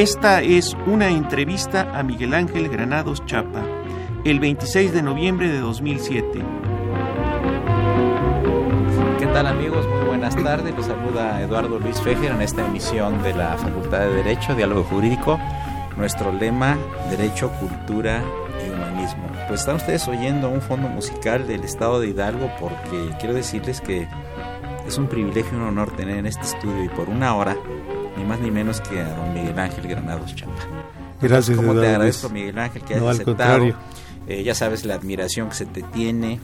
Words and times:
Esta 0.00 0.40
es 0.40 0.74
una 0.86 1.10
entrevista 1.10 1.90
a 1.92 2.02
Miguel 2.02 2.32
Ángel 2.32 2.70
Granados 2.70 3.22
Chapa, 3.26 3.62
el 4.24 4.40
26 4.40 4.94
de 4.94 5.02
noviembre 5.02 5.50
de 5.50 5.60
2007. 5.60 6.42
¿Qué 9.18 9.26
tal 9.26 9.46
amigos? 9.46 9.86
Muy 9.86 10.06
buenas 10.06 10.34
tardes. 10.42 10.74
Los 10.74 10.86
saluda 10.86 11.42
Eduardo 11.42 11.78
Luis 11.78 12.00
Fejer 12.00 12.32
en 12.32 12.40
esta 12.40 12.66
emisión 12.66 13.22
de 13.22 13.34
la 13.34 13.58
Facultad 13.58 13.98
de 13.98 14.14
Derecho, 14.14 14.54
Diálogo 14.54 14.84
Jurídico. 14.84 15.38
Nuestro 15.98 16.32
lema, 16.32 16.78
Derecho, 17.10 17.50
Cultura 17.60 18.22
y 18.66 18.70
Humanismo. 18.70 19.26
Pues 19.48 19.60
están 19.60 19.76
ustedes 19.76 20.08
oyendo 20.08 20.48
un 20.48 20.62
fondo 20.62 20.88
musical 20.88 21.46
del 21.46 21.62
Estado 21.62 22.00
de 22.00 22.08
Hidalgo 22.08 22.50
porque 22.58 23.10
quiero 23.18 23.34
decirles 23.34 23.82
que 23.82 24.08
es 24.86 24.96
un 24.96 25.08
privilegio 25.08 25.52
y 25.52 25.56
un 25.56 25.68
honor 25.68 25.94
tener 25.94 26.16
en 26.16 26.24
este 26.24 26.44
estudio 26.46 26.84
y 26.84 26.88
por 26.88 27.10
una 27.10 27.36
hora 27.36 27.54
más 28.30 28.38
ni 28.38 28.52
menos 28.52 28.80
que 28.80 29.00
a 29.00 29.12
don 29.16 29.34
Miguel 29.34 29.58
Ángel 29.58 29.88
Granados 29.88 30.36
Chapa. 30.36 30.52
Gracias, 31.20 31.56
Como 31.56 31.74
te 31.74 31.88
agradezco, 31.88 32.28
Luis. 32.28 32.32
Miguel 32.32 32.58
Ángel, 32.60 32.82
que 32.82 32.94
hayas 32.94 33.18
aceptado. 33.18 33.74
Eh, 34.28 34.44
ya 34.44 34.54
sabes 34.54 34.84
la 34.84 34.94
admiración 34.94 35.48
que 35.48 35.56
se 35.56 35.66
te 35.66 35.82
tiene, 35.82 36.38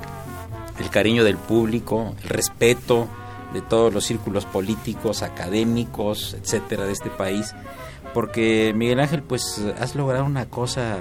el 0.81 0.91
cariño 0.91 1.23
del 1.23 1.37
público, 1.37 2.17
el 2.25 2.29
respeto 2.29 3.07
de 3.55 3.63
todos 3.63 3.95
los 3.95 4.05
círculos 4.05 4.45
políticos, 4.47 5.23
académicos, 5.23 6.35
etcétera, 6.35 6.87
de 6.87 6.93
este 6.93 7.09
país. 7.09 7.55
Porque, 8.13 8.73
Miguel 8.75 8.99
Ángel, 8.99 9.23
pues 9.23 9.63
has 9.79 9.95
logrado 9.95 10.25
una 10.25 10.47
cosa 10.47 10.97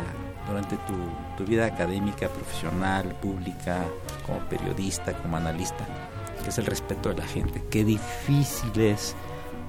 durante 0.47 0.75
tu, 0.75 0.94
tu 1.35 1.50
vida 1.50 1.66
académica, 1.66 2.29
profesional, 2.29 3.16
pública, 3.23 3.85
como 4.28 4.38
periodista, 4.41 5.13
como 5.13 5.38
analista, 5.38 5.84
que 6.44 6.50
es 6.50 6.57
el 6.59 6.67
respeto 6.67 7.09
de 7.09 7.16
la 7.16 7.25
gente. 7.25 7.63
Qué 7.72 7.84
difícil 7.84 8.79
es 8.79 9.16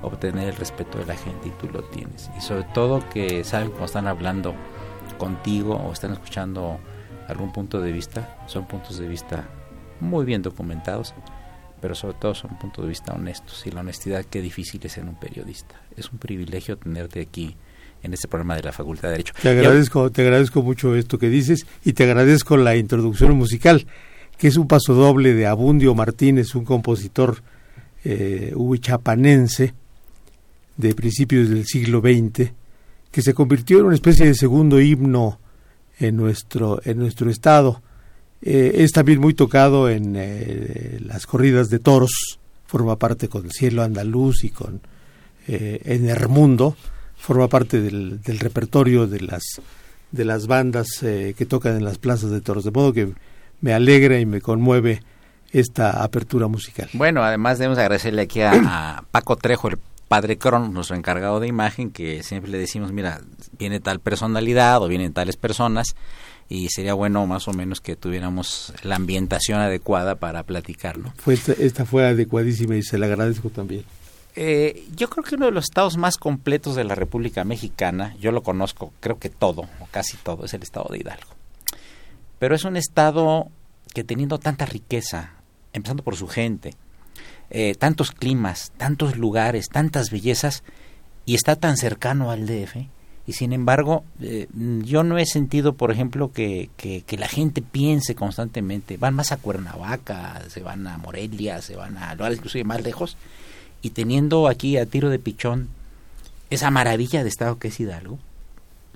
obtener 0.02 0.48
el 0.48 0.56
respeto 0.56 0.98
de 0.98 1.06
la 1.06 1.16
gente 1.16 1.48
y 1.48 1.50
tú 1.50 1.68
lo 1.72 1.82
tienes. 1.84 2.30
Y 2.36 2.40
sobre 2.40 2.64
todo 2.64 3.02
que 3.08 3.44
saben 3.44 3.70
cómo 3.70 3.86
están 3.86 4.06
hablando 4.06 4.54
contigo 5.18 5.74
o 5.76 5.92
están 5.92 6.12
escuchando 6.12 6.78
algún 7.28 7.52
punto 7.52 7.80
de 7.80 7.92
vista, 7.92 8.36
son 8.46 8.66
puntos 8.66 8.98
de 8.98 9.08
vista 9.08 9.48
muy 10.00 10.24
bien 10.24 10.42
documentados, 10.42 11.14
pero 11.80 11.94
sobre 11.94 12.14
todo 12.14 12.34
son 12.34 12.58
puntos 12.58 12.84
de 12.84 12.88
vista 12.88 13.12
honestos. 13.12 13.66
Y 13.66 13.70
la 13.70 13.80
honestidad, 13.80 14.24
qué 14.24 14.40
difícil 14.40 14.80
es 14.84 14.92
ser 14.92 15.04
un 15.04 15.18
periodista. 15.18 15.80
Es 15.96 16.10
un 16.10 16.18
privilegio 16.18 16.76
tenerte 16.76 17.20
aquí 17.20 17.56
en 18.02 18.12
este 18.12 18.28
programa 18.28 18.56
de 18.56 18.62
la 18.62 18.72
Facultad 18.72 19.08
de 19.08 19.12
Derecho. 19.12 19.34
Te 19.40 19.48
agradezco, 19.48 20.10
te 20.10 20.22
agradezco 20.22 20.62
mucho 20.62 20.94
esto 20.94 21.18
que 21.18 21.28
dices 21.28 21.66
y 21.84 21.92
te 21.94 22.04
agradezco 22.04 22.56
la 22.56 22.76
introducción 22.76 23.36
musical, 23.36 23.86
que 24.38 24.48
es 24.48 24.56
un 24.56 24.68
paso 24.68 24.94
doble 24.94 25.34
de 25.34 25.46
Abundio 25.46 25.94
Martínez, 25.94 26.54
un 26.54 26.64
compositor 26.64 27.42
eh, 28.04 28.52
huichapanense 28.54 29.74
de 30.76 30.94
principios 30.94 31.48
del 31.48 31.64
siglo 31.66 32.00
XX, 32.00 32.52
que 33.10 33.22
se 33.22 33.34
convirtió 33.34 33.80
en 33.80 33.86
una 33.86 33.94
especie 33.94 34.26
de 34.26 34.34
segundo 34.34 34.80
himno 34.80 35.38
en 35.98 36.16
nuestro, 36.16 36.80
en 36.84 36.98
nuestro 36.98 37.30
estado. 37.30 37.82
Eh, 38.42 38.72
es 38.76 38.92
también 38.92 39.20
muy 39.20 39.34
tocado 39.34 39.88
en 39.88 40.14
eh, 40.16 40.98
las 41.00 41.26
corridas 41.26 41.68
de 41.70 41.78
toros, 41.78 42.38
forma 42.66 42.98
parte 42.98 43.28
con 43.28 43.50
Cielo 43.50 43.82
Andaluz 43.82 44.44
y 44.44 44.50
con 44.50 44.80
eh, 45.48 45.80
en 45.84 46.08
Hermundo, 46.08 46.76
forma 47.16 47.48
parte 47.48 47.80
del, 47.80 48.20
del 48.22 48.38
repertorio 48.38 49.06
de 49.06 49.20
las 49.20 49.60
de 50.12 50.24
las 50.24 50.46
bandas 50.46 51.02
eh, 51.02 51.34
que 51.36 51.46
tocan 51.46 51.76
en 51.76 51.84
las 51.84 51.98
plazas 51.98 52.30
de 52.30 52.40
toros, 52.40 52.64
de 52.64 52.70
modo 52.70 52.92
que 52.92 53.12
me 53.60 53.72
alegra 53.72 54.18
y 54.18 54.26
me 54.26 54.40
conmueve 54.40 55.02
esta 55.52 56.02
apertura 56.02 56.48
musical. 56.48 56.88
Bueno, 56.92 57.22
además 57.22 57.58
debemos 57.58 57.78
agradecerle 57.78 58.22
aquí 58.22 58.40
a, 58.40 58.52
a 58.98 59.02
Paco 59.10 59.36
Trejo, 59.36 59.68
el 59.68 59.78
padre 60.08 60.38
Cron, 60.38 60.72
nuestro 60.72 60.96
encargado 60.96 61.40
de 61.40 61.48
imagen, 61.48 61.90
que 61.90 62.22
siempre 62.22 62.50
le 62.50 62.58
decimos, 62.58 62.92
mira, 62.92 63.20
viene 63.58 63.80
tal 63.80 64.00
personalidad 64.00 64.82
o 64.82 64.88
vienen 64.88 65.12
tales 65.12 65.36
personas 65.36 65.96
y 66.48 66.68
sería 66.68 66.94
bueno 66.94 67.26
más 67.26 67.48
o 67.48 67.52
menos 67.52 67.80
que 67.80 67.96
tuviéramos 67.96 68.72
la 68.82 68.96
ambientación 68.96 69.60
adecuada 69.60 70.14
para 70.14 70.44
platicar, 70.44 70.98
¿no? 70.98 71.12
Fue 71.16 71.34
esta, 71.34 71.52
esta 71.52 71.84
fue 71.84 72.06
adecuadísima 72.06 72.76
y 72.76 72.82
se 72.82 72.98
la 72.98 73.06
agradezco 73.06 73.50
también. 73.50 73.84
Eh, 74.36 74.86
yo 74.94 75.08
creo 75.08 75.24
que 75.24 75.34
uno 75.34 75.46
de 75.46 75.52
los 75.52 75.64
estados 75.64 75.96
más 75.96 76.18
completos 76.18 76.76
de 76.76 76.84
la 76.84 76.94
República 76.94 77.44
Mexicana, 77.44 78.14
yo 78.20 78.32
lo 78.32 78.42
conozco, 78.42 78.92
creo 79.00 79.18
que 79.18 79.30
todo, 79.30 79.62
o 79.80 79.86
casi 79.90 80.18
todo, 80.18 80.44
es 80.44 80.54
el 80.54 80.62
estado 80.62 80.88
de 80.90 80.98
Hidalgo. 80.98 81.30
Pero 82.38 82.54
es 82.54 82.64
un 82.64 82.76
estado 82.76 83.48
que 83.94 84.04
teniendo 84.04 84.38
tanta 84.38 84.66
riqueza, 84.66 85.32
empezando 85.72 86.02
por 86.02 86.16
su 86.16 86.28
gente, 86.28 86.74
eh, 87.50 87.74
tantos 87.74 88.12
climas, 88.12 88.72
tantos 88.76 89.16
lugares, 89.16 89.68
tantas 89.68 90.10
bellezas, 90.10 90.62
y 91.24 91.34
está 91.34 91.56
tan 91.56 91.76
cercano 91.76 92.30
al 92.30 92.46
DF, 92.46 92.76
y 93.26 93.32
sin 93.32 93.52
embargo, 93.52 94.04
eh, 94.20 94.46
yo 94.84 95.02
no 95.02 95.18
he 95.18 95.26
sentido, 95.26 95.74
por 95.74 95.90
ejemplo, 95.90 96.30
que, 96.32 96.70
que, 96.76 97.02
que, 97.02 97.18
la 97.18 97.26
gente 97.26 97.60
piense 97.60 98.14
constantemente, 98.14 98.96
van 98.98 99.14
más 99.14 99.32
a 99.32 99.36
Cuernavaca, 99.36 100.42
se 100.48 100.60
van 100.60 100.86
a 100.86 100.96
Morelia, 100.98 101.60
se 101.60 101.74
van 101.74 101.98
a 101.98 102.14
lugares 102.14 102.38
inclusive 102.38 102.62
más 102.62 102.82
lejos, 102.84 103.16
y 103.82 103.90
teniendo 103.90 104.46
aquí 104.46 104.76
a 104.76 104.86
tiro 104.86 105.10
de 105.10 105.18
pichón 105.18 105.68
esa 106.50 106.70
maravilla 106.70 107.24
de 107.24 107.28
estado 107.28 107.58
que 107.58 107.68
es 107.68 107.80
Hidalgo, 107.80 108.20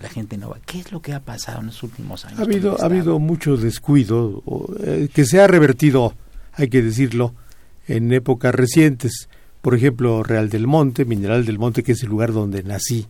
la 0.01 0.09
gente 0.09 0.39
no 0.39 0.51
va. 0.51 0.59
¿Qué 0.65 0.79
es 0.79 0.93
lo 0.93 1.03
que 1.03 1.13
ha 1.13 1.21
pasado 1.21 1.61
en 1.61 1.67
los 1.67 1.83
últimos 1.83 2.25
años? 2.25 2.39
Ha 2.39 2.45
habido, 2.45 2.81
ha 2.81 2.85
habido 2.85 3.19
mucho 3.19 3.57
descuido, 3.57 4.43
eh, 4.83 5.09
que 5.13 5.25
se 5.25 5.41
ha 5.41 5.49
revertido, 5.49 6.15
hay 6.53 6.69
que 6.69 6.83
decirlo, 6.83 7.35
en 7.91 8.13
épocas 8.13 8.55
recientes. 8.55 9.29
Por 9.61 9.75
ejemplo, 9.75 10.23
Real 10.23 10.49
del 10.49 10.67
Monte, 10.67 11.05
Mineral 11.05 11.45
del 11.45 11.59
Monte, 11.59 11.83
que 11.83 11.93
es 11.93 12.03
el 12.03 12.09
lugar 12.09 12.33
donde 12.33 12.63
nací, 12.63 13.07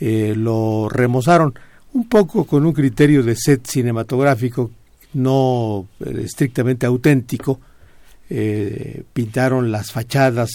eh, 0.00 0.34
lo 0.36 0.88
remozaron 0.88 1.54
un 1.92 2.08
poco 2.08 2.44
con 2.44 2.64
un 2.64 2.72
criterio 2.72 3.22
de 3.22 3.34
set 3.36 3.66
cinematográfico 3.66 4.70
no 5.14 5.88
eh, 6.00 6.22
estrictamente 6.24 6.86
auténtico. 6.86 7.60
Eh, 8.28 9.02
pintaron 9.12 9.70
las 9.70 9.92
fachadas 9.92 10.50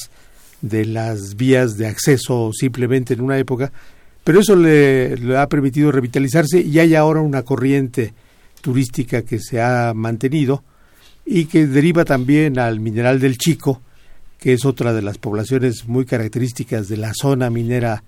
de 0.62 0.86
las 0.86 1.36
vías 1.36 1.77
de 1.77 1.88
acceso 1.88 2.51
simplemente 2.53 3.13
en 3.13 3.21
una 3.21 3.38
época, 3.38 3.71
pero 4.24 4.42
eso 4.42 4.56
le, 4.56 5.15
le 5.18 5.38
ha 5.38 5.48
permitido 5.48 5.92
revitalizarse 5.92 6.62
y 6.62 6.77
hay 6.80 6.95
ahora 6.95 7.21
una 7.21 7.44
corriente 7.44 8.13
turística 8.62 9.24
que 9.24 9.39
se 9.39 9.62
ha 9.62 9.94
mantenido 9.95 10.63
y 11.26 11.46
que 11.46 11.68
deriva 11.68 12.06
también 12.06 12.60
al 12.60 12.80
mineral 12.80 13.20
del 13.20 13.38
Chico, 13.38 13.82
que 14.40 14.54
es 14.54 14.66
otra 14.66 14.94
de 14.94 15.02
las 15.02 15.18
poblaciones 15.18 15.88
muy 15.88 16.06
características 16.06 16.88
de 16.88 16.98
la 16.98 17.14
zona 17.14 17.50
minera 17.50 18.04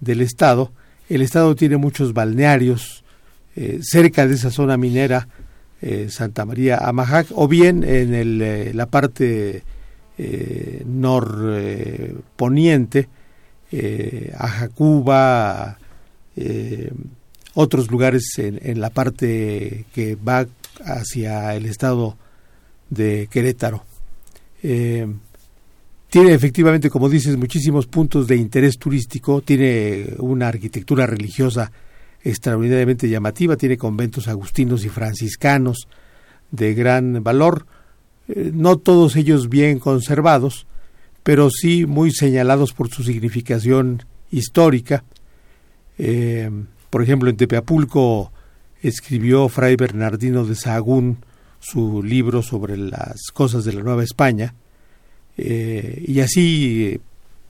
del 0.00 0.20
estado. 0.20 0.72
El 1.08 1.22
estado 1.22 1.54
tiene 1.54 1.76
muchos 1.76 2.12
balnearios 2.12 3.04
eh, 3.56 3.78
cerca 3.82 4.26
de 4.26 4.34
esa 4.34 4.50
zona 4.50 4.76
minera, 4.76 5.28
eh, 5.80 6.08
Santa 6.10 6.44
María 6.44 6.78
Amajac, 6.78 7.28
o 7.34 7.48
bien 7.48 7.82
en 7.82 8.14
el, 8.14 8.42
eh, 8.42 8.72
la 8.74 8.86
parte 8.86 9.62
norponiente, 10.84 13.08
Ajacuba, 14.36 15.78
otros 17.54 17.90
lugares 17.90 18.38
en, 18.38 18.58
en, 18.62 18.80
la 18.80 18.90
parte 18.90 19.84
que 19.94 20.16
va 20.16 20.46
hacia 20.84 21.54
el 21.54 21.66
estado 21.66 22.16
de 22.90 23.28
Querétaro. 23.30 23.84
Eh, 24.62 25.06
tiene 26.10 26.32
efectivamente, 26.32 26.88
como 26.88 27.08
dices, 27.08 27.36
muchísimos 27.36 27.86
puntos 27.86 28.26
de 28.26 28.36
interés 28.36 28.78
turístico, 28.78 29.42
tiene 29.42 30.14
una 30.18 30.48
arquitectura 30.48 31.06
religiosa 31.06 31.70
extraordinariamente 32.22 33.08
llamativa, 33.08 33.56
tiene 33.56 33.76
conventos 33.76 34.26
agustinos 34.26 34.84
y 34.84 34.88
franciscanos 34.88 35.86
de 36.50 36.74
gran 36.74 37.22
valor, 37.22 37.66
eh, 38.28 38.50
no 38.54 38.78
todos 38.78 39.16
ellos 39.16 39.48
bien 39.48 39.78
conservados, 39.78 40.66
pero 41.22 41.50
sí 41.50 41.84
muy 41.84 42.10
señalados 42.10 42.72
por 42.72 42.88
su 42.88 43.04
significación 43.04 44.04
histórica. 44.30 45.04
Eh, 45.98 46.50
por 46.88 47.02
ejemplo, 47.02 47.28
en 47.28 47.36
Tepeapulco 47.36 48.32
escribió 48.82 49.48
Fray 49.48 49.76
Bernardino 49.76 50.46
de 50.46 50.54
Sahagún 50.54 51.18
su 51.60 52.02
libro 52.02 52.42
sobre 52.42 52.76
las 52.76 53.30
cosas 53.32 53.64
de 53.64 53.72
la 53.72 53.82
Nueva 53.82 54.04
España, 54.04 54.54
eh, 55.36 56.04
y 56.06 56.20
así 56.20 57.00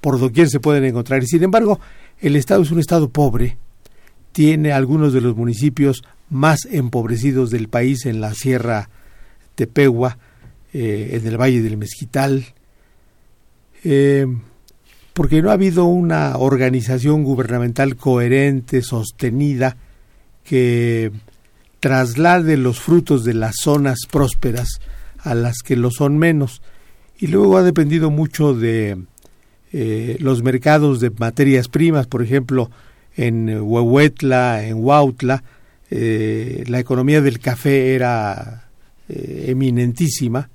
por 0.01 0.19
doquier 0.19 0.49
se 0.49 0.61
pueden 0.61 0.85
encontrar. 0.85 1.25
Sin 1.25 1.43
embargo, 1.43 1.81
el 2.21 2.37
Estado 2.37 2.63
es 2.63 2.71
un 2.71 2.81
Estado 2.81 3.11
pobre, 3.11 3.57
tiene 4.33 4.73
algunos 4.73 5.13
de 5.13 5.21
los 5.21 5.37
municipios 5.37 6.03
más 6.31 6.67
empobrecidos 6.71 7.51
del 7.51 7.69
país 7.69 8.07
en 8.07 8.21
la 8.21 8.35
Sierra 8.35 8.91
Tepehua, 9.55 10.19
eh, 10.73 11.11
en 11.15 11.27
el 11.27 11.41
Valle 11.41 11.63
del 11.63 11.77
Mezquital, 11.77 12.45
eh, 13.85 14.27
porque 15.15 15.43
no 15.43 15.51
ha 15.51 15.55
habido 15.55 15.87
una 15.87 16.37
organización 16.37 17.25
gubernamental 17.25 17.97
coherente, 17.97 18.83
sostenida, 18.83 19.77
que 20.45 21.11
traslade 21.81 22.57
los 22.57 22.81
frutos 22.81 23.25
de 23.25 23.35
las 23.35 23.57
zonas 23.61 24.01
prósperas 24.11 24.81
a 25.19 25.35
las 25.35 25.59
que 25.65 25.77
lo 25.77 25.91
son 25.91 26.19
menos. 26.19 26.63
Y 27.19 27.29
luego 27.29 27.57
ha 27.57 27.63
dependido 27.63 28.11
mucho 28.11 28.55
de 28.55 28.97
eh, 29.73 30.17
los 30.21 30.43
mercados 30.43 31.01
de 31.01 31.11
materias 31.11 31.69
primas, 31.69 32.07
por 32.07 32.23
ejemplo, 32.23 32.71
en 33.17 33.61
Huehuetla, 33.61 34.67
en 34.67 34.83
Huautla, 34.83 35.43
eh, 35.91 36.65
la 36.69 36.79
economía 36.79 37.21
del 37.21 37.41
café 37.41 37.95
era 37.95 38.69
eh, 39.09 39.47
eminentísima 39.49 40.49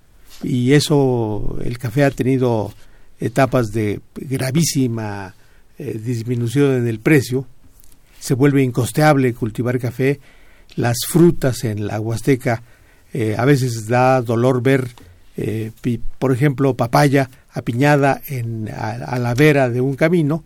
y 0.44 0.74
eso, 0.74 1.58
el 1.64 1.78
café 1.78 2.04
ha 2.04 2.12
tenido 2.12 2.74
etapas 3.20 3.72
de 3.72 4.02
gravísima 4.16 5.36
disminución 5.78 6.76
en 6.76 6.88
el 6.88 7.00
precio, 7.00 7.46
se 8.20 8.36
vuelve 8.36 8.62
incosteable 8.62 9.34
cultivar 9.34 9.80
café 9.80 10.20
las 10.76 10.98
frutas 11.08 11.64
en 11.64 11.88
la 11.88 12.00
Huasteca. 12.00 12.64
Eh, 13.14 13.36
a 13.38 13.46
veces 13.46 13.88
da 13.88 14.22
dolor 14.22 14.62
ver, 14.64 14.88
eh, 15.38 15.72
por 16.20 16.32
ejemplo, 16.32 16.76
papaya 16.76 17.30
apiñada 17.52 18.22
en, 18.28 18.70
a, 18.70 19.20
la 19.20 19.34
vera 19.36 19.70
de 19.70 19.82
un 19.82 19.96
camino, 19.96 20.44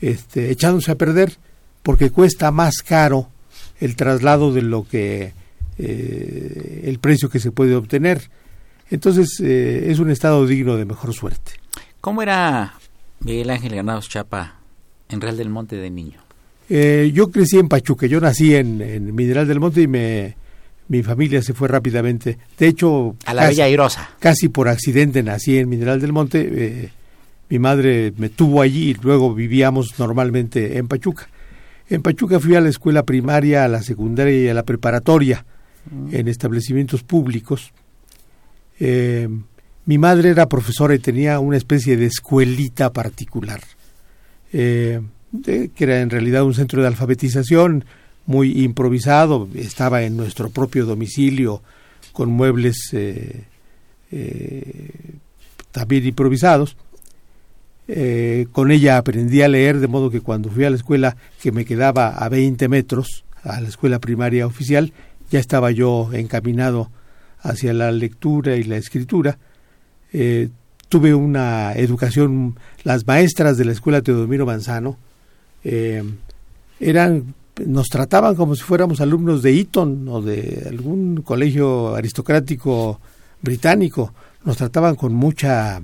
este, 0.00 0.50
echándose 0.50 0.90
a 0.90 0.96
perder, 0.96 1.36
porque 1.82 2.10
cuesta 2.10 2.50
más 2.50 2.78
caro 2.78 3.28
el 3.80 3.94
traslado 3.96 4.52
de 4.52 4.62
lo 4.62 4.86
que 4.86 5.32
eh, 5.78 6.82
el 6.84 6.98
precio 6.98 7.30
que 7.30 7.40
se 7.40 7.52
puede 7.52 7.76
obtener. 7.76 8.30
Entonces 8.90 9.40
es 9.40 9.98
un 10.00 10.10
estado 10.10 10.46
digno 10.46 10.76
de 10.76 10.84
mejor 10.84 11.14
suerte. 11.14 11.52
¿Cómo 12.02 12.20
era 12.20 12.74
Miguel 13.20 13.48
Ángel 13.48 13.72
Granados 13.72 14.08
Chapa 14.10 14.56
en 15.08 15.20
Real 15.22 15.38
del 15.38 15.48
Monte 15.48 15.76
de 15.76 15.88
niño? 15.88 16.21
Eh, 16.74 17.10
yo 17.12 17.30
crecí 17.30 17.58
en 17.58 17.68
Pachuca, 17.68 18.06
yo 18.06 18.18
nací 18.18 18.54
en, 18.54 19.14
Mineral 19.14 19.46
del 19.46 19.60
Monte 19.60 19.82
y 19.82 19.86
me, 19.86 20.34
mi 20.88 21.02
familia 21.02 21.42
se 21.42 21.52
fue 21.52 21.68
rápidamente. 21.68 22.38
De 22.58 22.66
hecho, 22.66 23.14
a 23.26 23.34
la 23.34 23.46
Bella 23.46 23.66
Airosa. 23.66 24.08
Casi 24.18 24.48
por 24.48 24.70
accidente 24.70 25.22
nací 25.22 25.58
en 25.58 25.68
Mineral 25.68 26.00
del 26.00 26.14
Monte. 26.14 26.48
Eh, 26.50 26.90
mi 27.50 27.58
madre 27.58 28.14
me 28.16 28.30
tuvo 28.30 28.62
allí 28.62 28.88
y 28.88 28.94
luego 28.94 29.34
vivíamos 29.34 29.98
normalmente 29.98 30.78
en 30.78 30.88
Pachuca. 30.88 31.28
En 31.90 32.00
Pachuca 32.00 32.40
fui 32.40 32.54
a 32.54 32.62
la 32.62 32.70
escuela 32.70 33.02
primaria, 33.02 33.66
a 33.66 33.68
la 33.68 33.82
secundaria 33.82 34.44
y 34.44 34.48
a 34.48 34.54
la 34.54 34.62
preparatoria 34.62 35.44
mm. 35.90 36.14
en 36.14 36.26
establecimientos 36.26 37.02
públicos. 37.02 37.70
Eh, 38.80 39.28
mi 39.84 39.98
madre 39.98 40.30
era 40.30 40.48
profesora 40.48 40.94
y 40.94 41.00
tenía 41.00 41.38
una 41.38 41.58
especie 41.58 41.98
de 41.98 42.06
escuelita 42.06 42.94
particular. 42.94 43.60
Eh, 44.54 45.02
que 45.42 45.70
era 45.78 46.00
en 46.00 46.10
realidad 46.10 46.44
un 46.44 46.54
centro 46.54 46.82
de 46.82 46.88
alfabetización 46.88 47.84
muy 48.26 48.62
improvisado, 48.62 49.48
estaba 49.54 50.02
en 50.02 50.16
nuestro 50.16 50.50
propio 50.50 50.86
domicilio 50.86 51.62
con 52.12 52.30
muebles 52.30 52.90
eh, 52.92 53.44
eh, 54.10 54.90
también 55.70 56.06
improvisados. 56.06 56.76
Eh, 57.88 58.46
con 58.52 58.70
ella 58.70 58.96
aprendí 58.98 59.42
a 59.42 59.48
leer, 59.48 59.80
de 59.80 59.88
modo 59.88 60.10
que 60.10 60.20
cuando 60.20 60.50
fui 60.50 60.64
a 60.64 60.70
la 60.70 60.76
escuela, 60.76 61.16
que 61.42 61.50
me 61.50 61.64
quedaba 61.64 62.10
a 62.10 62.28
20 62.28 62.68
metros, 62.68 63.24
a 63.42 63.60
la 63.60 63.68
escuela 63.68 63.98
primaria 63.98 64.46
oficial, 64.46 64.92
ya 65.30 65.40
estaba 65.40 65.70
yo 65.72 66.10
encaminado 66.12 66.90
hacia 67.40 67.72
la 67.72 67.90
lectura 67.90 68.56
y 68.56 68.64
la 68.64 68.76
escritura 68.76 69.38
tuve 70.88 71.14
una 71.14 71.72
educación, 71.72 72.58
las 72.84 73.06
maestras 73.06 73.56
de 73.56 73.64
la 73.64 73.72
escuela 73.72 74.02
Teodomiro 74.02 74.44
Manzano 74.44 74.98
eh, 75.64 76.02
eran 76.80 77.34
nos 77.66 77.88
trataban 77.88 78.34
como 78.34 78.54
si 78.56 78.62
fuéramos 78.62 79.00
alumnos 79.00 79.42
de 79.42 79.60
Eton 79.60 80.08
o 80.08 80.22
de 80.22 80.66
algún 80.68 81.22
colegio 81.22 81.94
aristocrático 81.94 83.00
británico, 83.42 84.14
nos 84.44 84.56
trataban 84.56 84.94
con 84.94 85.12
mucha 85.12 85.82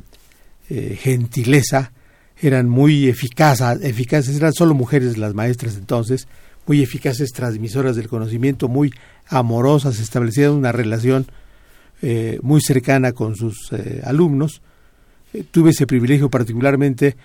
eh, 0.71 0.99
gentileza, 1.01 1.93
eran 2.41 2.69
muy 2.69 3.09
eficaces, 3.09 3.83
eficaces, 3.83 4.37
eran 4.37 4.53
solo 4.55 4.75
mujeres 4.75 5.19
las 5.19 5.35
maestras 5.35 5.77
entonces, 5.77 6.27
muy 6.67 6.83
eficaces 6.83 7.33
transmisoras 7.33 7.97
del 7.97 8.09
conocimiento, 8.09 8.69
muy 8.69 8.93
amorosas, 9.27 10.01
establecían 10.01 10.53
una 10.53 10.73
relación 10.73 11.27
eh, 12.01 12.39
muy 12.43 12.61
cercana 12.63 13.13
con 13.13 13.37
sus 13.37 13.71
alumnos. 14.05 14.63
Tuve 15.51 15.71
ese 15.71 15.87
privilegio 15.87 16.31
particularmente 16.31 17.17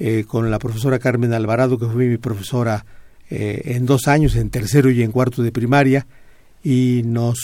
eh, 0.00 0.24
con 0.26 0.50
la 0.50 0.58
profesora 0.58 0.98
Carmen 0.98 1.32
Alvarado, 1.32 1.78
que 1.78 1.86
fue 1.86 2.06
mi 2.06 2.16
profesora 2.16 2.84
eh, 3.30 3.62
en 3.66 3.86
dos 3.86 4.08
años, 4.08 4.34
en 4.34 4.50
tercero 4.50 4.90
y 4.90 5.02
en 5.02 5.12
cuarto 5.12 5.42
de 5.42 5.52
primaria, 5.52 6.06
y 6.64 7.02
nos 7.06 7.38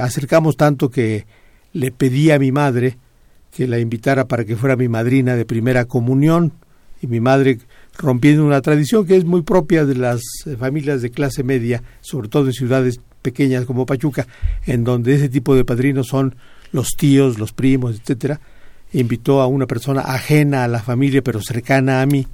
acercamos 0.00 0.56
tanto 0.56 0.90
que 0.90 1.26
le 1.72 1.92
pedí 1.92 2.30
a 2.32 2.40
mi 2.40 2.50
madre 2.50 2.96
que 3.54 3.68
la 3.68 3.78
invitara 3.78 4.26
para 4.26 4.44
que 4.44 4.56
fuera 4.56 4.74
mi 4.74 4.88
madrina 4.88 5.36
de 5.36 5.44
primera 5.44 5.84
comunión, 5.84 6.52
y 7.00 7.06
mi 7.06 7.20
madre 7.20 7.58
rompiendo 7.96 8.44
una 8.44 8.60
tradición 8.60 9.06
que 9.06 9.16
es 9.16 9.24
muy 9.24 9.42
propia 9.42 9.84
de 9.84 9.94
las 9.94 10.22
familias 10.58 11.02
de 11.02 11.10
clase 11.10 11.42
media, 11.44 11.82
sobre 12.00 12.28
todo 12.28 12.46
en 12.46 12.52
ciudades 12.52 13.00
pequeñas 13.22 13.64
como 13.64 13.86
Pachuca, 13.86 14.26
en 14.66 14.84
donde 14.84 15.14
ese 15.14 15.28
tipo 15.28 15.54
de 15.54 15.64
padrinos 15.64 16.08
son 16.08 16.34
los 16.72 16.90
tíos, 16.96 17.38
los 17.38 17.52
primos, 17.52 17.98
etcétera, 17.98 18.40
invitó 18.92 19.40
a 19.40 19.46
una 19.46 19.66
persona 19.66 20.00
ajena 20.02 20.64
a 20.64 20.68
la 20.68 20.80
familia 20.80 21.22
pero 21.22 21.40
cercana 21.42 22.00
a 22.00 22.06
mí 22.06 22.26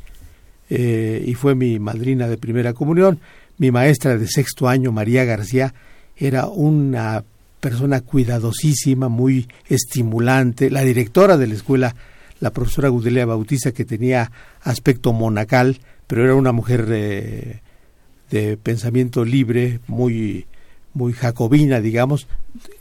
eh, 0.71 1.23
y 1.27 1.35
fue 1.35 1.55
mi 1.55 1.79
madrina 1.79 2.29
de 2.29 2.39
primera 2.39 2.73
comunión. 2.73 3.21
Mi 3.59 3.71
maestra 3.71 4.17
de 4.17 4.27
sexto 4.27 4.69
año, 4.69 4.93
María 4.93 5.25
García, 5.25 5.75
era 6.17 6.47
una 6.47 7.25
persona 7.61 8.01
cuidadosísima, 8.01 9.09
muy 9.09 9.49
estimulante, 9.69 10.71
la 10.71 10.83
directora 10.83 11.37
de 11.37 11.47
la 11.47 11.55
escuela, 11.55 11.95
la 12.41 12.51
profesora 12.51 12.89
Gudelia 12.89 13.27
Bautista, 13.27 13.73
que 13.73 13.85
tenía 13.85 14.31
aspecto 14.63 15.13
monacal, 15.13 15.79
pero 16.07 16.25
era 16.25 16.35
una 16.35 16.53
mujer 16.53 16.87
eh, 16.91 17.61
de 18.31 18.57
pensamiento 18.57 19.25
libre, 19.25 19.81
muy, 19.87 20.47
muy 20.93 21.13
jacobina, 21.13 21.81
digamos, 21.81 22.27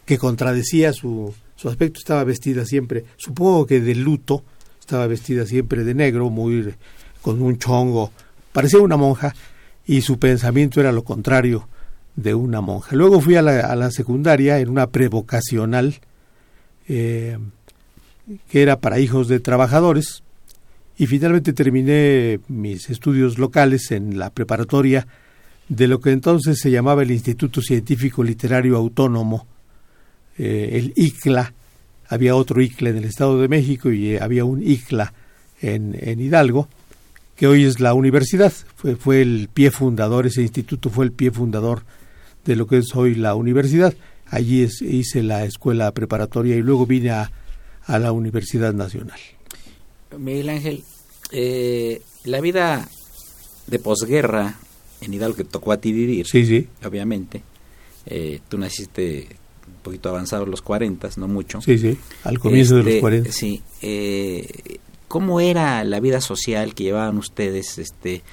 que 0.06 0.18
contradecía 0.18 0.92
su, 0.92 1.34
su 1.56 1.70
aspecto, 1.70 2.00
estaba 2.00 2.24
vestida 2.24 2.66
siempre, 2.66 3.06
supongo 3.18 3.66
que 3.66 3.80
de 3.80 3.96
luto, 3.96 4.44
estaba 4.80 5.08
vestida 5.08 5.46
siempre 5.46 5.84
de 5.84 5.94
negro, 5.94 6.30
muy 6.30 6.74
con 7.22 7.42
un 7.42 7.58
chongo, 7.58 8.12
parecía 8.52 8.80
una 8.80 8.98
monja, 8.98 9.34
y 9.86 10.02
su 10.02 10.20
pensamiento 10.20 10.80
era 10.80 10.92
lo 10.92 11.04
contrario 11.04 11.68
de 12.16 12.34
una 12.34 12.62
monja. 12.62 12.96
Luego 12.96 13.20
fui 13.20 13.36
a 13.36 13.42
la, 13.42 13.62
a 13.62 13.76
la 13.76 13.92
secundaria 13.92 14.60
en 14.60 14.70
una 14.70 14.88
prevocacional 14.88 16.00
eh, 16.88 17.38
que 18.50 18.62
era 18.62 18.80
para 18.80 19.00
hijos 19.00 19.28
de 19.28 19.40
trabajadores 19.40 20.24
y 20.98 21.08
finalmente 21.08 21.54
terminé 21.54 22.40
mis 22.48 22.90
estudios 22.90 23.38
locales 23.38 23.92
en 23.92 24.20
la 24.20 24.30
preparatoria 24.30 25.08
de 25.70 25.88
lo 25.88 26.00
que 26.00 26.12
entonces 26.12 26.60
se 26.60 26.72
llamaba 26.72 27.04
el 27.04 27.12
Instituto 27.12 27.62
Científico 27.62 28.24
Literario 28.24 28.78
Autónomo, 28.78 29.48
eh, 30.38 30.70
el 30.74 30.94
ICLA. 30.96 31.54
Había 32.08 32.36
otro 32.36 32.62
ICLA 32.62 32.92
en 32.92 32.98
el 32.98 33.06
Estado 33.06 33.40
de 33.40 33.48
México 33.48 33.92
y 33.92 34.16
eh, 34.16 34.20
había 34.22 34.46
un 34.46 34.62
ICLA 34.62 35.14
en, 35.62 35.98
en 36.00 36.20
Hidalgo 36.20 36.68
que 37.36 37.48
hoy 37.48 37.66
es 37.66 37.80
la 37.80 37.94
universidad. 37.94 38.54
Fue, 38.76 38.96
fue 38.96 39.22
el 39.22 39.50
pie 39.54 39.72
fundador, 39.72 40.28
ese 40.28 40.42
instituto 40.42 40.90
fue 40.90 41.06
el 41.06 41.12
pie 41.12 41.32
fundador 41.32 41.84
de 42.46 42.56
lo 42.56 42.68
que 42.68 42.78
es 42.78 42.96
hoy 42.96 43.16
la 43.16 43.36
universidad. 43.36 43.94
Allí 44.28 44.64
es, 44.64 44.82
hice 44.82 45.24
la 45.24 45.46
escuela 45.46 45.92
preparatoria 45.92 46.56
y 46.56 46.62
luego 46.62 46.86
vine 46.86 47.12
a, 47.12 47.32
a 47.86 48.00
la 48.00 48.12
Universidad 48.12 48.74
Nacional. 48.74 49.20
Miguel 50.18 50.50
Ángel, 50.50 50.84
eh, 51.32 52.02
la 52.26 52.42
vida 52.42 52.88
de 53.68 53.80
posguerra 53.80 54.56
en 55.02 55.14
Hidalgo 55.14 55.36
que 55.36 55.44
tocó 55.44 55.72
a 55.72 55.78
ti 55.78 55.92
vivir, 55.92 56.28
Sí, 56.28 56.46
sí, 56.46 56.68
obviamente. 56.86 57.44
Eh, 58.06 58.40
tú 58.50 58.58
naciste 58.58 59.28
poquito 59.84 60.10
avanzado, 60.10 60.46
los 60.46 60.62
40, 60.62 61.10
no 61.18 61.28
mucho. 61.28 61.62
sí, 61.62 61.78
sí, 61.78 61.98
al 62.24 62.40
comienzo 62.40 62.76
de 62.76 62.82
Este, 62.82 62.92
los 62.94 63.02
40. 63.02 63.32
Sí. 63.32 63.62
eh, 63.82 64.78
¿Cómo 65.08 65.40
era 65.40 65.84
la 65.84 66.00
vida 66.00 66.22
social 66.22 66.74
que 66.74 66.86
llevaban 66.86 67.18
ustedes, 67.20 67.78
este, 67.78 68.24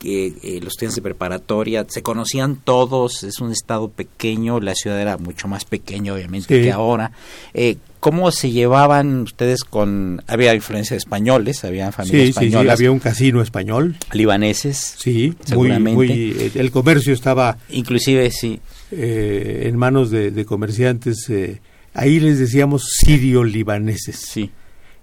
que 0.00 0.26
eh, 0.42 0.58
los 0.60 0.72
estudiantes 0.72 0.96
de 0.96 1.02
preparatoria? 1.02 1.86
¿Se 1.88 2.02
conocían 2.02 2.56
todos? 2.56 3.22
Es 3.22 3.38
un 3.40 3.52
estado 3.52 3.88
pequeño, 3.88 4.58
la 4.58 4.74
ciudad 4.74 5.00
era 5.00 5.16
mucho 5.16 5.46
más 5.46 5.64
pequeña, 5.64 6.12
obviamente, 6.14 6.56
Sí. 6.56 6.64
que 6.64 6.72
ahora. 6.72 7.12
Eh, 7.54 7.76
¿Cómo 8.00 8.30
se 8.30 8.50
llevaban 8.52 9.22
ustedes 9.22 9.64
con...? 9.64 10.22
Había 10.28 10.54
influencia 10.54 10.94
de 10.94 10.98
españoles, 10.98 11.64
había 11.64 11.90
familias 11.90 12.20
Sí, 12.20 12.26
sí, 12.28 12.32
sí, 12.38 12.44
españolas, 12.46 12.78
había 12.78 12.92
un 12.92 13.00
casino 13.00 13.42
español. 13.42 13.96
libaneses, 14.12 14.94
Sí, 14.98 15.34
Seguramente. 15.44 15.92
muy, 15.96 16.52
el 16.54 16.70
comercio 16.70 17.12
estaba 17.12 17.58
inclusive, 17.70 18.30
sí, 18.30 18.60
eh, 18.90 19.64
en 19.66 19.76
manos 19.76 20.10
de, 20.10 20.30
de 20.30 20.44
comerciantes, 20.44 21.28
eh, 21.30 21.60
ahí 21.94 22.20
les 22.20 22.38
decíamos 22.38 22.88
sirio-libaneses. 22.98 24.16
sí. 24.16 24.50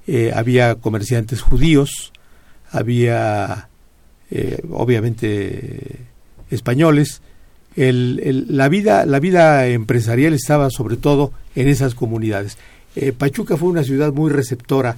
Eh, 0.08 0.32
había 0.36 0.76
comerciantes 0.76 1.42
judíos, 1.42 2.14
había 2.70 3.70
obviamente 4.70 5.98
españoles. 6.52 7.22
El- 7.76 8.22
el- 8.24 8.46
la, 8.50 8.70
vida, 8.70 9.06
la 9.06 9.20
vida 9.20 9.68
empresarial 9.68 10.34
estaba 10.34 10.70
sobre 10.70 10.98
todo 10.98 11.32
en 11.56 11.68
esas 11.68 11.96
comunidades. 11.96 12.58
Pachuca 13.18 13.58
fue 13.58 13.70
una 13.70 13.84
ciudad 13.84 14.14
muy 14.14 14.32
receptora 14.32 14.96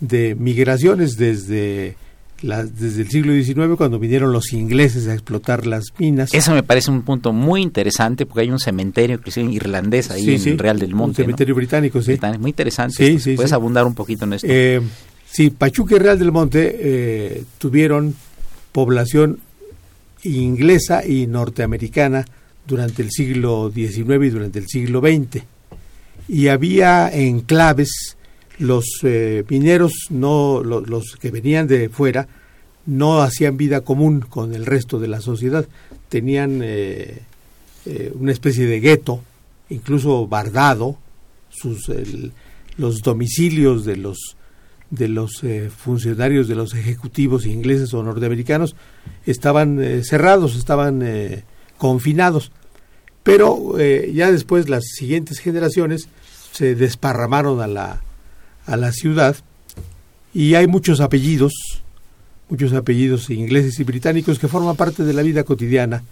de 0.00 0.34
migraciones 0.34 1.16
desde, 1.16 1.96
la- 2.42 2.64
desde 2.64 3.02
el 3.02 3.08
siglo 3.08 3.32
XIX, 3.32 3.76
cuando 3.76 3.98
vinieron 3.98 4.32
los 4.32 4.52
ingleses 4.52 5.08
a 5.08 5.12
explotar 5.14 5.66
las 5.66 5.84
minas. 5.98 6.32
Eso 6.34 6.52
me 6.52 6.62
parece 6.62 6.90
un 6.90 7.02
punto 7.02 7.32
muy 7.32 7.62
interesante 7.62 8.26
porque 8.26 8.42
hay 8.42 8.50
un 8.50 8.58
cementerio 8.58 9.16
inclusive 9.16 9.50
irlandés 9.52 10.10
ahí 10.10 10.24
Sí, 10.24 10.32
en 10.34 10.40
sí, 10.40 10.56
Real 10.56 10.78
del 10.78 10.92
un 10.92 10.98
Monte. 10.98 11.22
¿no? 11.22 11.24
cementerio 11.26 11.54
británico, 11.54 12.00
sí. 12.02 12.12
Británico, 12.12 12.40
Muy 12.42 12.50
interesante. 12.50 13.18
Sí, 13.18 13.34
¿Puedes 13.36 13.52
abundar 13.52 13.86
un 13.86 13.94
poquito 13.94 14.24
en 14.26 14.34
esto? 14.34 14.46
Eh, 14.50 14.80
sí, 15.30 15.50
Pachuca 15.50 15.96
y 15.96 15.98
Real 15.98 16.18
del 16.18 16.32
Monte 16.32 16.76
eh, 16.78 17.44
tuvieron 17.58 18.14
población 18.72 19.38
inglesa 20.24 21.06
y 21.06 21.26
norteamericana 21.26 22.24
durante 22.66 23.02
el 23.02 23.10
siglo 23.10 23.70
XIX 23.74 24.26
y 24.26 24.30
durante 24.30 24.58
el 24.58 24.66
siglo 24.66 25.00
XX. 25.00 25.42
Y 26.28 26.48
había 26.48 27.08
enclaves, 27.12 28.16
los 28.58 28.84
eh, 29.02 29.44
mineros, 29.48 29.92
no, 30.10 30.62
lo- 30.64 30.80
los 30.80 31.16
que 31.20 31.30
venían 31.30 31.66
de 31.66 31.88
fuera, 31.88 32.26
no 32.86 33.20
hacían 33.20 33.56
vida 33.56 33.80
común 33.82 34.20
con 34.20 34.54
el 34.54 34.64
resto 34.66 34.98
de 34.98 35.08
la 35.08 35.20
sociedad. 35.20 35.66
Tenían 36.08 36.60
eh, 36.62 37.22
eh, 37.84 38.12
una 38.14 38.32
especie 38.32 38.66
de 38.66 38.80
gueto, 38.80 39.20
incluso 39.68 40.26
bardado, 40.26 40.96
sus, 41.50 41.88
el- 41.88 42.32
los 42.76 43.00
domicilios 43.02 43.84
de 43.84 43.96
los 43.96 44.18
de 44.88 45.08
los 45.08 45.42
eh, 45.42 45.68
funcionarios 45.76 46.46
de 46.46 46.54
los 46.54 46.72
ejecutivos 46.74 47.44
ingleses 47.44 47.92
o 47.92 48.04
norteamericanos 48.04 48.76
estaban 49.26 49.80
cerrados, 50.04 50.54
estaban 50.54 51.04
confinados. 51.76 52.52
Pero 53.24 53.74
ya 53.80 54.30
después 54.30 54.68
las 54.68 54.84
siguientes 54.84 55.40
generaciones 55.40 56.08
se 56.52 56.76
desparramaron 56.76 57.60
a 57.60 57.66
la, 57.66 58.00
a 58.66 58.76
la 58.76 58.92
ciudad 58.92 59.36
y 60.34 60.54
hay 60.54 60.66
muchos 60.66 61.00
apellidos, 61.00 61.52
muchos 62.48 62.72
apellidos 62.72 63.30
ingleses 63.30 63.78
y 63.80 63.84
británicos 63.84 64.38
que 64.38 64.48
forman 64.48 64.76
parte 64.76 65.04
de 65.04 65.12
la 65.12 65.22
vida 65.22 65.44
cotidiana 65.44 66.02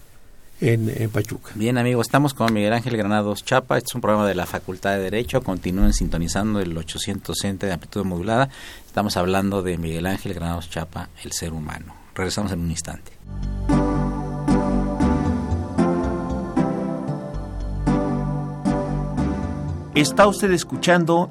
en, 0.61 0.91
en 0.97 1.11
Pachuca. 1.11 1.51
Bien, 1.55 1.77
amigos, 1.79 2.07
estamos 2.07 2.33
con 2.33 2.53
Miguel 2.53 2.73
Ángel 2.73 2.97
Granados 2.97 3.45
Chapa. 3.45 3.77
Este 3.77 3.89
es 3.91 3.95
un 3.95 4.01
programa 4.01 4.27
de 4.27 4.35
la 4.35 4.47
Facultad 4.47 4.93
de 4.93 5.03
Derecho. 5.03 5.43
Continúen 5.43 5.93
sintonizando 5.93 6.61
el 6.61 6.77
860 6.77 7.67
de 7.67 7.73
amplitud 7.73 8.05
modulada. 8.05 8.49
Estamos 8.87 9.17
hablando 9.17 9.63
de 9.63 9.77
Miguel 9.77 10.07
Ángel 10.07 10.33
Granados 10.33 10.71
Chapa, 10.71 11.09
el 11.23 11.33
ser 11.33 11.53
humano. 11.53 11.95
Regresamos 12.15 12.53
en 12.53 12.61
un 12.61 12.71
instante. 12.71 13.13
Está 19.95 20.27
usted 20.27 20.51
escuchando 20.51 21.31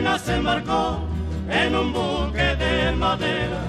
Sirena 0.00 0.18
se 0.18 0.36
embarcó 0.36 0.98
en 1.50 1.76
un 1.76 1.92
buque 1.92 2.56
de 2.56 2.92
madera. 2.92 3.60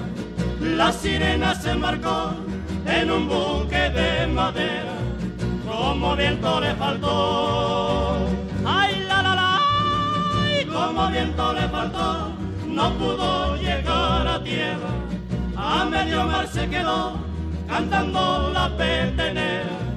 La 0.60 0.90
sirena 0.90 1.54
se 1.54 1.72
embarcó 1.72 2.32
en 2.86 3.10
un 3.10 3.28
buque 3.28 3.90
de 3.90 4.26
madera. 4.28 4.94
Como 5.66 6.16
viento 6.16 6.58
le 6.60 6.74
faltó. 6.76 8.16
Ay, 8.64 9.04
la, 9.06 9.22
la, 9.22 9.34
la. 9.34 9.60
ay, 10.42 10.64
como 10.64 11.08
viento 11.08 11.52
le 11.52 11.68
faltó. 11.68 12.32
No 12.66 12.94
pudo 12.94 13.56
llegar 13.56 14.26
a 14.26 14.42
tierra. 14.42 14.92
A 15.54 15.84
medio 15.84 16.24
mar 16.24 16.48
se 16.48 16.66
quedó 16.66 17.18
cantando 17.68 18.50
la 18.54 18.74
petenera. 18.74 19.91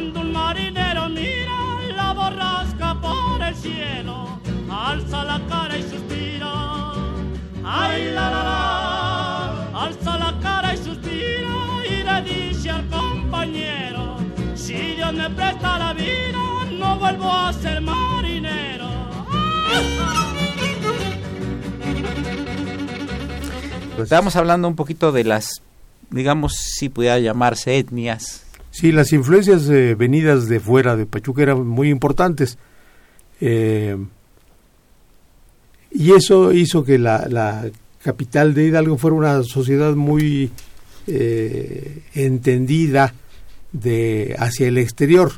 Cuando 0.00 0.20
un 0.20 0.32
marinero 0.32 1.10
mira 1.10 1.58
la 1.94 2.14
borrasca 2.14 2.98
por 3.02 3.42
el 3.46 3.54
cielo, 3.54 4.40
alza 4.70 5.24
la 5.24 5.38
cara 5.46 5.76
y 5.76 5.82
suspira. 5.82 6.92
Ay, 7.62 8.06
la, 8.14 8.30
la, 8.30 8.42
la, 8.42 9.84
alza 9.84 10.16
la 10.16 10.38
cara 10.40 10.72
y 10.72 10.78
suspira 10.78 11.54
y 11.86 12.02
le 12.02 12.22
dice 12.22 12.70
al 12.70 12.88
compañero, 12.88 14.16
si 14.54 14.72
Dios 14.72 15.12
me 15.12 15.28
presta 15.28 15.78
la 15.78 15.92
vida, 15.92 16.38
no 16.78 16.98
vuelvo 16.98 17.30
a 17.30 17.52
ser 17.52 17.82
marinero. 17.82 18.88
Pues 23.96 24.36
hablando 24.36 24.66
un 24.66 24.76
poquito 24.76 25.12
de 25.12 25.24
las, 25.24 25.60
digamos, 26.08 26.54
si 26.54 26.88
pudiera 26.88 27.18
llamarse 27.18 27.76
etnias. 27.76 28.49
Sí, 28.70 28.92
las 28.92 29.12
influencias 29.12 29.68
eh, 29.68 29.94
venidas 29.96 30.48
de 30.48 30.60
fuera 30.60 30.96
de 30.96 31.06
Pachuca 31.06 31.42
eran 31.42 31.66
muy 31.66 31.90
importantes. 31.90 32.56
Eh, 33.40 33.96
y 35.90 36.12
eso 36.12 36.52
hizo 36.52 36.84
que 36.84 36.98
la, 36.98 37.68
capital 38.02 38.54
de 38.54 38.66
Hidalgo 38.66 38.96
fuera 38.96 39.16
una 39.16 39.42
sociedad 39.42 39.94
muy 39.94 40.50
eh, 41.06 42.02
entendida 42.14 43.12
de 43.72 44.34
hacia 44.38 44.68
el 44.68 44.78
exterior. 44.78 45.32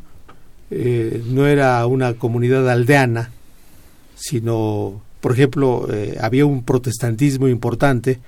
No 0.70 1.46
era 1.46 1.84
una 1.84 2.14
comunidad 2.14 2.70
aldeana, 2.70 3.30
sino, 4.14 5.02
por 5.20 5.32
ejemplo, 5.32 5.86
había 6.18 6.46
un 6.46 6.64
protestantismo 6.64 7.46
importante 7.46 8.20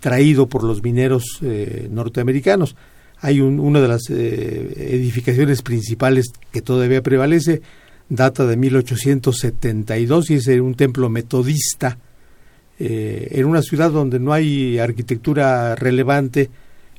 traído 0.00 0.48
por 0.48 0.64
los 0.64 0.82
mineros 0.82 1.40
norteamericanos. 1.88 2.76
Hay 3.20 3.40
un, 3.40 3.60
una 3.60 3.80
de 3.80 3.88
las 3.88 4.10
eh, 4.10 4.74
edificaciones 4.94 5.62
principales 5.62 6.26
que 6.52 6.62
todavía 6.62 7.02
prevalece, 7.02 7.62
data 8.08 8.46
de 8.46 8.56
1872 8.56 10.30
y 10.30 10.34
es 10.34 10.46
un 10.48 10.74
templo 10.74 11.08
metodista 11.08 11.98
eh, 12.78 13.28
en 13.30 13.46
una 13.46 13.62
ciudad 13.62 13.90
donde 13.90 14.18
no 14.18 14.32
hay 14.32 14.78
arquitectura 14.78 15.74
relevante, 15.74 16.50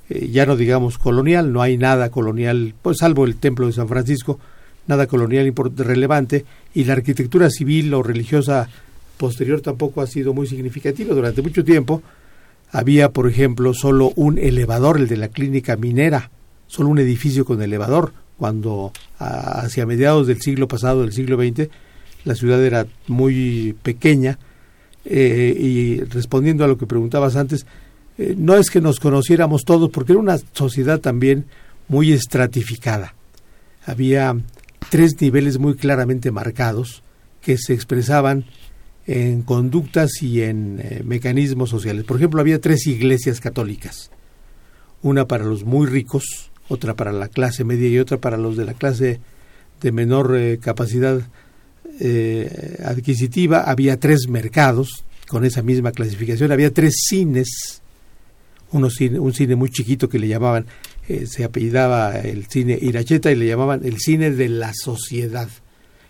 eh, 0.09 0.29
ya 0.31 0.45
no 0.45 0.55
digamos 0.55 0.97
colonial, 0.97 1.53
no 1.53 1.61
hay 1.61 1.77
nada 1.77 2.09
colonial, 2.09 2.73
pues 2.81 2.97
salvo 2.99 3.25
el 3.25 3.35
templo 3.35 3.67
de 3.67 3.73
San 3.73 3.87
Francisco, 3.87 4.39
nada 4.87 5.05
colonial 5.05 5.53
relevante, 5.77 6.45
y 6.73 6.83
la 6.83 6.93
arquitectura 6.93 7.49
civil 7.49 7.93
o 7.93 8.01
religiosa 8.01 8.67
posterior 9.17 9.61
tampoco 9.61 10.01
ha 10.01 10.07
sido 10.07 10.33
muy 10.33 10.47
significativa. 10.47 11.13
Durante 11.13 11.41
mucho 11.41 11.63
tiempo 11.63 12.01
había, 12.71 13.09
por 13.09 13.29
ejemplo, 13.29 13.73
solo 13.73 14.11
un 14.15 14.37
elevador, 14.37 14.97
el 14.97 15.07
de 15.07 15.17
la 15.17 15.29
clínica 15.29 15.75
minera, 15.75 16.31
solo 16.67 16.89
un 16.89 16.99
edificio 16.99 17.45
con 17.45 17.61
elevador, 17.61 18.13
cuando 18.37 18.91
a, 19.19 19.61
hacia 19.61 19.85
mediados 19.85 20.27
del 20.27 20.41
siglo 20.41 20.67
pasado, 20.67 21.01
del 21.01 21.13
siglo 21.13 21.37
XX, 21.37 21.69
la 22.25 22.35
ciudad 22.35 22.63
era 22.63 22.85
muy 23.07 23.75
pequeña, 23.83 24.37
eh, 25.05 25.55
y 25.57 26.01
respondiendo 26.01 26.65
a 26.65 26.67
lo 26.67 26.77
que 26.77 26.85
preguntabas 26.85 27.35
antes, 27.37 27.65
eh, 28.17 28.35
no 28.37 28.55
es 28.55 28.69
que 28.69 28.81
nos 28.81 28.99
conociéramos 28.99 29.63
todos, 29.63 29.89
porque 29.89 30.11
era 30.11 30.21
una 30.21 30.37
sociedad 30.53 30.99
también 30.99 31.45
muy 31.87 32.11
estratificada. 32.11 33.13
Había 33.85 34.35
tres 34.89 35.19
niveles 35.21 35.59
muy 35.59 35.75
claramente 35.75 36.31
marcados 36.31 37.03
que 37.41 37.57
se 37.57 37.73
expresaban 37.73 38.45
en 39.07 39.41
conductas 39.41 40.21
y 40.21 40.41
en 40.41 40.79
eh, 40.81 41.01
mecanismos 41.03 41.69
sociales. 41.69 42.03
Por 42.03 42.17
ejemplo, 42.17 42.41
había 42.41 42.59
tres 42.59 42.85
iglesias 42.87 43.39
católicas. 43.39 44.11
Una 45.01 45.27
para 45.27 45.45
los 45.45 45.63
muy 45.63 45.87
ricos, 45.87 46.51
otra 46.67 46.93
para 46.93 47.13
la 47.13 47.29
clase 47.29 47.63
media 47.63 47.87
y 47.87 47.99
otra 47.99 48.17
para 48.17 48.37
los 48.37 48.57
de 48.57 48.65
la 48.65 48.73
clase 48.73 49.21
de 49.81 49.91
menor 49.93 50.35
eh, 50.35 50.59
capacidad 50.61 51.21
eh, 52.01 52.77
adquisitiva. 52.83 53.61
Había 53.61 53.97
tres 53.97 54.27
mercados 54.27 55.05
con 55.29 55.45
esa 55.45 55.61
misma 55.61 55.93
clasificación. 55.93 56.51
Había 56.51 56.73
tres 56.73 56.95
cines. 57.07 57.81
Uno 58.73 58.89
un 59.19 59.33
cine 59.33 59.55
muy 59.55 59.69
chiquito 59.69 60.09
que 60.09 60.19
le 60.19 60.27
llamaban, 60.27 60.65
se 61.25 61.45
apellidaba 61.45 62.19
el 62.19 62.47
cine 62.47 62.77
Iracheta 62.81 63.31
y 63.31 63.35
le 63.35 63.47
llamaban 63.47 63.85
el 63.85 63.97
cine 63.97 64.29
de 64.29 64.49
la 64.49 64.73
sociedad. 64.73 65.47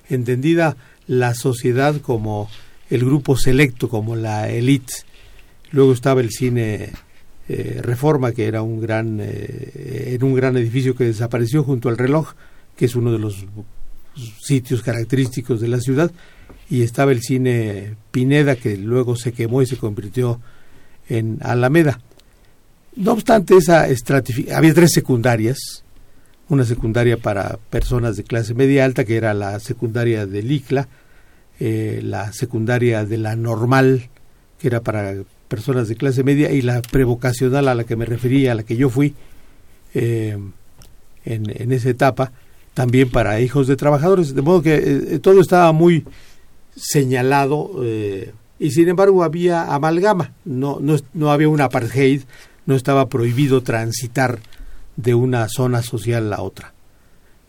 Entendida 0.09 0.75
la 1.05 1.35
sociedad 1.35 2.01
como 2.01 2.49
el 2.89 3.05
grupo 3.05 3.35
selecto, 3.37 3.89
como 3.89 4.15
la 4.15 4.49
elite. 4.49 4.93
Luego 5.71 5.93
estaba 5.93 6.21
el 6.21 6.31
cine 6.31 6.91
eh, 7.49 7.79
Reforma, 7.81 8.31
que 8.31 8.45
era 8.45 8.61
un 8.61 8.79
gran, 8.81 9.19
eh, 9.21 10.15
en 10.15 10.23
un 10.23 10.33
gran 10.33 10.57
edificio 10.57 10.95
que 10.95 11.05
desapareció 11.05 11.63
junto 11.63 11.89
al 11.89 11.97
reloj, 11.97 12.33
que 12.75 12.85
es 12.85 12.95
uno 12.95 13.11
de 13.11 13.19
los 13.19 13.45
sitios 14.41 14.81
característicos 14.81 15.61
de 15.61 15.67
la 15.67 15.79
ciudad, 15.79 16.11
y 16.69 16.81
estaba 16.81 17.11
el 17.11 17.21
cine 17.21 17.95
Pineda, 18.11 18.55
que 18.55 18.77
luego 18.77 19.15
se 19.15 19.31
quemó 19.31 19.61
y 19.61 19.65
se 19.65 19.77
convirtió 19.77 20.41
en 21.09 21.39
Alameda. 21.41 22.01
No 22.95 23.13
obstante, 23.13 23.55
esa 23.55 23.85
había 24.53 24.73
tres 24.73 24.91
secundarias, 24.91 25.83
una 26.49 26.65
secundaria 26.65 27.17
para 27.17 27.59
personas 27.69 28.17
de 28.17 28.23
clase 28.23 28.53
media 28.53 28.85
alta, 28.85 29.05
que 29.05 29.17
era 29.17 29.33
la 29.33 29.59
secundaria 29.59 30.25
del 30.25 30.51
ICLA, 30.51 30.87
eh, 31.59 32.01
la 32.03 32.33
secundaria 32.33 33.05
de 33.05 33.17
la 33.17 33.35
normal, 33.35 34.09
que 34.59 34.67
era 34.67 34.81
para 34.81 35.15
personas 35.47 35.87
de 35.87 35.95
clase 35.95 36.23
media, 36.23 36.51
y 36.51 36.61
la 36.61 36.81
prevocacional 36.81 37.67
a 37.67 37.75
la 37.75 37.83
que 37.83 37.95
me 37.95 38.05
refería, 38.05 38.51
a 38.51 38.55
la 38.55 38.63
que 38.63 38.77
yo 38.77 38.89
fui 38.89 39.13
eh, 39.93 40.37
en, 41.25 41.61
en, 41.61 41.71
esa 41.71 41.89
etapa, 41.89 42.31
también 42.73 43.09
para 43.09 43.41
hijos 43.41 43.67
de 43.67 43.75
trabajadores, 43.75 44.35
de 44.35 44.41
modo 44.41 44.61
que 44.61 44.75
eh, 44.75 45.19
todo 45.19 45.41
estaba 45.41 45.71
muy 45.71 46.05
señalado 46.75 47.71
eh, 47.83 48.33
y 48.59 48.71
sin 48.71 48.87
embargo 48.87 49.23
había 49.23 49.73
amalgama, 49.73 50.33
no, 50.45 50.77
no, 50.79 50.95
no 51.13 51.31
había 51.31 51.49
un 51.49 51.61
apartheid, 51.61 52.21
no 52.65 52.75
estaba 52.75 53.09
prohibido 53.09 53.61
transitar 53.61 54.39
de 54.95 55.13
una 55.13 55.47
zona 55.49 55.81
social 55.81 56.31
a 56.33 56.41
otra. 56.41 56.73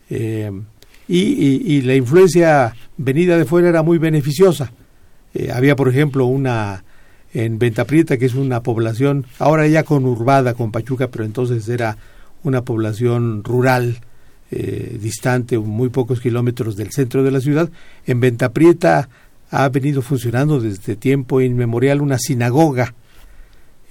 Eh, 0.09 0.51
y, 1.07 1.81
la 1.81 1.95
influencia 1.95 2.75
venida 2.99 3.37
de 3.37 3.45
fuera 3.45 3.69
era 3.69 3.81
muy 3.81 3.97
beneficiosa. 3.97 4.71
Eh, 5.33 5.51
había, 5.51 5.75
por 5.75 5.89
ejemplo, 5.89 6.25
una 6.25 6.83
en 7.33 7.57
Venta 7.59 7.85
Prieta, 7.85 8.17
que 8.17 8.25
es 8.25 8.35
una 8.35 8.61
población, 8.61 9.25
ahora 9.37 9.67
ya 9.67 9.83
conurbada 9.83 10.53
con 10.53 10.71
Pachuca, 10.71 11.09
pero 11.09 11.25
entonces 11.25 11.67
era 11.69 11.97
una 12.43 12.63
población 12.63 13.43
rural, 13.43 13.99
eh, 14.51 14.97
distante, 14.99 15.57
muy 15.57 15.89
pocos 15.89 16.19
kilómetros 16.19 16.75
del 16.75 16.91
centro 16.91 17.23
de 17.23 17.31
la 17.31 17.39
ciudad. 17.39 17.69
En 18.05 18.19
Venta 18.19 18.51
Prieta 18.51 19.09
ha 19.51 19.69
venido 19.69 20.01
funcionando 20.01 20.59
desde 20.59 20.95
tiempo 20.95 21.39
inmemorial 21.39 22.01
una 22.01 22.17
sinagoga. 22.17 22.93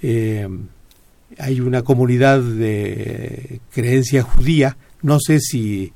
Eh, 0.01 0.47
hay 1.37 1.61
una 1.61 1.81
comunidad 1.81 2.41
de 2.41 3.61
creencia 3.71 4.21
judía, 4.21 4.77
no 5.01 5.17
sé 5.19 5.39
si 5.39 5.93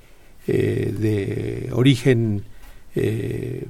eh, 0.48 0.94
de 0.98 1.70
origen 1.74 2.44
eh, 2.96 3.68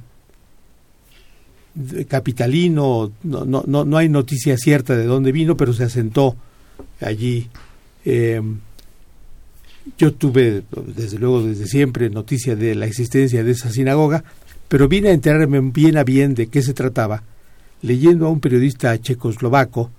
capitalino, 2.08 3.12
no, 3.22 3.44
no, 3.44 3.64
no, 3.66 3.84
no, 3.84 3.96
hay 3.96 4.08
noticia 4.08 4.56
cierta 4.56 4.96
de 4.96 5.04
dónde 5.04 5.32
vino, 5.32 5.56
pero 5.56 5.72
se 5.72 5.84
asentó 5.84 6.36
allí. 7.00 7.48
Eh, 8.04 8.40
yo 9.98 10.14
tuve, 10.14 10.62
desde 10.94 11.18
luego, 11.18 11.42
desde 11.42 11.66
siempre, 11.66 12.08
noticia 12.10 12.56
de 12.56 12.74
la 12.74 12.86
existencia 12.86 13.44
de 13.44 13.50
esa 13.50 13.70
sinagoga, 13.70 14.24
pero 14.68 14.88
vine 14.88 15.08
a 15.08 15.12
enterarme 15.12 15.60
bien 15.60 15.98
a 15.98 16.04
bien 16.04 16.34
de 16.34 16.46
qué 16.46 16.62
se 16.62 16.74
trataba, 16.74 17.22
leyendo 17.82 18.26
a 18.26 18.30
un 18.30 18.40
periodista 18.40 18.98
checoslovaco 18.98 19.90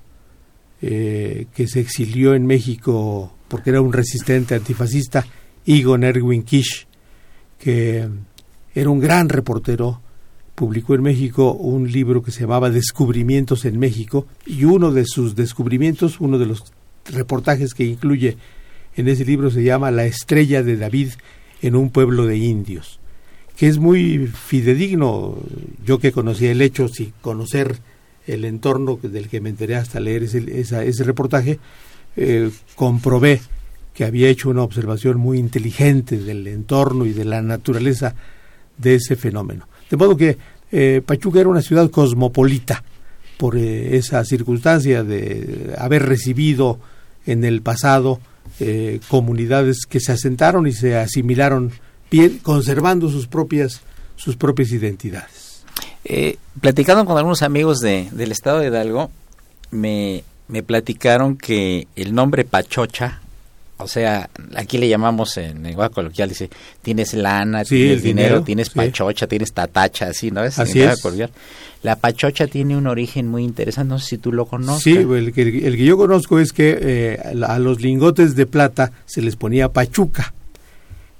eh, 0.82 1.48
que 1.54 1.68
se 1.68 1.80
exilió 1.80 2.34
en 2.34 2.46
México 2.46 3.36
porque 3.48 3.70
era 3.70 3.82
un 3.82 3.94
resistente 3.94 4.56
antifascista, 4.56 5.26
Igor 5.66 6.04
Erwin 6.04 6.44
Kish, 6.44 6.88
que 7.60 8.08
era 8.76 8.90
un 8.90 9.00
gran 9.00 9.30
reportero, 9.30 10.02
publicó 10.54 10.96
en 10.96 11.02
México 11.02 11.54
un 11.54 11.92
libro 11.92 12.22
que 12.22 12.32
se 12.32 12.42
llamaba 12.42 12.70
Descubrimientos 12.70 13.64
en 13.64 13.80
México, 13.80 14.28
y 14.46 14.66
uno 14.66 14.92
de 14.92 15.06
sus 15.06 15.36
descubrimientos, 15.36 16.20
uno 16.20 16.38
de 16.38 16.46
los 16.46 16.66
reportajes 17.06 17.74
que 17.74 17.86
incluye 17.86 18.38
en 18.96 19.08
ese 19.08 19.26
libro 19.26 19.50
se 19.50 19.64
llama 19.64 19.92
La 19.92 20.06
estrella 20.06 20.62
de 20.62 20.76
David 20.76 21.10
en 21.62 21.76
un 21.76 21.90
pueblo 21.90 22.26
de 22.26 22.38
indios, 22.38 23.00
que 23.56 23.68
es 23.68 23.78
muy 23.78 24.28
fidedigno, 24.28 25.38
yo 25.86 26.00
que 26.00 26.12
conocía 26.12 26.52
el 26.52 26.62
hecho 26.62 26.90
sin 26.90 27.14
conocer 27.22 27.80
el 28.28 28.44
entorno 28.44 29.00
del 29.02 29.30
que 29.30 29.40
me 29.40 29.50
enteré 29.50 29.76
hasta 29.76 30.02
leer 30.02 30.24
ese, 30.24 30.44
ese 30.60 31.04
reportaje, 31.04 31.60
eh, 32.18 32.50
comprobé 32.76 33.40
que 33.94 34.04
había 34.04 34.28
hecho 34.28 34.50
una 34.50 34.64
observación 34.64 35.18
muy 35.18 35.40
inteligente 35.40 36.18
del 36.18 36.48
entorno 36.48 37.06
y 37.06 37.14
de 37.14 37.24
la 37.24 37.42
naturaleza 37.42 38.16
de 38.78 38.96
ese 38.96 39.16
fenómeno. 39.16 39.68
De 39.90 39.98
modo 39.98 40.18
que 40.18 40.38
eh, 40.72 41.02
Pachuca 41.06 41.40
era 41.40 41.50
una 41.50 41.62
ciudad 41.62 41.90
cosmopolita 41.90 42.84
por 43.38 43.58
eh, 43.58 43.98
esa 43.98 44.24
circunstancia 44.26 45.04
de 45.04 45.76
haber 45.78 46.04
recibido 46.04 46.80
en 47.26 47.44
el 47.44 47.62
pasado 47.62 48.20
eh, 48.60 49.00
comunidades 49.08 49.86
que 49.88 50.00
se 50.00 50.12
asentaron 50.12 50.68
y 50.68 50.72
se 50.74 50.98
asimilaron 50.98 51.72
bien, 52.10 52.40
conservando 52.42 53.10
sus 53.10 53.28
propias, 53.28 53.82
sus 54.16 54.36
propias 54.36 54.72
identidades. 54.72 55.64
Platicando 56.62 57.04
con 57.06 57.18
algunos 57.18 57.42
amigos 57.42 57.80
de, 57.80 58.10
del 58.12 58.32
estado 58.32 58.60
de 58.60 58.68
Hidalgo, 58.68 59.10
me, 59.72 60.24
me 60.48 60.62
platicaron 60.62 61.36
que 61.36 61.88
el 61.96 62.14
nombre 62.14 62.46
Pachocha, 62.46 63.22
o 63.78 63.88
sea, 63.88 64.30
aquí 64.56 64.78
le 64.78 64.88
llamamos 64.88 65.36
en 65.38 65.64
lenguaje 65.64 65.94
coloquial, 65.94 66.30
dice, 66.30 66.50
tienes 66.82 67.14
lana, 67.14 67.66
Sí, 67.66 67.76
tienes 67.76 68.04
dinero, 68.04 68.28
dinero, 68.28 68.44
tienes 68.44 68.68
sí. 68.68 68.74
pachocha, 68.76 69.28
tienes 69.28 69.52
tatacha, 69.52 70.08
así, 70.08 70.32
¿no? 70.32 70.44
Es 70.44 70.58
Así 70.60 70.82
es. 70.82 71.02
coloquial. 71.02 71.30
La 71.84 71.98
pachocha 71.98 72.48
tiene 72.48 72.76
un 72.78 72.88
origen 72.88 73.28
muy 73.28 73.44
interesante, 73.44 73.90
no 73.90 74.00
sé 74.00 74.08
si 74.08 74.18
tú 74.18 74.32
lo 74.32 74.46
conoces. 74.46 74.82
Sí, 74.84 74.92
el 74.98 75.34
que, 75.34 75.42
el 75.68 75.76
que 75.76 75.86
yo 75.86 75.98
conozco 75.98 76.40
es 76.40 76.54
que 76.54 76.78
eh, 76.82 77.20
a 77.46 77.60
los 77.60 77.82
lingotes 77.82 78.36
de 78.36 78.46
plata 78.46 78.92
se 79.06 79.22
les 79.22 79.36
ponía 79.36 79.70
pachuca. 79.70 80.34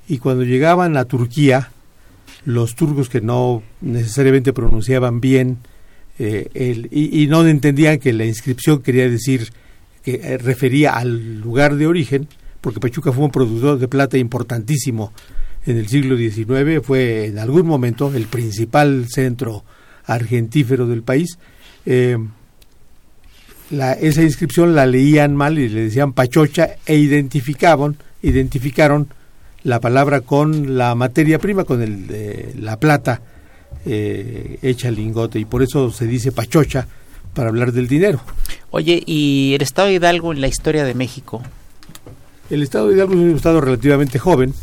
Y 0.08 0.20
cuando 0.20 0.44
llegaban 0.44 0.98
a 0.98 1.06
Turquía, 1.06 1.72
los 2.46 2.76
turcos 2.76 3.10
que 3.10 3.22
no 3.22 3.63
necesariamente 3.82 4.54
pronunciaban 4.54 5.20
bien 5.20 5.58
eh, 6.20 6.48
el, 6.54 6.88
y, 6.91 7.22
y 7.24 7.28
no 7.28 7.46
entendían 7.46 8.00
que 8.00 8.13
la 8.13 8.26
inscripción 8.26 8.82
quería 8.82 9.10
decir 9.10 9.52
que 10.04 10.22
eh, 10.24 10.38
refería 10.38 10.94
al 10.94 11.41
lugar 11.41 11.76
de 11.76 11.88
origen, 11.88 12.28
porque 12.65 12.80
Pachuca 12.80 13.12
fue 13.12 13.25
un 13.25 13.30
productor 13.30 13.78
de 13.78 13.88
plata 13.88 14.17
importantísimo 14.17 15.13
en 15.67 15.78
el 15.78 15.88
siglo 15.88 16.17
XIX, 16.17 16.84
fue 16.84 17.28
en 17.28 17.38
algún 17.38 17.67
momento 17.67 18.12
el 18.12 18.25
principal 18.25 19.06
centro 19.08 19.63
argentífero 20.08 20.88
del 20.88 21.04
país. 21.04 21.38
Eh, 21.86 22.17
la, 23.69 23.93
esa 23.93 24.23
inscripción 24.23 24.73
la 24.73 24.88
leían 24.88 25.36
mal 25.36 25.60
y 25.60 25.69
le 25.69 25.84
decían 25.84 26.13
pachocha 26.13 26.69
e 26.88 26.95
identificaban, 26.95 27.97
identificaron 28.23 29.10
la 29.62 29.80
palabra 29.80 30.21
con 30.21 30.75
la 30.75 30.95
materia 30.95 31.38
prima, 31.38 31.65
con 31.65 31.84
el, 31.84 32.56
la 32.58 32.80
plata 32.80 33.21
eh, 33.86 34.58
hecha 34.63 34.89
lingote 34.89 35.38
y 35.38 35.45
por 35.45 35.62
eso 35.62 35.91
se 35.91 36.08
dice 36.08 36.32
pachocha 36.32 36.88
para 37.36 37.49
hablar 37.49 37.73
del 37.73 37.88
dinero. 37.88 38.21
Oye, 38.71 39.04
¿y 39.06 39.54
el 39.54 39.62
estado 39.62 39.91
Hidalgo 39.91 40.34
en 40.34 40.41
la 40.41 40.47
historia 40.47 40.84
de 40.84 40.95
México? 40.95 41.43
El 42.49 42.62
estado 42.62 42.88
de 42.88 42.95
Hidalgo 42.95 43.13
es 43.13 43.19
un 43.19 43.36
estado 43.36 43.60
relativamente 43.60 44.19
joven, 44.19 44.53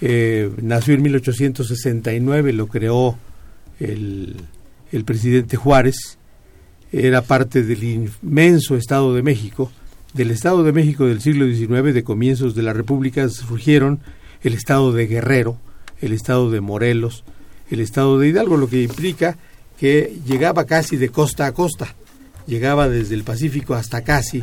eh, 0.00 0.50
nació 0.62 0.94
en 0.94 1.02
1869, 1.02 2.52
lo 2.52 2.66
creó 2.66 3.18
el, 3.80 4.36
el 4.92 5.04
presidente 5.04 5.56
Juárez, 5.56 6.18
era 6.92 7.22
parte 7.22 7.62
del 7.62 7.82
inmenso 7.84 8.76
Estado 8.76 9.14
de 9.14 9.22
México. 9.22 9.70
Del 10.14 10.30
Estado 10.30 10.62
de 10.62 10.72
México 10.72 11.06
del 11.06 11.20
siglo 11.20 11.46
XIX, 11.46 11.92
de 11.92 12.04
comienzos 12.04 12.54
de 12.54 12.62
la 12.62 12.72
República, 12.72 13.28
surgieron 13.28 14.00
el 14.42 14.54
Estado 14.54 14.92
de 14.92 15.06
Guerrero, 15.06 15.58
el 16.00 16.12
Estado 16.12 16.50
de 16.50 16.60
Morelos, 16.60 17.24
el 17.70 17.80
Estado 17.80 18.18
de 18.18 18.28
Hidalgo, 18.28 18.56
lo 18.56 18.68
que 18.68 18.82
implica 18.82 19.36
que 19.78 20.18
llegaba 20.26 20.64
casi 20.64 20.96
de 20.96 21.10
costa 21.10 21.46
a 21.46 21.52
costa, 21.52 21.94
llegaba 22.46 22.88
desde 22.88 23.14
el 23.14 23.24
Pacífico 23.24 23.74
hasta 23.74 24.02
casi 24.02 24.42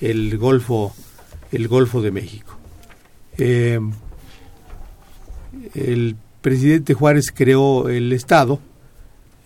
el 0.00 0.36
Golfo, 0.36 0.94
el 1.52 1.68
Golfo 1.68 2.02
de 2.02 2.10
México. 2.10 2.56
Eh, 3.38 3.80
el 5.74 6.16
presidente 6.40 6.94
Juárez 6.94 7.32
creó 7.34 7.88
el 7.88 8.12
Estado, 8.12 8.60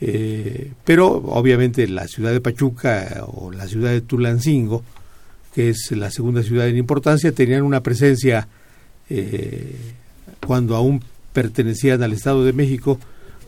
eh, 0.01 0.73
pero 0.85 1.09
obviamente 1.09 1.87
la 1.89 2.07
ciudad 2.09 2.33
de 2.33 2.41
Pachuca 2.41 3.25
o 3.27 3.51
la 3.51 3.67
ciudad 3.67 3.91
de 3.91 4.01
Tulancingo, 4.01 4.83
que 5.55 5.71
es 5.71 5.91
la 5.93 6.11
segunda 6.11 6.43
ciudad 6.43 6.69
en 6.69 6.77
importancia, 6.77 7.33
tenían 7.33 7.63
una 7.63 7.83
presencia 7.83 8.49
eh, 9.09 9.75
cuando 10.47 10.77
aún 10.77 11.03
pertenecían 11.33 12.03
al 12.03 12.13
Estado 12.13 12.45
de 12.45 12.53
México 12.53 12.99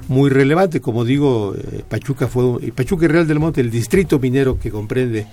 muy 0.09 0.31
relevante. 0.31 0.81
Como 0.81 1.05
digo, 1.05 1.55
eh, 1.57 1.83
Pachuca 1.89 2.29
fue 2.29 2.73
Pachuca 2.73 3.05
y 3.05 3.09
Real 3.09 3.27
del 3.27 3.39
Monte, 3.39 3.61
el 3.61 3.71
distrito 3.71 4.19
minero 4.19 4.59
que 4.59 4.71
comprende 4.71 5.27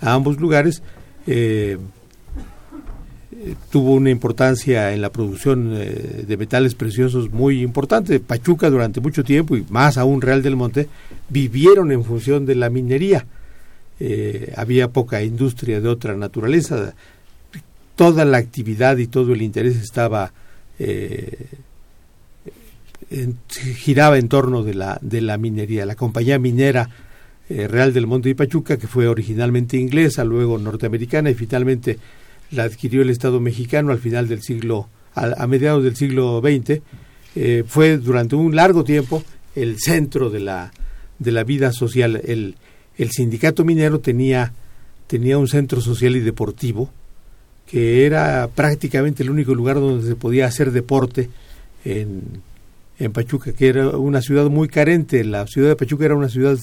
a 0.00 0.14
ambos 0.14 0.38
lugares, 0.40 0.82
eh, 1.26 1.76
eh, 1.76 1.78
tuvo 3.70 3.94
una 3.94 4.10
importancia 4.10 4.92
en 4.92 5.02
la 5.02 5.10
producción 5.10 5.72
eh, 5.74 6.24
de 6.26 6.36
metales 6.36 6.74
preciosos 6.74 7.30
muy 7.30 7.62
importante. 7.62 8.20
Pachuca 8.20 8.70
durante 8.70 9.00
mucho 9.00 9.24
tiempo 9.24 9.56
y 9.56 9.64
más 9.68 9.98
aún 9.98 10.20
Real 10.20 10.42
del 10.42 10.56
Monte 10.56 10.88
vivieron 11.28 11.92
en 11.92 12.04
función 12.04 12.46
de 12.46 12.54
la 12.54 12.70
minería. 12.70 13.26
Eh, 14.00 14.52
había 14.56 14.88
poca 14.88 15.22
industria 15.22 15.80
de 15.80 15.88
otra 15.88 16.16
naturaleza. 16.16 16.94
Toda 17.96 18.24
la 18.24 18.38
actividad 18.38 18.96
y 18.98 19.06
todo 19.06 19.32
el 19.32 19.42
interés 19.42 19.76
estaba 19.76 20.32
eh, 20.78 21.46
giraba 23.76 24.18
en 24.18 24.28
torno 24.28 24.62
de 24.62 24.74
la 24.74 24.98
de 25.02 25.20
la 25.20 25.36
minería. 25.36 25.84
La 25.86 25.96
compañía 25.96 26.38
minera 26.38 26.88
Real 27.48 27.92
del 27.92 28.06
Monte 28.06 28.30
y 28.30 28.34
Pachuca, 28.34 28.78
que 28.78 28.86
fue 28.86 29.06
originalmente 29.08 29.76
inglesa, 29.76 30.24
luego 30.24 30.56
norteamericana 30.56 31.28
y 31.28 31.34
finalmente 31.34 31.98
la 32.52 32.64
adquirió 32.64 33.02
el 33.02 33.10
Estado 33.10 33.40
mexicano 33.40 33.90
al 33.90 33.98
final 33.98 34.28
del 34.28 34.42
siglo, 34.42 34.88
a, 35.14 35.42
a 35.42 35.46
mediados 35.46 35.82
del 35.82 35.96
siglo 35.96 36.40
XX, 36.40 36.80
eh, 37.34 37.64
fue 37.66 37.96
durante 37.96 38.36
un 38.36 38.54
largo 38.54 38.84
tiempo 38.84 39.24
el 39.54 39.78
centro 39.78 40.30
de 40.30 40.40
la, 40.40 40.72
de 41.18 41.32
la 41.32 41.44
vida 41.44 41.72
social. 41.72 42.20
El, 42.24 42.56
el 42.96 43.10
sindicato 43.10 43.64
minero 43.64 44.00
tenía, 44.00 44.52
tenía 45.06 45.38
un 45.38 45.48
centro 45.48 45.80
social 45.80 46.16
y 46.16 46.20
deportivo 46.20 46.90
que 47.66 48.04
era 48.04 48.48
prácticamente 48.54 49.22
el 49.22 49.30
único 49.30 49.54
lugar 49.54 49.76
donde 49.76 50.06
se 50.06 50.14
podía 50.14 50.46
hacer 50.46 50.72
deporte 50.72 51.30
en, 51.86 52.22
en 52.98 53.12
Pachuca, 53.12 53.52
que 53.52 53.68
era 53.68 53.88
una 53.96 54.20
ciudad 54.20 54.50
muy 54.50 54.68
carente. 54.68 55.24
La 55.24 55.46
ciudad 55.46 55.70
de 55.70 55.76
Pachuca 55.76 56.04
era 56.04 56.14
una 56.14 56.28
ciudad 56.28 56.58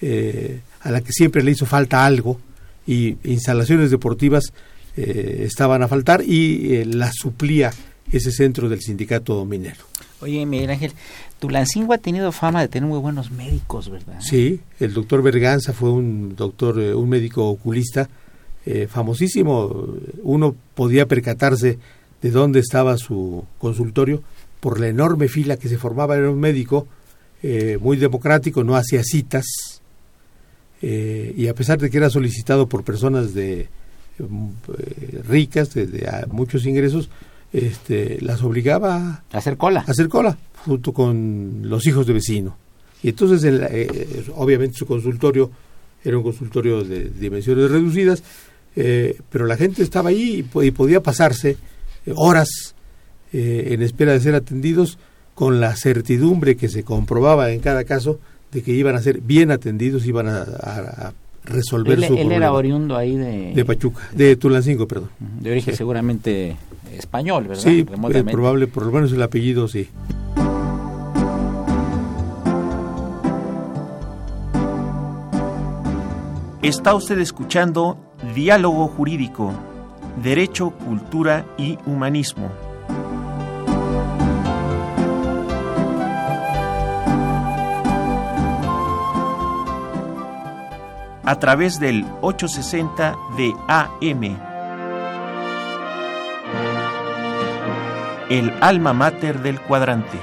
eh, 0.00 0.60
a 0.80 0.90
la 0.90 1.02
que 1.02 1.12
siempre 1.12 1.42
le 1.42 1.50
hizo 1.50 1.66
falta 1.66 2.06
algo 2.06 2.40
y 2.86 3.16
instalaciones 3.24 3.90
deportivas 3.90 4.52
eh, 4.96 5.44
estaban 5.46 5.82
a 5.82 5.88
faltar 5.88 6.22
y 6.22 6.74
eh, 6.74 6.84
las 6.84 7.14
suplía 7.14 7.72
ese 8.10 8.30
centro 8.30 8.68
del 8.68 8.80
sindicato 8.80 9.44
minero. 9.44 9.84
Oye, 10.20 10.46
Miguel 10.46 10.70
Ángel, 10.70 10.92
Tulancingo 11.38 11.92
ha 11.92 11.98
tenido 11.98 12.32
fama 12.32 12.60
de 12.60 12.68
tener 12.68 12.88
muy 12.88 12.98
buenos 12.98 13.30
médicos, 13.30 13.90
¿verdad? 13.90 14.18
Sí, 14.20 14.60
el 14.80 14.94
doctor 14.94 15.22
Berganza 15.22 15.72
fue 15.72 15.90
un 15.90 16.34
doctor, 16.36 16.80
eh, 16.80 16.94
un 16.94 17.08
médico 17.08 17.46
oculista 17.48 18.08
eh, 18.64 18.88
famosísimo. 18.88 19.94
Uno 20.22 20.56
podía 20.74 21.06
percatarse 21.06 21.78
de 22.20 22.30
dónde 22.30 22.60
estaba 22.60 22.96
su 22.96 23.44
consultorio 23.58 24.22
por 24.58 24.80
la 24.80 24.88
enorme 24.88 25.28
fila 25.28 25.56
que 25.56 25.68
se 25.68 25.78
formaba. 25.78 26.16
Era 26.16 26.30
un 26.30 26.40
médico 26.40 26.88
eh, 27.42 27.78
muy 27.80 27.96
democrático, 27.96 28.64
no 28.64 28.74
hacía 28.74 29.04
citas 29.04 29.44
eh, 30.82 31.32
y 31.36 31.46
a 31.46 31.54
pesar 31.54 31.78
de 31.78 31.90
que 31.90 31.98
era 31.98 32.10
solicitado 32.10 32.66
por 32.68 32.82
personas 32.82 33.34
de 33.34 33.68
eh, 34.20 35.22
ricas, 35.28 35.72
de, 35.74 35.86
de, 35.86 36.08
a 36.08 36.26
muchos 36.30 36.66
ingresos, 36.66 37.08
este, 37.52 38.18
las 38.20 38.42
obligaba 38.42 39.22
a 39.32 39.38
Hacer 39.38 39.56
cola. 39.56 39.84
hacer 39.86 40.08
cola 40.08 40.36
junto 40.64 40.92
con 40.92 41.60
los 41.64 41.86
hijos 41.86 42.06
de 42.06 42.12
vecino. 42.12 42.56
Y 43.02 43.10
entonces, 43.10 43.44
el, 43.44 43.64
eh, 43.70 44.24
obviamente, 44.34 44.76
su 44.78 44.86
consultorio 44.86 45.50
era 46.04 46.16
un 46.16 46.22
consultorio 46.22 46.82
de 46.84 47.10
dimensiones 47.10 47.70
reducidas, 47.70 48.22
eh, 48.74 49.18
pero 49.30 49.46
la 49.46 49.56
gente 49.56 49.82
estaba 49.82 50.10
ahí 50.10 50.38
y, 50.38 50.42
po- 50.42 50.62
y 50.62 50.70
podía 50.70 51.02
pasarse 51.02 51.50
eh, 52.06 52.12
horas 52.14 52.48
en 53.32 53.82
espera 53.82 54.12
de 54.12 54.20
ser 54.20 54.34
atendidos 54.34 54.98
con 55.34 55.60
la 55.60 55.76
certidumbre 55.76 56.56
que 56.56 56.68
se 56.68 56.84
comprobaba 56.84 57.50
en 57.52 57.60
cada 57.60 57.84
caso 57.84 58.18
de 58.52 58.62
que 58.62 58.72
iban 58.72 58.94
a 58.94 59.02
ser 59.02 59.20
bien 59.20 59.50
atendidos, 59.50 60.06
iban 60.06 60.26
a, 60.28 60.38
a- 60.42 61.08
a 61.08 61.14
resolver 61.46 61.98
Él, 61.98 62.04
su 62.06 62.12
él 62.14 62.18
era 62.20 62.26
problema. 62.28 62.52
oriundo 62.52 62.96
ahí 62.96 63.16
de, 63.16 63.52
de 63.54 63.64
Pachuca, 63.64 64.02
de 64.12 64.36
Tulancingo, 64.36 64.86
perdón. 64.86 65.08
de 65.40 65.50
origen 65.52 65.72
Sí. 65.74 65.78
seguramente 65.78 66.56
español, 66.92 67.44
¿verdad? 67.48 67.62
Sí, 67.62 67.86
es 68.12 68.22
probable, 68.24 68.66
por 68.66 68.84
lo 68.86 68.92
menos 68.92 69.12
el 69.12 69.22
apellido 69.22 69.66
sí. 69.68 69.88
Está 76.62 76.94
usted 76.94 77.18
escuchando 77.18 77.96
Diálogo 78.34 78.88
Jurídico, 78.88 79.52
Derecho, 80.22 80.70
Cultura 80.70 81.46
y 81.56 81.78
Humanismo. 81.86 82.50
A 91.26 91.38
través 91.40 91.80
del 91.80 92.04
860 92.22 93.16
de 93.36 93.52
AM. 93.66 94.38
El 98.30 98.52
alma 98.60 98.92
mater 98.92 99.42
del 99.42 99.60
cuadrante. 99.60 100.18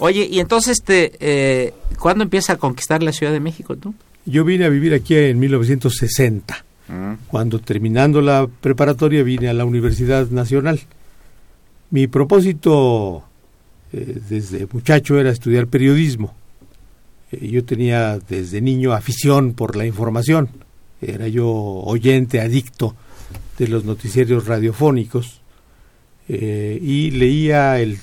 Oye, 0.00 0.26
y 0.28 0.40
entonces, 0.40 0.78
este, 0.78 1.12
eh, 1.20 1.74
¿cuándo 1.98 2.24
empieza 2.24 2.54
a 2.54 2.56
conquistar 2.56 3.02
la 3.02 3.12
Ciudad 3.12 3.32
de 3.32 3.40
México 3.40 3.76
tú? 3.76 3.94
Yo 4.24 4.44
vine 4.44 4.64
a 4.64 4.68
vivir 4.68 4.94
aquí 4.94 5.14
en 5.14 5.38
1960. 5.38 6.64
Mm. 6.88 7.12
Cuando 7.28 7.60
terminando 7.60 8.20
la 8.20 8.48
preparatoria 8.60 9.22
vine 9.22 9.48
a 9.48 9.52
la 9.52 9.64
Universidad 9.64 10.28
Nacional. 10.30 10.80
Mi 11.90 12.08
propósito 12.08 13.24
eh, 13.92 14.20
desde 14.28 14.68
muchacho 14.72 15.18
era 15.18 15.30
estudiar 15.30 15.66
periodismo. 15.66 16.34
Eh, 17.32 17.48
yo 17.48 17.64
tenía 17.64 18.18
desde 18.18 18.60
niño 18.60 18.92
afición 18.92 19.54
por 19.54 19.76
la 19.76 19.86
información. 19.86 20.48
Era 21.02 21.26
yo 21.28 21.48
oyente, 21.48 22.40
adicto 22.40 22.94
de 23.58 23.68
los 23.68 23.84
noticiarios 23.84 24.46
radiofónicos 24.46 25.40
eh, 26.28 26.78
y 26.80 27.10
leía 27.10 27.80
el 27.80 27.98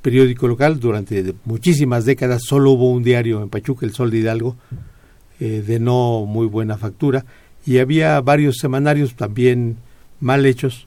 periódico 0.00 0.46
local 0.46 0.78
durante 0.78 1.34
muchísimas 1.44 2.04
décadas. 2.04 2.42
Solo 2.44 2.72
hubo 2.72 2.90
un 2.90 3.02
diario 3.02 3.42
en 3.42 3.48
Pachuca, 3.48 3.84
El 3.84 3.92
Sol 3.92 4.10
de 4.10 4.18
Hidalgo, 4.18 4.56
de 5.38 5.80
no 5.80 6.24
muy 6.24 6.46
buena 6.46 6.78
factura 6.78 7.24
y 7.66 7.78
había 7.78 8.20
varios 8.20 8.58
semanarios 8.58 9.16
también 9.16 9.76
mal 10.20 10.46
hechos, 10.46 10.86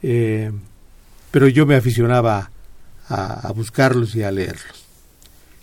pero 0.00 1.48
yo 1.48 1.66
me 1.66 1.74
aficionaba 1.74 2.52
a, 3.08 3.52
buscarlos 3.52 4.14
y 4.16 4.22
a 4.22 4.30
leerlos. 4.30 4.84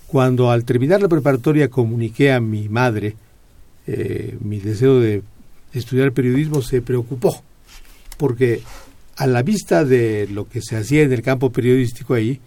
Cuando 0.08 0.51
al 0.51 0.65
terminar 0.65 1.01
la 1.01 1.08
preparatoria 1.08 1.69
comuniqué 1.69 2.32
a 2.32 2.39
mi 2.41 2.67
madre 2.69 3.15
eh, 3.88 4.38
mi 4.41 4.60
deseo 4.60 4.99
de 4.99 5.23
estudiar 5.73 6.12
periodismo, 6.12 6.62
se 6.62 6.82
preocupó, 6.82 7.41
porque 8.17 8.62
a 9.15 9.25
la 9.27 9.41
vista 9.41 9.86
de 9.86 10.27
lo 10.32 10.47
que 10.47 10.62
se 10.62 10.75
hacía 10.75 11.04
en 11.04 11.13
el 11.13 11.21
campo 11.21 11.51
periodístico 11.51 12.13
ahí, 12.13 12.39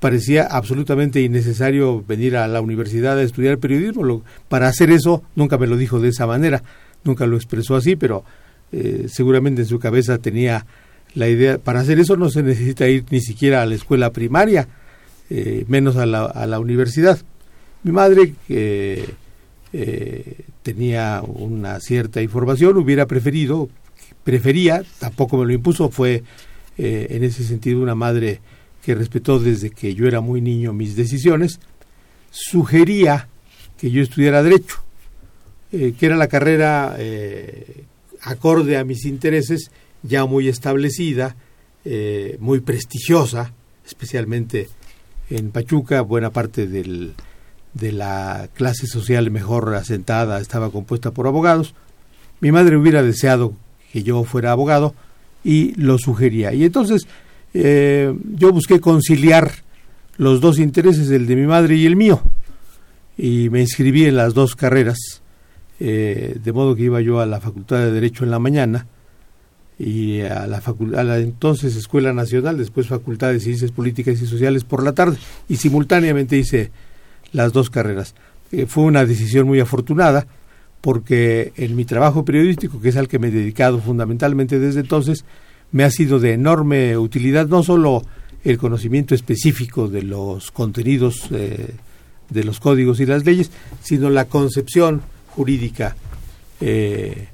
parecía 0.00 0.44
absolutamente 0.44 1.20
innecesario 1.20 2.02
venir 2.02 2.36
a 2.36 2.48
la 2.48 2.60
universidad 2.60 3.18
a 3.18 3.22
estudiar 3.22 3.58
periodismo. 3.58 4.02
Lo- 4.02 4.22
para 4.48 4.66
hacer 4.68 4.90
eso, 4.90 5.22
nunca 5.36 5.58
me 5.58 5.66
lo 5.68 5.76
dijo 5.76 6.00
de 6.00 6.08
esa 6.08 6.26
manera, 6.26 6.62
nunca 7.04 7.26
lo 7.26 7.36
expresó 7.36 7.76
así, 7.76 7.94
pero 7.94 8.24
eh, 8.72 9.06
seguramente 9.08 9.62
en 9.62 9.68
su 9.68 9.78
cabeza 9.78 10.18
tenía 10.18 10.66
la 11.14 11.28
idea, 11.28 11.58
para 11.58 11.80
hacer 11.80 11.98
eso 12.00 12.16
no 12.16 12.30
se 12.30 12.42
necesita 12.42 12.88
ir 12.88 13.04
ni 13.10 13.20
siquiera 13.20 13.62
a 13.62 13.66
la 13.66 13.74
escuela 13.74 14.10
primaria, 14.12 14.68
eh, 15.30 15.64
menos 15.68 15.96
a 15.96 16.06
la, 16.06 16.24
a 16.24 16.46
la 16.46 16.58
universidad. 16.58 17.18
Mi 17.82 17.92
madre, 17.92 18.34
que 18.46 19.04
eh, 19.72 20.36
tenía 20.62 21.22
una 21.26 21.80
cierta 21.80 22.22
información, 22.22 22.76
hubiera 22.76 23.06
preferido, 23.06 23.68
prefería, 24.24 24.82
tampoco 24.98 25.36
me 25.38 25.46
lo 25.46 25.52
impuso, 25.52 25.90
fue 25.90 26.22
eh, 26.78 27.06
en 27.10 27.24
ese 27.24 27.44
sentido 27.44 27.80
una 27.80 27.94
madre 27.94 28.40
que 28.84 28.94
respetó 28.94 29.38
desde 29.38 29.70
que 29.70 29.94
yo 29.94 30.06
era 30.06 30.20
muy 30.20 30.40
niño 30.40 30.72
mis 30.72 30.96
decisiones, 30.96 31.60
sugería 32.30 33.28
que 33.78 33.90
yo 33.90 34.02
estudiara 34.02 34.42
derecho, 34.42 34.76
que 35.70 35.94
era 36.00 36.16
la 36.16 36.28
carrera 36.28 36.96
acorde 38.22 38.76
a 38.76 38.84
mis 38.84 39.06
intereses, 39.06 39.70
ya 40.02 40.26
muy 40.26 40.48
establecida, 40.48 41.36
eh, 41.84 42.36
muy 42.40 42.60
prestigiosa, 42.60 43.52
especialmente 43.86 44.68
en 45.30 45.50
Pachuca, 45.50 46.00
buena 46.02 46.30
parte 46.30 46.66
del, 46.66 47.14
de 47.74 47.92
la 47.92 48.48
clase 48.54 48.86
social 48.86 49.30
mejor 49.30 49.74
asentada 49.74 50.40
estaba 50.40 50.70
compuesta 50.70 51.10
por 51.10 51.26
abogados. 51.26 51.74
Mi 52.40 52.52
madre 52.52 52.76
hubiera 52.76 53.02
deseado 53.02 53.54
que 53.92 54.02
yo 54.02 54.24
fuera 54.24 54.52
abogado 54.52 54.94
y 55.44 55.74
lo 55.80 55.98
sugería. 55.98 56.52
Y 56.52 56.64
entonces 56.64 57.06
eh, 57.54 58.14
yo 58.36 58.52
busqué 58.52 58.80
conciliar 58.80 59.52
los 60.16 60.40
dos 60.40 60.58
intereses, 60.58 61.10
el 61.10 61.26
de 61.26 61.36
mi 61.36 61.46
madre 61.46 61.76
y 61.76 61.86
el 61.86 61.96
mío, 61.96 62.20
y 63.16 63.48
me 63.50 63.60
inscribí 63.60 64.04
en 64.04 64.16
las 64.16 64.34
dos 64.34 64.54
carreras, 64.54 64.98
eh, 65.80 66.36
de 66.42 66.52
modo 66.52 66.76
que 66.76 66.82
iba 66.82 67.00
yo 67.00 67.20
a 67.20 67.26
la 67.26 67.40
Facultad 67.40 67.78
de 67.78 67.90
Derecho 67.90 68.24
en 68.24 68.30
la 68.30 68.38
mañana 68.38 68.86
y 69.78 70.20
a 70.20 70.46
la, 70.46 70.62
a 70.96 71.04
la 71.04 71.18
entonces 71.18 71.76
Escuela 71.76 72.12
Nacional, 72.12 72.58
después 72.58 72.86
Facultad 72.86 73.32
de 73.32 73.40
Ciencias 73.40 73.72
Políticas 73.72 74.20
y 74.20 74.26
Sociales 74.26 74.64
por 74.64 74.82
la 74.82 74.92
tarde, 74.92 75.16
y 75.48 75.56
simultáneamente 75.56 76.36
hice 76.36 76.70
las 77.32 77.52
dos 77.52 77.70
carreras. 77.70 78.14
Eh, 78.52 78.66
fue 78.66 78.84
una 78.84 79.04
decisión 79.04 79.46
muy 79.46 79.60
afortunada 79.60 80.26
porque 80.80 81.52
en 81.56 81.76
mi 81.76 81.84
trabajo 81.84 82.24
periodístico, 82.24 82.80
que 82.80 82.90
es 82.90 82.96
al 82.96 83.08
que 83.08 83.18
me 83.18 83.28
he 83.28 83.30
dedicado 83.30 83.80
fundamentalmente 83.80 84.58
desde 84.58 84.80
entonces, 84.80 85.24
me 85.70 85.84
ha 85.84 85.90
sido 85.90 86.20
de 86.20 86.34
enorme 86.34 86.96
utilidad 86.98 87.46
no 87.46 87.62
solo 87.62 88.02
el 88.44 88.58
conocimiento 88.58 89.14
específico 89.14 89.88
de 89.88 90.02
los 90.02 90.50
contenidos 90.50 91.28
eh, 91.30 91.74
de 92.28 92.44
los 92.44 92.60
códigos 92.60 93.00
y 93.00 93.06
las 93.06 93.24
leyes, 93.24 93.50
sino 93.80 94.10
la 94.10 94.24
concepción 94.26 95.02
jurídica 95.28 95.96
eh, 96.60 97.28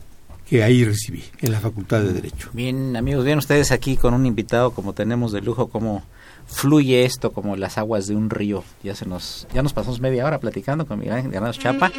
que 0.49 0.63
ahí 0.63 0.85
recibí 0.85 1.23
en 1.41 1.53
la 1.53 1.61
Facultad 1.61 2.01
de 2.01 2.13
Derecho. 2.13 2.51
Bien, 2.53 2.97
amigos, 2.97 3.25
bien 3.25 3.39
ustedes 3.39 3.71
aquí 3.71 3.97
con 3.97 4.15
un 4.15 4.25
invitado 4.25 4.71
como 4.71 4.95
tenemos 4.95 5.33
de 5.33 5.43
lujo, 5.43 5.69
cómo 5.69 6.03
fluye 6.47 7.05
esto 7.05 7.33
como 7.33 7.57
las 7.57 7.77
aguas 7.77 8.07
de 8.07 8.17
un 8.17 8.31
río. 8.31 8.65
Ya 8.83 8.95
se 8.95 9.07
nos 9.07 9.47
ya 9.53 9.63
nos 9.63 9.73
pasamos 9.75 10.01
media 10.01 10.25
hora 10.25 10.39
platicando 10.39 10.87
con 10.87 10.99
Miguel 10.99 11.15
Ángel 11.15 11.33
Granados 11.33 11.59
Chapa. 11.59 11.93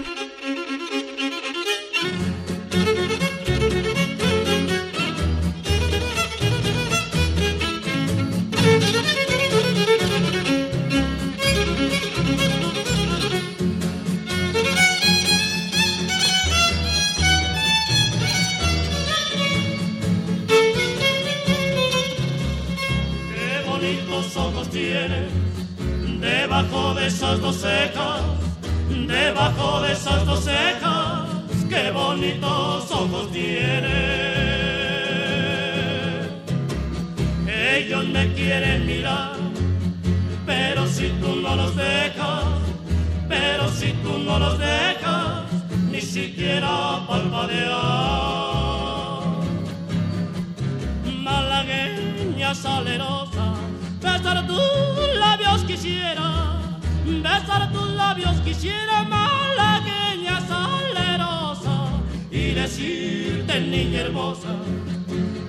Esas 27.30 27.42
dos 27.42 27.58
cejas, 27.58 28.22
debajo 29.08 29.82
de 29.82 29.92
esas 29.92 30.26
dos 30.26 30.44
cejas. 30.44 31.28
Qué 31.70 31.92
bonitos 31.92 32.90
ojos 32.90 33.32
tienes. 33.32 33.92
Ellos 37.48 38.08
me 38.08 38.34
quieren 38.34 38.88
mirar, 38.88 39.34
pero 40.48 40.88
si 40.88 41.10
tú 41.22 41.36
no 41.36 41.56
los 41.56 41.76
dejas, 41.76 42.46
pero 43.28 43.70
si 43.70 43.92
tú 44.02 44.18
no 44.18 44.40
los 44.40 44.58
dejas, 44.58 45.44
ni 45.92 46.02
siquiera 46.02 47.06
parpadear 47.08 47.70
malagueña 51.22 52.56
salerosa, 52.56 53.54
besar 54.02 54.48
tus 54.48 55.16
labios 55.20 55.64
quisiera, 55.66 56.49
besar 57.18 57.72
tus 57.72 57.90
labios 57.92 58.40
quisiera, 58.42 59.04
malagueña 59.04 60.40
salerosa, 60.48 61.92
y 62.32 62.52
decirte, 62.52 63.62
niña 63.62 64.02
hermosa, 64.02 64.50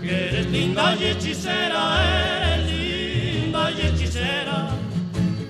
que 0.00 0.28
eres 0.28 0.46
linda 0.50 0.96
y 0.98 1.04
hechicera, 1.04 1.82
eres 2.56 2.72
linda 2.72 3.70
y 3.70 3.80
hechicera, 3.86 4.70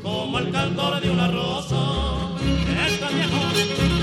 como 0.03 0.39
el 0.39 0.51
cantor 0.51 1.01
de 1.01 1.11
una 1.11 1.29
rosa. 1.29 1.77
Esta 2.87 3.09
vieja 3.09 4.00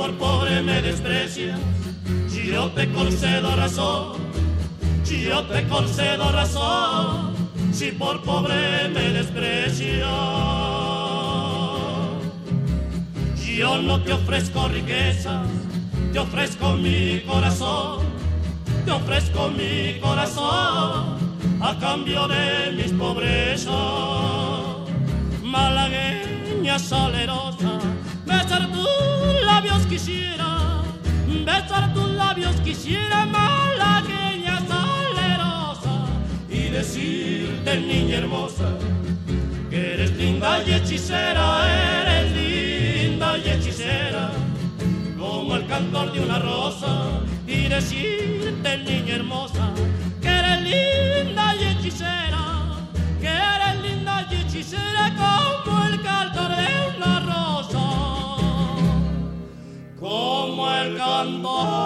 por 0.00 0.14
pobre 0.14 0.62
me 0.62 0.80
desprecias, 0.80 1.60
yo 2.32 2.70
te 2.70 2.90
concedo 2.90 3.54
razón. 3.54 4.30
Yo 5.04 5.42
te 5.42 5.68
concedo 5.68 6.32
razón. 6.32 7.34
Si 7.70 7.90
por 7.92 8.22
pobre 8.22 8.88
me 8.94 9.10
desprecias, 9.10 10.08
yo 13.58 13.82
no 13.82 14.00
te 14.02 14.14
ofrezco 14.14 14.68
riqueza, 14.68 15.42
te 16.14 16.18
ofrezco 16.18 16.72
mi 16.76 17.20
corazón. 17.26 17.98
Te 18.86 18.92
ofrezco 18.92 19.50
mi 19.50 20.00
corazón 20.00 21.18
a 21.60 21.76
cambio 21.78 22.26
de 22.26 22.72
mis 22.72 22.92
pobrezas 22.92 24.70
malagueña 25.42 26.78
salerosa, 26.78 27.78
besar 28.24 28.68
tus 28.68 28.69
labios 29.62 29.86
quisiera, 29.88 30.82
besar 31.44 31.92
tus 31.92 32.08
labios 32.12 32.56
quisiera, 32.64 33.26
malagueña 33.26 34.58
salerosa, 34.66 36.06
y 36.48 36.70
decirte, 36.70 37.78
niña 37.78 38.16
hermosa, 38.18 38.72
que 39.68 39.92
eres 39.92 40.16
linda 40.16 40.62
y 40.66 40.72
hechicera, 40.72 41.46
eres 42.00 42.32
linda 42.32 43.36
y 43.36 43.50
hechicera, 43.50 44.30
como 45.18 45.56
el 45.56 45.66
cantor 45.66 46.12
de 46.14 46.20
una 46.20 46.38
rosa, 46.38 47.20
y 47.46 47.68
decirte, 47.68 48.78
niña 48.78 49.16
hermosa, 49.16 49.74
que 50.22 50.28
eres 50.28 50.62
linda 50.62 51.54
y 51.56 51.64
hechicera, 51.64 52.44
que 53.20 53.28
eres 53.28 53.82
linda 53.82 54.26
y 54.30 54.36
hechicera 54.36 55.09
el 61.22 61.42
cantor. 61.42 61.80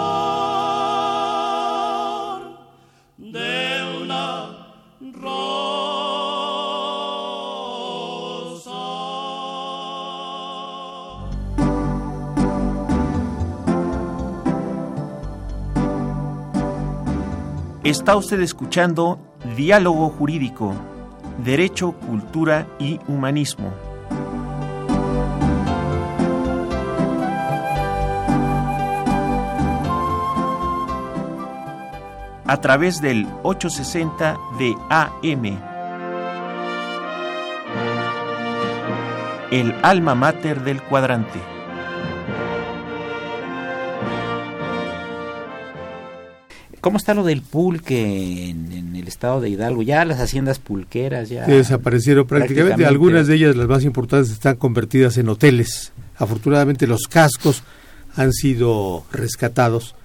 Está 17.83 18.15
usted 18.15 18.39
escuchando 18.41 19.19
Diálogo 19.55 20.09
Jurídico, 20.09 20.73
Derecho, 21.43 21.91
Cultura 21.91 22.67
y 22.79 22.99
Humanismo. 23.07 23.84
A 32.47 32.61
través 32.61 33.01
del 33.01 33.27
860 33.43 34.37
de 34.59 34.75
AM. 34.89 35.59
El 39.51 39.73
alma 39.81 40.15
mater 40.15 40.63
del 40.63 40.81
cuadrante. 40.81 41.39
¿Cómo 46.85 46.97
está 46.97 47.15
lo 47.15 47.23
del 47.23 47.41
pulque 47.41 48.49
en, 48.51 48.95
el 48.95 49.07
estado 49.07 49.41
de 49.41 49.49
Hidalgo? 49.49 49.81
Ya 49.81 50.05
las 50.05 50.19
haciendas 50.19 50.59
pulqueras 50.59 51.29
ya... 51.29 51.47
desaparecieron 51.47 52.27
prácticamente. 52.27 52.85
Algunas 52.85 53.25
de 53.25 53.37
ellas, 53.37 53.55
las 53.55 53.67
más 53.67 53.83
importantes, 53.83 54.31
están 54.31 54.57
convertidas 54.57 55.17
en 55.17 55.29
hoteles. 55.29 55.93
Afortunadamente 56.15 56.85
los 56.85 57.07
cascos 57.07 57.63
han 58.15 58.31
sido 58.31 59.03
rescatados 59.11 59.95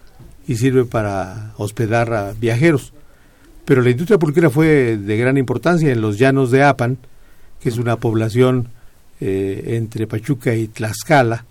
y 0.47 0.57
sirven 0.57 0.87
para 0.87 1.53
hospedar 1.57 2.13
a 2.13 2.33
viajeros. 2.33 2.93
Pero 3.65 3.83
la 3.83 3.91
industria 3.91 4.19
pulquera 4.19 4.51
fue 4.51 4.97
de 4.97 5.17
gran 5.17 5.39
importancia 5.39 5.93
en 5.93 6.01
los 6.01 6.19
llanos 6.19 6.51
de 6.51 6.63
Apan, 6.63 6.99
que 7.61 7.69
es 7.69 7.79
una 7.79 7.97
población 7.97 8.69
eh, 9.21 9.77
entre 9.77 10.07
Pachuca 10.07 10.55
y 10.55 10.69
Tlaxcala, 10.69 11.45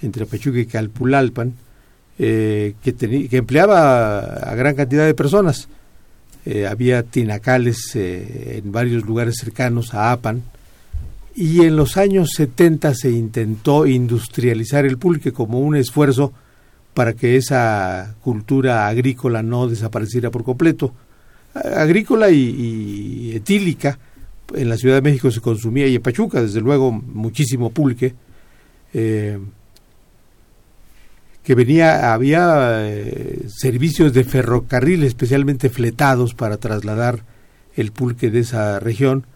entre 0.00 0.26
Pachuca 0.26 0.58
y 0.58 0.66
Calpulalpan, 0.66 1.52
eh, 2.18 2.74
que, 2.82 2.94
que, 2.94 3.36
empleaba 3.36 4.20
a 4.20 4.54
gran 4.54 4.74
cantidad 4.74 5.04
de 5.04 5.14
personas. 5.14 5.68
Eh, 6.46 6.66
había 6.66 7.02
tinacales 7.02 7.94
en 7.94 8.72
varios 8.72 9.04
lugares 9.04 9.36
cercanos 9.38 9.92
a 9.92 10.12
Apan 10.12 10.42
y 11.34 11.62
en 11.62 11.76
los 11.76 11.96
años 11.96 12.30
70 12.36 12.94
se 12.94 13.10
intentó 13.10 13.86
industrializar 13.86 14.84
el 14.84 14.98
pulque 14.98 15.32
como 15.32 15.60
un 15.60 15.76
esfuerzo 15.76 16.32
para 16.94 17.14
que 17.14 17.36
esa 17.36 18.14
cultura 18.20 18.88
agrícola 18.88 19.42
no 19.42 19.68
desapareciera 19.68 20.30
por 20.30 20.44
completo. 20.44 20.94
Agrícola 21.54 22.30
y, 22.30 23.32
etílica, 23.34 23.98
en 24.54 24.68
la 24.68 24.76
Ciudad 24.76 24.96
de 24.96 25.02
México 25.02 25.30
se 25.30 25.40
consumía 25.40 25.86
y 25.86 25.96
en 25.96 26.02
Pachuca, 26.02 26.42
desde 26.42 26.60
luego, 26.60 26.92
muchísimo 26.92 27.70
pulque 27.70 28.14
que 31.50 31.54
venía, 31.54 32.12
había 32.12 32.88
eh, 32.88 33.42
servicios 33.48 34.12
de 34.12 34.24
ferrocarril 34.24 35.04
especialmente 35.04 35.70
fletados 35.70 36.34
para 36.34 36.58
trasladar 36.58 37.24
el 37.74 37.92
pulque 37.92 38.30
de 38.30 38.40
esa 38.40 38.78
región. 38.78 39.26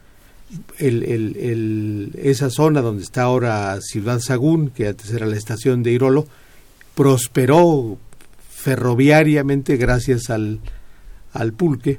El, 0.78 1.02
el, 1.02 2.12
esa 2.22 2.50
zona 2.50 2.82
donde 2.82 3.02
está 3.02 3.22
ahora 3.22 3.76
Ciudad 3.80 4.20
Sagún, 4.20 4.68
que 4.68 4.88
antes 4.88 5.10
era 5.10 5.26
la 5.26 5.36
estación 5.36 5.82
de 5.82 5.92
Irolo, 5.92 6.28
prosperó 6.94 7.98
ferroviariamente 8.50 9.76
gracias 9.76 10.30
al, 10.30 10.60
al 11.32 11.52
pulque, 11.52 11.98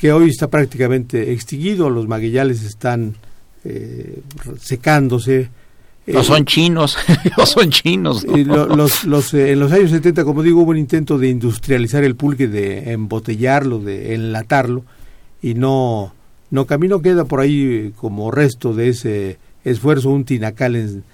que 0.00 0.12
hoy 0.12 0.28
está 0.28 0.48
prácticamente 0.48 1.32
extinguido, 1.32 1.90
los 1.90 2.06
maguillales 2.06 2.62
están 2.62 3.16
eh, 3.64 4.20
secándose, 4.60 5.50
no 6.06 6.22
son 6.22 6.44
chinos, 6.44 6.96
no 7.36 7.46
son 7.46 7.70
chinos. 7.70 8.24
los, 8.24 9.04
los, 9.04 9.34
eh, 9.34 9.52
en 9.52 9.58
los 9.58 9.72
años 9.72 9.90
70, 9.90 10.24
como 10.24 10.42
digo, 10.42 10.60
hubo 10.60 10.70
un 10.70 10.78
intento 10.78 11.18
de 11.18 11.28
industrializar 11.28 12.04
el 12.04 12.14
pulque, 12.14 12.46
de 12.46 12.92
embotellarlo, 12.92 13.80
de 13.80 14.14
enlatarlo, 14.14 14.84
y 15.42 15.54
no, 15.54 16.14
no 16.50 16.66
camino 16.66 17.02
queda 17.02 17.24
por 17.24 17.40
ahí 17.40 17.62
eh, 17.64 17.92
como 17.96 18.30
resto 18.30 18.72
de 18.72 18.90
ese 18.90 19.38
esfuerzo 19.64 20.10
un 20.10 20.24
tinacal 20.24 20.76
en 20.76 21.04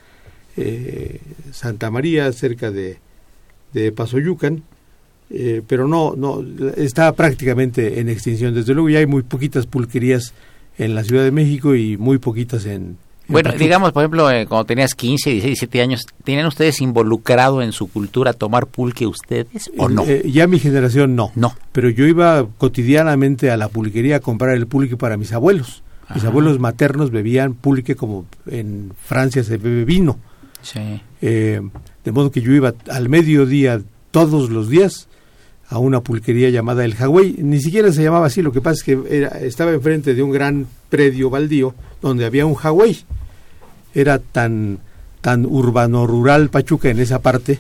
eh, 0.57 1.21
Santa 1.53 1.91
María, 1.91 2.33
cerca 2.33 2.71
de, 2.71 2.99
de 3.73 3.93
Pasoyucan, 3.93 4.62
pero 5.67 5.88
no, 5.88 6.15
no, 6.15 6.45
está 6.77 7.11
prácticamente 7.15 8.01
en 8.01 8.11
extinción. 8.11 8.53
Desde 8.53 8.75
luego 8.75 8.91
ya 8.91 8.99
hay 8.99 9.07
muy 9.07 9.23
poquitas 9.23 9.67
pulquerías 9.67 10.35
en 10.77 10.95
la 10.95 11.05
Ciudad 11.05 11.25
de 11.25 11.31
México 11.31 11.75
y 11.75 11.97
muy 11.97 12.19
poquitas 12.19 12.67
en, 12.67 12.99
bueno, 13.29 13.53
digamos, 13.53 13.93
por 13.93 14.03
ejemplo, 14.03 14.31
eh, 14.31 14.47
cuando 14.47 14.65
tenías 14.67 14.95
15, 14.95 15.31
16, 15.31 15.43
17 15.61 15.81
años, 15.81 16.07
¿tenían 16.25 16.47
ustedes 16.47 16.81
involucrado 16.81 17.62
en 17.62 17.73
su 17.73 17.88
cultura 17.88 18.33
tomar 18.33 18.67
pulque 18.67 19.07
ustedes 19.07 19.71
o 19.79 19.88
no? 19.88 20.05
Eh, 20.05 20.23
ya 20.31 20.47
mi 20.47 20.59
generación 20.59 21.15
no. 21.15 21.33
No. 21.35 21.55
Pero 21.73 21.88
yo 21.88 22.07
iba 22.07 22.47
cotidianamente 22.59 23.51
a 23.51 23.57
la 23.57 23.69
pulquería 23.69 24.17
a 24.17 24.21
comprar 24.21 24.57
el 24.57 24.67
pulque 24.67 24.97
para 24.97 25.17
mis 25.17 25.33
abuelos. 25.33 25.83
Mis 26.15 26.25
abuelos 26.25 26.59
maternos 26.59 27.11
bebían 27.11 27.55
pulque 27.55 27.97
como 27.97 28.27
en 28.47 28.93
Francia 29.03 29.43
se 29.45 29.57
bebe 29.57 29.87
vino. 29.87 30.19
Eh, 31.20 31.61
de 32.05 32.12
modo 32.12 32.31
que 32.31 32.40
yo 32.40 32.53
iba 32.53 32.75
al 32.90 33.09
mediodía 33.09 33.81
todos 34.11 34.51
los 34.51 34.68
días 34.68 35.09
a 35.68 35.79
una 35.79 36.03
pulquería 36.03 36.51
llamada 36.51 36.85
El 36.85 36.94
Hawái. 36.94 37.37
Ni 37.38 37.61
siquiera 37.61 37.92
se 37.92 38.03
llamaba 38.03 38.27
así, 38.27 38.42
lo 38.42 38.53
que 38.53 38.61
pasa 38.61 38.75
es 38.75 38.83
que 38.83 38.98
era, 39.11 39.29
estaba 39.40 39.72
enfrente 39.72 40.14
de 40.14 40.22
un 40.22 40.31
gran 40.31 40.66
predio 40.90 41.31
baldío 41.31 41.75
donde 42.01 42.27
había 42.27 42.44
un 42.46 42.55
Hawái. 42.55 42.98
Era 43.94 44.18
tan, 44.18 44.79
tan 45.20 45.46
urbano-rural 45.46 46.51
Pachuca 46.51 46.90
en 46.90 46.98
esa 46.98 47.20
parte, 47.20 47.59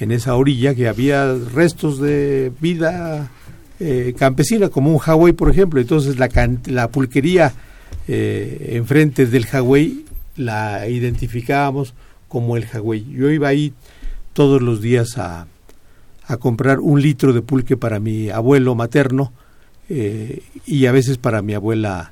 en 0.00 0.10
esa 0.10 0.34
orilla, 0.34 0.74
que 0.74 0.88
había 0.88 1.32
restos 1.54 2.00
de 2.00 2.50
vida 2.60 3.30
eh, 3.78 4.14
campesina, 4.18 4.68
como 4.68 4.90
un 4.90 4.98
Hawái, 4.98 5.32
por 5.32 5.50
ejemplo. 5.50 5.80
Entonces 5.80 6.18
la, 6.18 6.28
la 6.66 6.88
pulquería 6.88 7.52
eh, 8.08 8.70
enfrente 8.72 9.26
del 9.26 9.46
Hawái 9.46 10.04
la 10.36 10.88
identificábamos 10.88 11.94
como 12.34 12.56
el 12.56 12.66
Hawái. 12.66 13.06
Yo 13.12 13.30
iba 13.30 13.46
ahí 13.46 13.72
todos 14.32 14.60
los 14.60 14.82
días 14.82 15.18
a, 15.18 15.46
a 16.26 16.36
comprar 16.36 16.80
un 16.80 17.00
litro 17.00 17.32
de 17.32 17.42
pulque 17.42 17.76
para 17.76 18.00
mi 18.00 18.28
abuelo 18.28 18.74
materno 18.74 19.32
eh, 19.88 20.42
y 20.66 20.86
a 20.86 20.90
veces 20.90 21.16
para 21.16 21.42
mi 21.42 21.54
abuela 21.54 22.10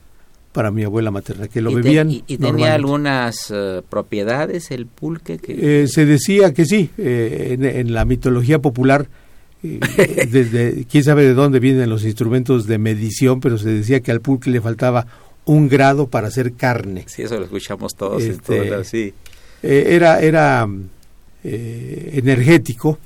para 0.52 0.70
mi 0.70 0.84
abuela 0.84 1.10
materna 1.10 1.48
que 1.48 1.60
lo 1.60 1.74
bebían 1.74 2.08
y, 2.08 2.20
tenía 2.36 2.74
algunas 2.74 3.50
eh, 3.50 3.82
propiedades 3.88 4.70
el 4.70 4.86
pulque 4.86 5.38
que... 5.38 5.82
Eh, 5.82 5.88
se 5.88 6.06
decía 6.06 6.54
que 6.54 6.66
sí 6.66 6.90
en, 6.98 7.92
la 7.92 8.04
mitología 8.04 8.60
popular 8.60 9.08
desde 9.62 10.84
quién 10.88 11.02
sabe 11.02 11.24
de 11.24 11.34
dónde 11.34 11.58
vienen 11.58 11.90
los 11.90 12.04
instrumentos 12.04 12.68
de 12.68 12.78
medición 12.78 13.40
pero 13.40 13.58
se 13.58 13.70
decía 13.70 13.98
que 14.00 14.12
al 14.12 14.20
pulque 14.20 14.50
le 14.50 14.60
faltaba 14.60 15.08
un 15.46 15.68
grado 15.68 16.06
para 16.06 16.28
hacer 16.28 16.52
carne 16.52 17.06
sí 17.08 17.22
eso 17.22 17.38
lo 17.38 17.44
escuchamos 17.46 17.96
todos 17.96 18.22
este, 18.22 18.84
sí. 18.84 19.14
Era 19.62 20.20
era 20.20 20.66
energético 21.44 22.98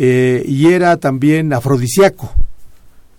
eh, 0.00 0.44
y 0.46 0.68
era 0.68 0.96
también 0.98 1.52
afrodisíaco. 1.52 2.32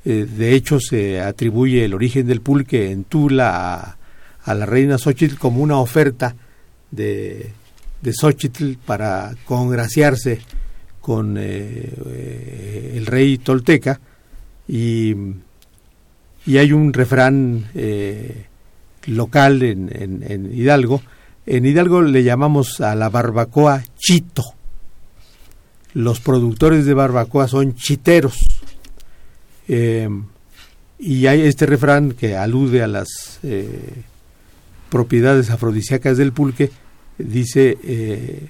Eh, 0.06 0.26
de 0.26 0.54
hecho, 0.54 0.80
se 0.80 1.20
atribuye 1.20 1.84
el 1.84 1.94
origen 1.94 2.26
del 2.26 2.40
pulque 2.40 2.92
en 2.92 3.04
Tula 3.04 3.98
a, 4.46 4.54
la 4.54 4.66
reina 4.66 4.98
Xochitl 4.98 5.38
como 5.38 5.62
una 5.62 5.78
oferta 5.78 6.34
de, 6.90 7.52
de 8.02 8.14
Xochitl 8.14 8.78
para 8.86 9.36
congraciarse 9.44 10.40
con 11.02 11.36
eh, 11.38 12.94
el 12.96 13.06
rey 13.06 13.40
tolteca 13.40 14.00
y, 14.66 15.14
y 16.46 16.58
hay 16.58 16.72
un 16.72 16.94
refrán 16.94 17.66
local 19.06 19.64
en, 19.64 20.24
en 20.26 20.58
Hidalgo. 20.58 21.02
En 21.52 21.66
Hidalgo 21.66 22.02
le 22.02 22.24
llamamos 22.24 22.80
a 22.80 22.94
la 22.96 23.10
barbacoa 23.10 23.84
chito 23.98 24.44
los 25.94 26.20
productores 26.20 26.86
de 26.86 26.94
barbacoa 26.94 27.48
son 27.48 27.76
chiteros. 27.76 28.38
Eh, 29.68 30.10
y 31.00 31.28
hay 31.28 31.42
este 31.42 31.66
refrán 31.66 32.12
que 32.12 32.36
alude 32.36 32.84
a 32.84 32.88
las 32.88 33.40
eh, 33.44 34.04
propiedades 34.90 35.50
afrodisíacas 35.50 36.18
del 36.18 36.34
pulque, 36.34 36.72
dice 37.18 37.78
eh, 37.84 38.50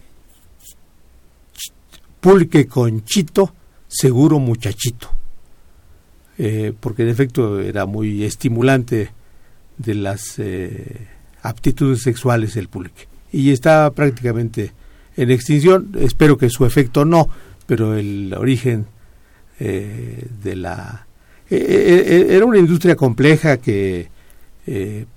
pulque 2.20 2.68
con 2.68 3.04
chito, 3.04 3.54
seguro 3.88 4.40
muchachito. 4.40 5.10
eh, 6.38 6.74
porque 6.80 7.04
en 7.04 7.10
efecto 7.10 7.60
era 7.60 7.86
muy 7.86 8.24
estimulante 8.24 9.12
de 9.78 9.96
las 9.96 10.40
aptitudes 11.42 12.02
sexuales 12.02 12.54
del 12.56 12.68
público. 12.68 12.98
Y 13.32 13.52
está 13.52 13.90
prácticamente 13.92 14.72
en 15.16 15.32
extinción, 15.32 15.92
espero 16.00 16.38
que 16.38 16.50
su 16.50 16.66
efecto 16.66 17.06
no, 17.06 17.30
pero 17.66 17.96
el 17.96 18.34
origen 18.34 18.88
eh, 19.60 20.26
de 20.42 20.56
la... 20.56 21.06
era 21.50 22.46
una 22.46 22.58
industria 22.58 22.96
compleja 22.96 23.58
que 23.58 24.10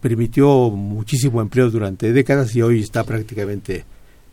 permitió 0.00 0.70
muchísimo 0.70 1.42
empleo 1.42 1.70
durante 1.70 2.10
décadas 2.10 2.56
y 2.56 2.62
hoy 2.62 2.80
está 2.80 3.04
prácticamente 3.04 3.84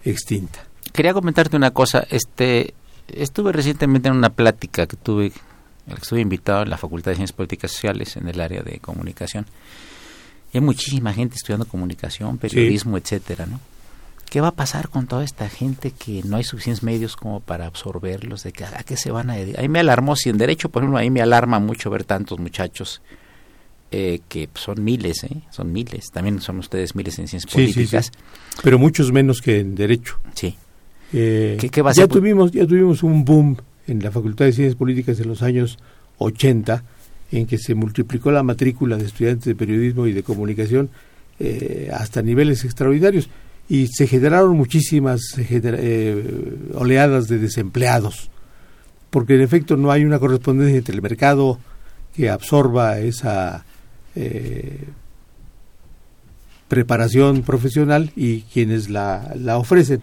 extinta. 0.05 0.59
Quería 0.93 1.13
comentarte 1.13 1.57
una 1.57 1.71
cosa, 1.71 2.05
este 2.09 2.73
estuve 3.07 3.51
recientemente 3.51 4.09
en 4.09 4.15
una 4.15 4.29
plática 4.29 4.85
que 4.85 4.95
tuve 4.95 5.31
estuve 5.87 6.21
invitado 6.21 6.63
en 6.63 6.69
la 6.69 6.77
Facultad 6.77 7.11
de 7.11 7.15
Ciencias 7.15 7.35
Políticas 7.35 7.71
Sociales 7.71 8.15
en 8.15 8.27
el 8.27 8.39
área 8.39 8.61
de 8.61 8.79
comunicación. 8.79 9.45
Hay 10.53 10.61
muchísima 10.61 11.13
gente 11.13 11.35
estudiando 11.35 11.65
comunicación, 11.65 12.37
periodismo, 12.37 12.97
etcétera, 12.97 13.45
¿no? 13.45 13.59
¿Qué 14.29 14.41
va 14.41 14.49
a 14.49 14.55
pasar 14.55 14.89
con 14.89 15.07
toda 15.07 15.23
esta 15.23 15.49
gente 15.49 15.91
que 15.91 16.21
no 16.23 16.37
hay 16.37 16.43
suficientes 16.43 16.83
medios 16.83 17.15
como 17.15 17.39
para 17.39 17.65
absorberlos? 17.65 18.43
¿De 18.43 18.51
que, 18.51 18.63
¿A 18.63 18.83
qué 18.83 18.95
se 18.95 19.09
van 19.09 19.31
a 19.31 19.35
dedicar? 19.35 19.61
Ahí 19.61 19.69
me 19.69 19.79
alarmó, 19.79 20.15
si 20.15 20.29
en 20.29 20.37
derecho, 20.37 20.69
por 20.69 20.83
ejemplo, 20.83 20.99
ahí 20.99 21.09
me 21.09 21.21
alarma 21.21 21.59
mucho 21.59 21.89
ver 21.89 22.03
tantos 22.03 22.37
muchachos 22.37 23.01
eh, 23.91 24.21
que 24.29 24.47
son 24.53 24.83
miles, 24.83 25.23
¿eh? 25.23 25.41
Son 25.49 25.71
miles. 25.73 26.11
También 26.11 26.41
son 26.41 26.59
ustedes 26.59 26.95
miles 26.95 27.17
en 27.17 27.27
ciencias 27.27 27.51
políticas. 27.51 28.11
Pero 28.61 28.77
muchos 28.77 29.11
menos 29.11 29.41
que 29.41 29.61
en 29.61 29.73
derecho. 29.73 30.19
Sí. 30.35 30.55
Eh, 31.11 31.57
¿Qué, 31.71 31.81
va 31.81 31.89
a 31.89 31.93
ya, 31.93 32.07
tuvimos, 32.07 32.51
ya 32.51 32.67
tuvimos 32.67 33.01
un 33.01 33.25
boom 33.25 33.57
en 33.87 34.03
la 34.03 34.11
Facultad 34.11 34.45
de 34.45 34.53
Ciencias 34.53 34.75
Políticas 34.75 35.19
en 35.19 35.27
los 35.27 35.41
años 35.41 35.79
80, 36.19 36.83
en 37.31 37.45
que 37.45 37.57
se 37.57 37.75
multiplicó 37.75 38.31
la 38.31 38.43
matrícula 38.43 38.97
de 38.97 39.05
estudiantes 39.05 39.45
de 39.45 39.55
periodismo 39.55 40.07
y 40.07 40.13
de 40.13 40.23
comunicación 40.23 40.89
eh, 41.39 41.89
hasta 41.93 42.21
niveles 42.21 42.65
extraordinarios 42.65 43.29
y 43.69 43.87
se 43.87 44.07
generaron 44.07 44.57
muchísimas 44.57 45.21
eh, 45.37 46.23
oleadas 46.73 47.27
de 47.27 47.37
desempleados, 47.37 48.31
porque 49.11 49.35
en 49.35 49.41
efecto 49.41 49.77
no 49.77 49.91
hay 49.91 50.03
una 50.03 50.19
correspondencia 50.19 50.77
entre 50.77 50.95
el 50.95 51.03
mercado 51.03 51.59
que 52.15 52.29
absorba 52.29 52.99
esa 52.99 53.63
eh, 54.15 54.85
preparación 56.67 57.43
profesional 57.43 58.11
y 58.15 58.41
quienes 58.41 58.89
la, 58.89 59.33
la 59.35 59.57
ofrecen 59.57 60.01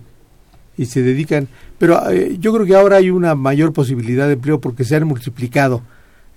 y 0.77 0.87
se 0.87 1.03
dedican. 1.03 1.49
Pero 1.79 2.11
eh, 2.11 2.37
yo 2.39 2.53
creo 2.53 2.67
que 2.67 2.75
ahora 2.75 2.97
hay 2.97 3.11
una 3.11 3.35
mayor 3.35 3.73
posibilidad 3.73 4.27
de 4.27 4.35
empleo 4.35 4.61
porque 4.61 4.85
se 4.85 4.97
han 4.97 5.07
multiplicado 5.07 5.83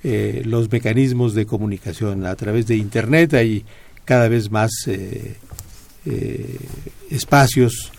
eh, 0.04 0.42
los 0.46 0.72
mecanismos 0.72 1.34
de 1.34 1.46
comunicación 1.46 2.26
a 2.26 2.36
través 2.36 2.68
de 2.68 2.76
Internet. 2.76 3.34
Hay 3.34 3.66
cada 4.06 4.28
vez 4.28 4.50
más 4.50 4.72
eh, 4.88 5.36
espacios 7.10 7.92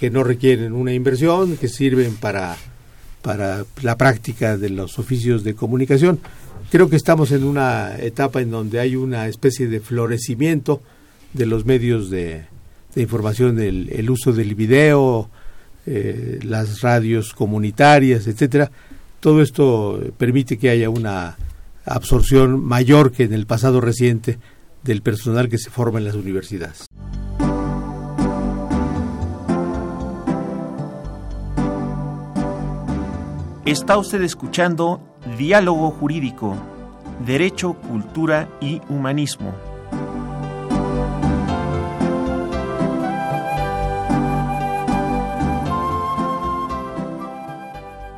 que 0.00 0.08
no 0.08 0.24
requieren 0.24 0.72
una 0.72 0.94
inversión, 0.94 1.58
que 1.58 1.68
sirven 1.68 2.14
para, 2.14 2.56
para 3.20 3.66
la 3.82 3.98
práctica 3.98 4.56
de 4.56 4.70
los 4.70 4.98
oficios 4.98 5.44
de 5.44 5.54
comunicación. 5.54 6.20
Creo 6.70 6.88
que 6.88 6.96
estamos 6.96 7.32
en 7.32 7.44
una 7.44 7.98
etapa 7.98 8.40
en 8.40 8.50
donde 8.50 8.80
hay 8.80 8.96
una 8.96 9.28
especie 9.28 9.68
de 9.68 9.80
florecimiento 9.80 10.80
de 11.34 11.44
los 11.44 11.66
medios 11.66 12.08
de, 12.08 12.46
información, 12.96 13.60
el, 13.60 13.90
el 13.92 14.08
uso 14.08 14.32
del 14.32 14.54
video, 14.54 15.28
eh, 15.90 16.40
las 16.42 16.82
radios 16.82 17.32
comunitarias, 17.32 18.26
etcétera. 18.26 18.70
Todo 19.20 19.42
esto 19.42 20.00
permite 20.16 20.58
que 20.58 20.70
haya 20.70 20.90
una 20.90 21.36
absorción 21.84 22.64
mayor 22.64 23.10
que 23.10 23.24
en 23.24 23.32
el 23.32 23.46
pasado 23.46 23.80
reciente 23.80 24.38
del 24.84 25.02
personal 25.02 25.48
que 25.48 25.58
se 25.58 25.70
forma 25.70 25.98
en 25.98 26.04
las 26.04 26.14
universidades. 26.14 26.86
Está 33.64 33.98
usted 33.98 34.22
escuchando 34.22 35.00
Diálogo 35.36 35.90
Jurídico, 35.90 36.56
Derecho, 37.26 37.74
Cultura 37.74 38.48
y 38.60 38.80
Humanismo 38.88 39.67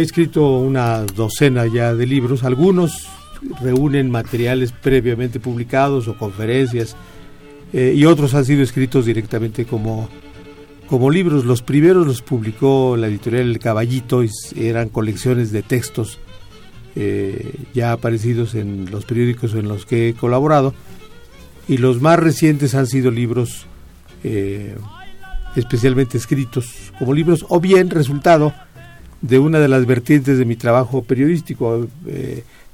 He 0.00 0.02
escrito 0.02 0.58
una 0.58 1.02
docena 1.02 1.66
ya 1.66 1.94
de 1.94 2.06
libros, 2.06 2.42
algunos 2.42 3.06
reúnen 3.62 4.10
materiales 4.10 4.72
previamente 4.72 5.40
publicados 5.40 6.08
o 6.08 6.16
conferencias 6.16 6.96
eh, 7.72 7.94
y 7.96 8.04
otros 8.04 8.34
han 8.34 8.44
sido 8.44 8.62
escritos 8.62 9.06
directamente 9.06 9.64
como, 9.64 10.08
como 10.88 11.10
libros. 11.10 11.44
Los 11.44 11.62
primeros 11.62 12.06
los 12.06 12.22
publicó 12.22 12.96
la 12.96 13.06
editorial 13.06 13.48
El 13.48 13.58
Caballito, 13.58 14.24
y 14.24 14.30
eran 14.56 14.88
colecciones 14.88 15.52
de 15.52 15.62
textos 15.62 16.18
eh, 16.96 17.54
ya 17.72 17.92
aparecidos 17.92 18.54
en 18.54 18.90
los 18.90 19.04
periódicos 19.04 19.54
en 19.54 19.68
los 19.68 19.86
que 19.86 20.08
he 20.08 20.14
colaborado, 20.14 20.74
y 21.68 21.76
los 21.76 22.00
más 22.00 22.18
recientes 22.18 22.74
han 22.74 22.86
sido 22.86 23.10
libros 23.10 23.66
eh, 24.24 24.76
especialmente 25.56 26.18
escritos 26.18 26.92
como 26.98 27.14
libros, 27.14 27.46
o 27.48 27.60
bien 27.60 27.90
resultado 27.90 28.52
de 29.20 29.38
una 29.38 29.58
de 29.58 29.68
las 29.68 29.86
vertientes 29.86 30.38
de 30.38 30.44
mi 30.44 30.56
trabajo 30.56 31.02
periodístico. 31.02 31.88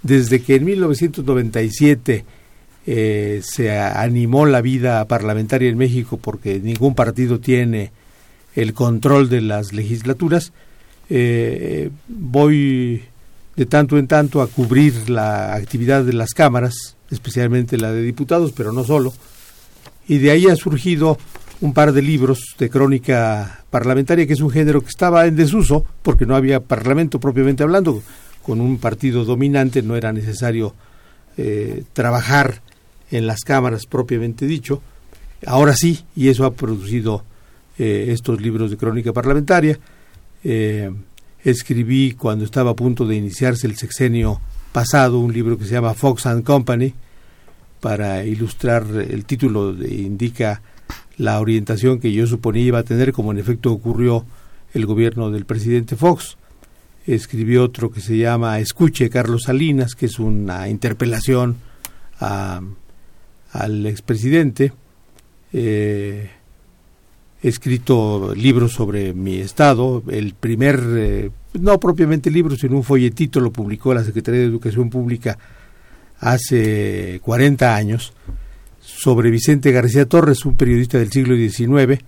desde 0.02 0.40
que 0.40 0.56
en 0.56 0.64
1997 0.64 2.24
eh, 2.88 3.40
se 3.42 3.76
animó 3.76 4.46
la 4.46 4.60
vida 4.60 5.04
parlamentaria 5.06 5.68
en 5.68 5.76
México 5.76 6.18
porque 6.18 6.60
ningún 6.60 6.94
partido 6.94 7.40
tiene 7.40 7.90
el 8.54 8.74
control 8.74 9.28
de 9.28 9.40
las 9.40 9.72
legislaturas, 9.72 10.52
eh, 11.10 11.90
voy 12.06 13.02
de 13.56 13.66
tanto 13.66 13.98
en 13.98 14.06
tanto 14.06 14.40
a 14.40 14.46
cubrir 14.46 15.10
la 15.10 15.54
actividad 15.54 16.04
de 16.04 16.12
las 16.12 16.32
cámaras, 16.32 16.96
especialmente 17.10 17.76
la 17.76 17.90
de 17.90 18.02
diputados, 18.02 18.52
pero 18.52 18.72
no 18.72 18.84
solo, 18.84 19.12
y 20.06 20.18
de 20.18 20.30
ahí 20.30 20.46
ha 20.46 20.54
surgido 20.54 21.18
un 21.60 21.72
par 21.72 21.92
de 21.92 22.02
libros 22.02 22.54
de 22.58 22.68
crónica 22.68 23.64
parlamentaria, 23.70 24.26
que 24.26 24.34
es 24.34 24.40
un 24.40 24.50
género 24.50 24.82
que 24.82 24.88
estaba 24.88 25.26
en 25.26 25.36
desuso, 25.36 25.84
porque 26.02 26.26
no 26.26 26.36
había 26.36 26.60
parlamento 26.60 27.18
propiamente 27.18 27.62
hablando, 27.62 28.02
con 28.42 28.60
un 28.60 28.78
partido 28.78 29.24
dominante 29.24 29.82
no 29.82 29.96
era 29.96 30.12
necesario 30.12 30.74
eh, 31.36 31.84
trabajar 31.92 32.62
en 33.10 33.26
las 33.26 33.40
cámaras 33.40 33.86
propiamente 33.86 34.46
dicho. 34.46 34.82
Ahora 35.46 35.74
sí, 35.74 36.04
y 36.14 36.28
eso 36.28 36.44
ha 36.44 36.54
producido 36.54 37.24
eh, 37.78 38.06
estos 38.10 38.40
libros 38.40 38.70
de 38.70 38.76
crónica 38.76 39.12
parlamentaria. 39.12 39.78
Eh, 40.44 40.90
escribí 41.42 42.12
cuando 42.12 42.44
estaba 42.44 42.70
a 42.70 42.74
punto 42.74 43.06
de 43.06 43.16
iniciarse 43.16 43.66
el 43.66 43.76
sexenio 43.76 44.40
pasado 44.72 45.18
un 45.18 45.32
libro 45.32 45.56
que 45.56 45.64
se 45.64 45.72
llama 45.72 45.94
Fox 45.94 46.26
and 46.26 46.44
Company 46.44 46.92
para 47.80 48.24
ilustrar 48.24 48.84
el 48.84 49.24
título 49.24 49.72
indica 49.84 50.60
la 51.18 51.40
orientación 51.40 51.98
que 51.98 52.12
yo 52.12 52.26
suponía 52.26 52.64
iba 52.64 52.78
a 52.78 52.84
tener 52.84 53.12
como 53.12 53.32
en 53.32 53.38
efecto 53.38 53.72
ocurrió 53.72 54.24
el 54.74 54.86
gobierno 54.86 55.30
del 55.30 55.46
presidente 55.46 55.96
Fox 55.96 56.36
escribió 57.06 57.62
otro 57.62 57.90
que 57.90 58.00
se 58.00 58.18
llama 58.18 58.58
Escuche 58.58 59.10
Carlos 59.10 59.44
Salinas 59.44 59.94
que 59.94 60.06
es 60.06 60.18
una 60.18 60.68
interpelación 60.68 61.56
al 62.18 63.86
expresidente. 63.86 64.72
Eh, 65.52 66.30
he 67.42 67.48
escrito 67.48 68.34
libros 68.34 68.72
sobre 68.72 69.14
mi 69.14 69.36
estado. 69.36 70.02
El 70.08 70.34
primer, 70.34 70.82
eh, 70.96 71.30
no 71.54 71.78
propiamente 71.78 72.30
libro, 72.30 72.56
sino 72.56 72.76
un 72.76 72.82
folletito 72.82 73.40
lo 73.40 73.52
publicó 73.52 73.94
la 73.94 74.04
Secretaría 74.04 74.40
de 74.40 74.46
Educación 74.46 74.90
Pública 74.90 75.38
hace 76.18 77.20
40 77.22 77.76
años 77.76 78.12
sobre 78.96 79.30
Vicente 79.30 79.72
García 79.72 80.06
Torres, 80.06 80.46
un 80.46 80.56
periodista 80.56 80.98
del 80.98 81.12
siglo 81.12 81.36
XIX, 81.36 82.02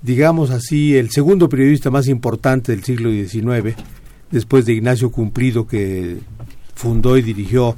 digamos 0.00 0.50
así, 0.50 0.96
el 0.96 1.10
segundo 1.10 1.48
periodista 1.48 1.90
más 1.90 2.06
importante 2.06 2.70
del 2.72 2.84
siglo 2.84 3.10
XIX, 3.10 3.74
después 4.30 4.64
de 4.64 4.74
Ignacio 4.74 5.10
Cumplido, 5.10 5.66
que 5.66 6.18
fundó 6.76 7.18
y 7.18 7.22
dirigió 7.22 7.76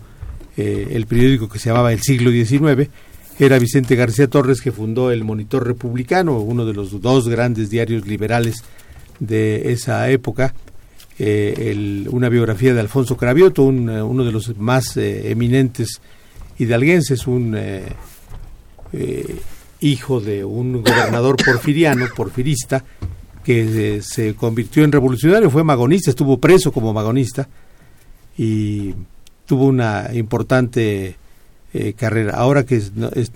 eh, 0.59 0.89
el 0.91 1.07
periódico 1.07 1.49
que 1.49 1.59
se 1.59 1.71
llamaba 1.71 1.95
El 1.95 2.03
Siglo 2.03 2.31
XIX, 2.31 2.91
era 3.39 3.59
Vicente 3.59 3.97
García 3.97 4.29
Torres 4.29 4.61
que 4.61 4.71
fundó 4.71 5.11
el 5.11 5.25
Monitor 5.25 5.67
Republicano, 5.67 6.39
uno 6.39 6.67
de 6.67 6.75
los 6.75 7.01
dos 7.01 7.29
grandes 7.29 7.71
diarios 7.71 8.07
liberales 8.07 8.63
de 9.19 9.73
esa 9.73 10.11
época. 10.11 10.55
Eh, 11.19 12.05
una 12.11 12.29
biografía 12.29 12.75
de 12.75 12.81
Alfonso 12.81 13.17
Cravioto, 13.17 13.63
eh, 13.63 14.03
uno 14.03 14.25
de 14.25 14.33
los 14.33 14.57
más 14.59 14.97
eminentes 14.99 16.03
hidalguenses, 16.59 17.27
un 17.27 17.57
hijo 19.81 20.21
de 20.21 20.45
un 20.45 20.83
gobernador 20.83 21.37
porfiriano, 21.45 22.07
porfirista, 22.15 22.85
que 23.45 24.01
se 24.03 24.35
convirtió 24.35 24.85
en 24.85 24.93
revolucionario, 24.93 25.51
fue 25.51 25.65
magonista, 25.65 26.11
estuvo 26.11 26.39
preso 26.39 26.73
como 26.73 26.93
magonista 26.93 27.49
y 28.39 28.95
tuvo 29.47 29.67
una 29.67 30.11
importante 30.13 31.17
eh, 31.75 31.93
carrera. 31.95 32.35
Ahora 32.37 32.65
que 32.65 32.81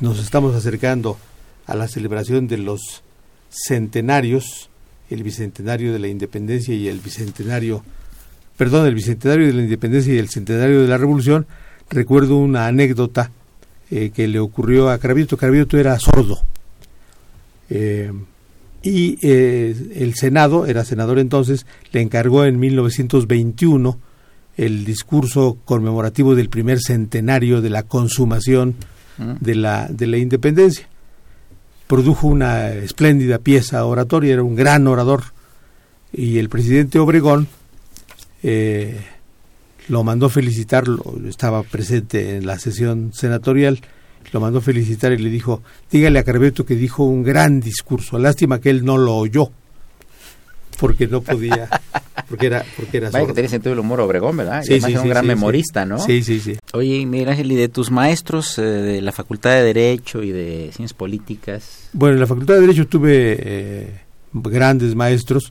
nos 0.01 0.19
estamos 0.19 0.55
acercando 0.55 1.19
a 1.67 1.75
la 1.75 1.89
celebración 1.89 2.47
de 2.47 2.59
los 2.59 3.03
centenarios, 3.51 4.71
el 5.11 5.23
bicentenario 5.23 5.93
de 5.93 5.99
la 5.99 6.09
independencia 6.09 6.75
y 6.75 6.89
el 6.89 7.01
bicentenario, 7.01 7.83
perdón, 8.57 8.87
el 8.87 8.95
bicentenario 8.95 9.47
de 9.47 9.53
la 9.53 9.63
independencia 9.63 10.15
y 10.15 10.19
el 10.19 10.29
centenario 10.29 10.83
de 10.83 10.89
la 10.89 10.99
revolución, 10.99 11.47
recuerdo 11.91 12.37
una 12.37 12.67
anécdota 12.67 13.31
eh, 13.91 14.11
que 14.15 14.29
le 14.29 14.39
ocurrió 14.39 14.91
a 14.91 14.99
Cravioto. 14.99 15.37
Cravioto 15.37 15.79
era 15.79 15.99
sordo. 15.99 16.39
Eh, 17.71 18.13
y 18.83 19.19
el 19.27 20.15
Senado, 20.15 20.65
era 20.67 20.85
senador 20.85 21.19
entonces, 21.19 21.67
le 21.91 22.03
encargó 22.03 22.45
en 22.45 22.61
1921 22.61 23.99
el 24.57 24.85
discurso 24.85 25.59
conmemorativo 25.65 26.35
del 26.35 26.49
primer 26.49 26.79
centenario 26.81 27.61
de 27.61 27.71
la 27.71 27.83
consumación 27.83 28.75
mm. 29.19 29.33
de 29.41 29.55
la, 29.55 29.89
de 29.89 30.07
la 30.07 30.19
independencia. 30.19 30.89
Produjo 31.87 32.27
una 32.27 32.73
espléndida 32.73 33.39
pieza 33.39 33.85
oratoria, 33.85 34.35
era 34.35 34.43
un 34.43 34.57
gran 34.57 34.87
orador, 34.87 35.25
y 36.13 36.39
el 36.39 36.49
presidente 36.49 36.99
Obregón 36.99 37.49
eh, 38.43 39.01
lo 39.89 40.05
mandó 40.05 40.29
felicitar, 40.29 40.85
estaba 41.29 41.63
presente 41.63 42.37
en 42.37 42.47
la 42.47 42.59
sesión 42.59 43.13
senatorial, 43.13 43.81
lo 44.33 44.41
mandó 44.41 44.61
felicitar 44.61 45.13
y 45.13 45.19
le 45.19 45.31
dijo, 45.31 45.63
dígale 45.91 46.19
a 46.19 46.25
Carbeto 46.25 46.67
que 46.67 46.75
dijo 46.75 47.05
un 47.05 47.23
gran 47.23 47.61
discurso, 47.61 48.19
lástima 48.19 48.61
que 48.61 48.71
él 48.71 48.85
no 48.85 48.99
lo 48.99 49.17
oyó 49.17 49.51
porque 50.79 51.07
no 51.07 51.23
podía, 51.23 51.69
porque 52.29 52.47
era, 52.47 52.65
porque 52.77 52.99
era 52.99 53.11
Vaya 53.13 53.27
que 53.27 53.33
tenía 53.33 53.49
sentido 53.49 53.73
el 53.73 53.79
humor 53.79 54.01
Obregón, 54.01 54.37
¿verdad? 54.37 54.63
Sí, 54.63 54.81
sí, 54.81 54.95
un 54.97 55.09
gran 55.09 55.27
memorista, 55.27 55.85
¿no? 55.85 55.99
Sí, 55.99 56.23
sí, 56.23 56.41
sí. 56.41 56.57
Oye, 56.73 57.05
Miguel 57.07 57.31
Ángel, 57.31 57.51
¿y 57.53 57.57
de 57.57 57.69
tus 57.69 57.91
maestros 57.91 58.59
eh, 58.59 58.63
de 58.63 59.03
la 59.03 59.13
Facultad 59.13 59.51
de 59.51 59.63
Derecho 59.63 60.23
y 60.23 60.31
de 60.31 60.71
Ciencias 60.75 60.95
Políticas? 60.95 61.89
Bueno, 61.93 62.15
en 62.15 62.21
la 62.21 62.27
Facultad 62.27 62.55
de 62.55 62.61
Derecho 62.61 62.87
tuve 62.87 63.37
eh, 63.41 64.01
grandes 64.33 64.95
maestros. 64.95 65.51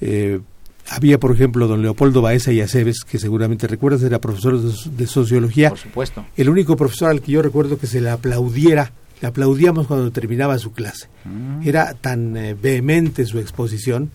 Eh, 0.00 0.40
había, 0.88 1.18
por 1.18 1.32
ejemplo, 1.32 1.66
don 1.66 1.82
Leopoldo 1.82 2.22
Baeza 2.22 2.52
y 2.52 2.60
Aceves, 2.60 3.04
que 3.04 3.18
seguramente 3.18 3.66
recuerdas, 3.66 4.02
era 4.02 4.20
profesor 4.20 4.60
de, 4.60 5.06
Sociología. 5.06 5.70
Por 5.70 5.78
supuesto. 5.78 6.26
El 6.36 6.48
único 6.48 6.76
profesor 6.76 7.10
al 7.10 7.20
que 7.20 7.32
yo 7.32 7.42
recuerdo 7.42 7.78
que 7.78 7.86
se 7.86 8.00
le 8.00 8.10
aplaudiera, 8.10 8.92
le 9.20 9.28
aplaudíamos 9.28 9.86
cuando 9.86 10.10
terminaba 10.10 10.58
su 10.58 10.72
clase. 10.72 11.08
Mm. 11.24 11.66
Era 11.66 11.94
tan 11.94 12.34
vehemente 12.60 13.24
su 13.26 13.38
exposición 13.38 14.10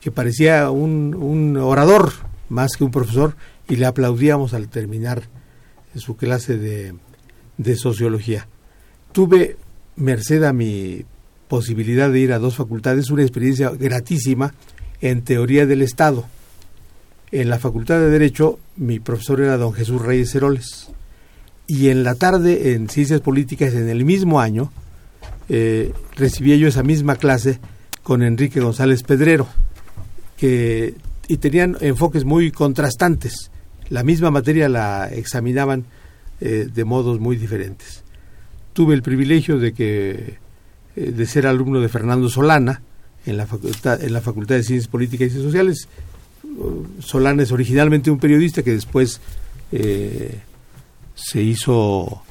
que 0.00 0.10
parecía 0.10 0.70
un, 0.70 1.14
un 1.14 1.56
orador 1.56 2.12
más 2.48 2.76
que 2.76 2.84
un 2.84 2.90
profesor 2.90 3.36
y 3.68 3.76
le 3.76 3.86
aplaudíamos 3.86 4.54
al 4.54 4.68
terminar 4.68 5.22
su 5.94 6.16
clase 6.16 6.56
de, 6.56 6.94
de 7.58 7.76
sociología. 7.76 8.48
Tuve, 9.12 9.56
merced 9.96 10.42
a 10.44 10.52
mi 10.52 11.04
posibilidad 11.48 12.10
de 12.10 12.20
ir 12.20 12.32
a 12.32 12.38
dos 12.38 12.56
facultades, 12.56 13.10
una 13.10 13.22
experiencia 13.22 13.70
gratísima 13.70 14.54
en 15.00 15.22
teoría 15.22 15.66
del 15.66 15.82
Estado. 15.82 16.26
En 17.30 17.50
la 17.50 17.58
Facultad 17.58 18.00
de 18.00 18.10
Derecho 18.10 18.58
mi 18.76 19.00
profesor 19.00 19.40
era 19.40 19.56
don 19.56 19.72
Jesús 19.72 20.00
Reyes 20.00 20.34
Heroles 20.34 20.88
y 21.66 21.88
en 21.88 22.04
la 22.04 22.14
tarde 22.14 22.72
en 22.72 22.88
Ciencias 22.88 23.20
Políticas 23.20 23.74
en 23.74 23.88
el 23.88 24.04
mismo 24.04 24.40
año 24.40 24.72
eh, 25.48 25.92
recibía 26.16 26.56
yo 26.56 26.68
esa 26.68 26.82
misma 26.82 27.16
clase 27.16 27.58
con 28.02 28.22
Enrique 28.22 28.60
González 28.60 29.02
Pedrero 29.02 29.46
que 30.36 30.94
y 31.28 31.36
tenían 31.36 31.76
enfoques 31.80 32.24
muy 32.24 32.50
contrastantes. 32.50 33.50
La 33.90 34.02
misma 34.02 34.30
materia 34.30 34.68
la 34.68 35.08
examinaban 35.08 35.84
eh, 36.40 36.68
de 36.72 36.84
modos 36.84 37.20
muy 37.20 37.36
diferentes. 37.36 38.02
Tuve 38.72 38.94
el 38.94 39.02
privilegio 39.02 39.58
de 39.58 39.74
que 39.74 40.38
eh, 40.96 41.12
de 41.12 41.26
ser 41.26 41.46
alumno 41.46 41.80
de 41.80 41.88
Fernando 41.88 42.30
Solana 42.30 42.80
en 43.26 43.36
la 43.36 43.46
facultad 43.46 44.02
en 44.02 44.12
la 44.12 44.20
Facultad 44.20 44.56
de 44.56 44.62
Ciencias 44.62 44.88
Políticas 44.88 45.28
y 45.28 45.42
Sociales. 45.42 45.88
Solana 47.00 47.42
es 47.42 47.52
originalmente 47.52 48.10
un 48.10 48.18
periodista 48.18 48.62
que 48.62 48.72
después 48.72 49.20
eh, 49.70 50.38
se 51.14 51.42
hizo 51.42 52.22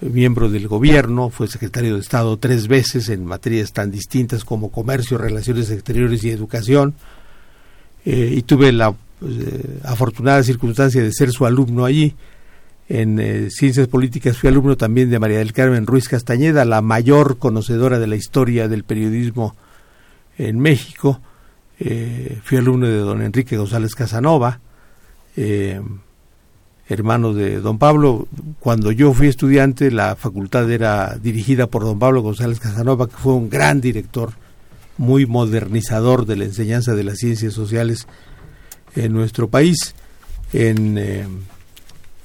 miembro 0.00 0.50
del 0.50 0.68
gobierno, 0.68 1.30
fue 1.30 1.48
secretario 1.48 1.94
de 1.94 2.00
Estado 2.00 2.36
tres 2.36 2.68
veces 2.68 3.08
en 3.08 3.24
materias 3.24 3.72
tan 3.72 3.90
distintas 3.90 4.44
como 4.44 4.70
comercio, 4.70 5.16
relaciones 5.16 5.70
exteriores 5.70 6.22
y 6.22 6.30
educación 6.30 6.94
eh, 8.04 8.34
y 8.36 8.42
tuve 8.42 8.72
la 8.72 8.94
eh, 9.22 9.80
afortunada 9.84 10.42
circunstancia 10.42 11.02
de 11.02 11.12
ser 11.12 11.30
su 11.30 11.46
alumno 11.46 11.84
allí. 11.84 12.14
En 12.88 13.50
Ciencias 13.50 13.88
Políticas 13.88 14.38
fui 14.38 14.48
alumno 14.48 14.76
también 14.76 15.10
de 15.10 15.18
María 15.18 15.38
del 15.38 15.52
Carmen 15.52 15.88
Ruiz 15.88 16.08
Castañeda, 16.08 16.64
la 16.64 16.82
mayor 16.82 17.36
conocedora 17.38 17.98
de 17.98 18.06
la 18.06 18.14
historia 18.14 18.68
del 18.68 18.84
periodismo 18.84 19.56
en 20.38 20.58
México. 20.58 21.20
Eh, 21.78 22.38
fui 22.42 22.58
alumno 22.58 22.86
de 22.86 22.98
don 22.98 23.22
Enrique 23.22 23.56
González 23.56 23.94
Casanova, 23.94 24.60
eh, 25.36 25.80
hermano 26.88 27.34
de 27.34 27.60
don 27.60 27.78
Pablo. 27.78 28.28
Cuando 28.60 28.92
yo 28.92 29.12
fui 29.12 29.28
estudiante, 29.28 29.90
la 29.90 30.16
facultad 30.16 30.70
era 30.70 31.18
dirigida 31.20 31.66
por 31.66 31.84
don 31.84 31.98
Pablo 31.98 32.22
González 32.22 32.60
Casanova, 32.60 33.08
que 33.08 33.16
fue 33.16 33.34
un 33.34 33.50
gran 33.50 33.80
director, 33.80 34.32
muy 34.98 35.26
modernizador 35.26 36.24
de 36.24 36.36
la 36.36 36.44
enseñanza 36.44 36.94
de 36.94 37.04
las 37.04 37.18
ciencias 37.18 37.52
sociales 37.52 38.06
en 38.94 39.12
nuestro 39.12 39.48
país. 39.48 39.94
En, 40.52 40.96
eh, 40.96 41.26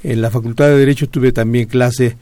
en 0.03 0.22
la 0.22 0.32
Facultad 0.32 0.68
de 0.68 0.78
Derecho 0.78 1.09
tuve 1.09 1.32
también 1.32 1.68
clase 1.68 2.16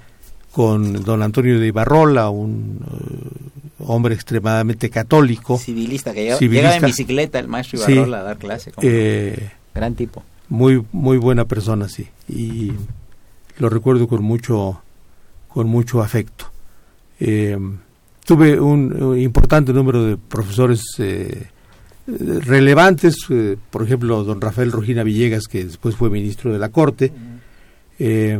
con 0.51 1.03
don 1.03 1.21
Antonio 1.21 1.59
de 1.59 1.67
Ibarrola, 1.67 2.29
un 2.29 2.79
eh, 2.81 3.68
hombre 3.79 4.15
extremadamente 4.15 4.89
católico. 4.89 5.57
Civilista, 5.57 6.13
que 6.13 6.35
llegaba, 6.39 6.75
en 6.75 6.85
bicicleta 6.85 7.39
el 7.39 7.47
maestro 7.47 7.79
Ibarrola 7.79 8.19
a 8.19 8.23
dar 8.23 8.37
clase. 8.37 8.71
Eh, 8.81 9.51
gran 9.73 9.95
tipo. 9.95 10.23
Muy, 10.47 10.83
muy 10.91 11.17
buena 11.17 11.45
persona, 11.45 11.87
sí. 11.89 12.07
Y 12.27 12.71
lo 13.57 13.69
recuerdo 13.69 14.07
con 14.07 14.23
mucho, 14.23 14.81
con 15.47 15.67
mucho 15.67 16.01
afecto. 16.01 16.51
tuve 18.25 18.59
un, 18.59 19.17
importante 19.19 19.73
número 19.73 20.03
de 20.05 20.17
profesores 20.17 20.83
relevantes, 22.17 23.17
eh, 23.29 23.57
por 23.69 23.83
ejemplo, 23.83 24.23
don 24.23 24.41
Rafael 24.41 24.71
Rojina 24.71 25.03
Villegas, 25.03 25.47
que 25.47 25.65
después 25.65 25.95
fue 25.95 26.09
ministro 26.09 26.51
de 26.51 26.59
la 26.59 26.69
Corte, 26.69 27.11
eh, 27.99 28.39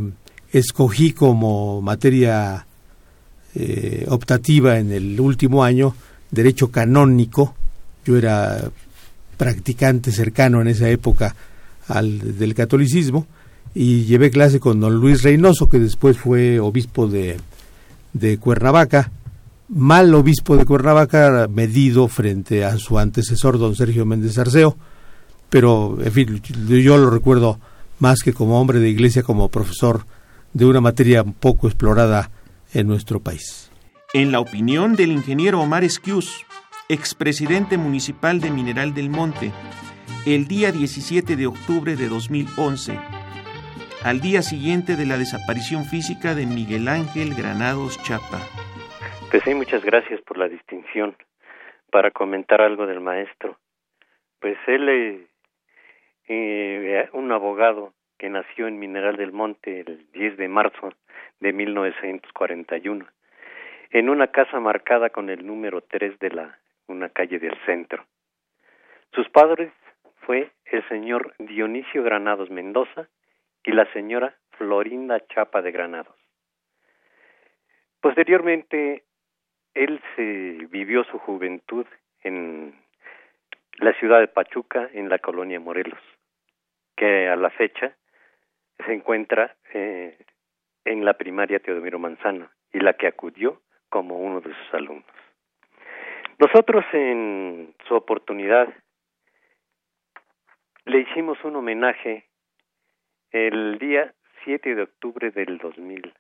escogí 0.51 1.11
como 1.11 1.81
materia 1.81 2.65
eh, 3.55 4.05
optativa 4.09 4.77
en 4.77 4.91
el 4.91 5.19
último 5.19 5.63
año 5.63 5.95
Derecho 6.31 6.69
Canónico, 6.69 7.55
yo 8.05 8.17
era 8.17 8.69
practicante 9.37 10.11
cercano 10.11 10.61
en 10.61 10.67
esa 10.67 10.89
época 10.89 11.35
al 11.87 12.37
del 12.37 12.53
catolicismo, 12.53 13.25
y 13.73 14.03
llevé 14.03 14.31
clase 14.31 14.59
con 14.59 14.79
don 14.79 14.95
Luis 14.95 15.23
Reynoso, 15.23 15.67
que 15.67 15.79
después 15.79 16.17
fue 16.17 16.59
obispo 16.59 17.07
de, 17.07 17.37
de 18.13 18.37
Cuernavaca, 18.37 19.11
mal 19.69 20.13
obispo 20.13 20.57
de 20.57 20.65
Cuernavaca 20.65 21.47
medido 21.49 22.07
frente 22.07 22.65
a 22.65 22.77
su 22.77 22.97
antecesor 22.97 23.57
don 23.59 23.75
Sergio 23.75 24.05
Méndez 24.05 24.37
Arceo, 24.37 24.75
pero 25.49 25.97
en 26.03 26.11
fin, 26.11 26.41
yo 26.67 26.97
lo 26.97 27.09
recuerdo 27.09 27.59
más 27.99 28.21
que 28.21 28.33
como 28.33 28.59
hombre 28.59 28.79
de 28.79 28.89
iglesia, 28.89 29.23
como 29.23 29.49
profesor 29.49 30.05
de 30.53 30.65
una 30.65 30.81
materia 30.81 31.23
poco 31.23 31.67
explorada 31.67 32.31
en 32.73 32.87
nuestro 32.87 33.19
país. 33.19 33.71
En 34.13 34.31
la 34.31 34.39
opinión 34.39 34.95
del 34.95 35.11
ingeniero 35.11 35.59
Omar 35.59 35.83
Esquius, 35.83 36.45
expresidente 36.89 37.77
municipal 37.77 38.39
de 38.39 38.49
Mineral 38.49 38.93
del 38.93 39.09
Monte, 39.09 39.51
el 40.25 40.47
día 40.47 40.71
17 40.71 41.35
de 41.35 41.47
octubre 41.47 41.95
de 41.95 42.07
2011, 42.07 42.99
al 44.03 44.19
día 44.21 44.41
siguiente 44.41 44.95
de 44.95 45.05
la 45.05 45.17
desaparición 45.17 45.85
física 45.85 46.33
de 46.33 46.45
Miguel 46.45 46.87
Ángel 46.87 47.35
Granados 47.35 48.01
Chapa. 48.03 48.39
Pues 49.29 49.43
sí, 49.43 49.53
muchas 49.53 49.83
gracias 49.83 50.21
por 50.21 50.37
la 50.37 50.47
distinción. 50.47 51.15
Para 51.91 52.11
comentar 52.11 52.61
algo 52.61 52.85
del 52.85 52.99
maestro, 52.99 53.57
pues 54.39 54.57
él, 54.67 54.89
eh, 54.89 55.27
eh, 56.27 57.09
un 57.13 57.31
abogado 57.31 57.93
que 58.17 58.29
nació 58.29 58.67
en 58.67 58.79
Mineral 58.79 59.17
del 59.17 59.31
Monte 59.31 59.81
el 59.81 60.07
10 60.13 60.37
de 60.37 60.47
marzo 60.47 60.93
de 61.39 61.53
1941, 61.53 63.05
en 63.91 64.09
una 64.09 64.27
casa 64.27 64.59
marcada 64.59 65.09
con 65.09 65.29
el 65.29 65.45
número 65.45 65.81
3 65.81 66.19
de 66.19 66.29
la 66.31 66.59
una 66.87 67.09
calle 67.09 67.39
del 67.39 67.55
centro. 67.65 68.05
Sus 69.13 69.29
padres 69.29 69.71
fue 70.25 70.51
el 70.65 70.87
señor 70.89 71.33
Dionisio 71.39 72.03
Granados 72.03 72.49
Mendoza 72.49 73.07
y 73.63 73.71
la 73.71 73.91
señora 73.93 74.35
Florinda 74.57 75.25
Chapa 75.27 75.61
de 75.61 75.71
Granados. 75.71 76.15
Posteriormente 78.01 79.03
él 79.73 80.01
se 80.15 80.67
vivió 80.69 81.03
su 81.05 81.19
juventud 81.19 81.85
en 82.23 82.73
la 83.77 83.93
ciudad 83.93 84.19
de 84.19 84.27
Pachuca, 84.27 84.89
en 84.93 85.09
la 85.09 85.19
colonia 85.19 85.59
Morelos, 85.59 85.99
que 86.95 87.27
a 87.27 87.35
la 87.35 87.49
fecha 87.49 87.95
se 88.85 88.93
encuentra 88.93 89.55
eh, 89.73 90.17
en 90.89 91.05
la 91.05 91.13
primaria 91.13 91.59
Teodomiro 91.59 91.99
Manzano 91.99 92.49
y 92.73 92.79
la 92.79 92.93
que 92.93 93.05
acudió 93.05 93.61
como 93.89 94.17
uno 94.17 94.41
de 94.41 94.49
sus 94.49 94.73
alumnos. 94.73 95.05
Nosotros 96.39 96.83
en 96.93 97.75
su 97.87 97.93
oportunidad 97.93 98.67
le 100.85 100.99
hicimos 101.01 101.37
un 101.43 101.57
homenaje 101.57 102.25
el 103.31 103.77
día 103.77 104.15
7 104.43 104.73
de 104.73 104.81
octubre 104.81 105.29
del 105.29 105.59
2000 105.59 106.11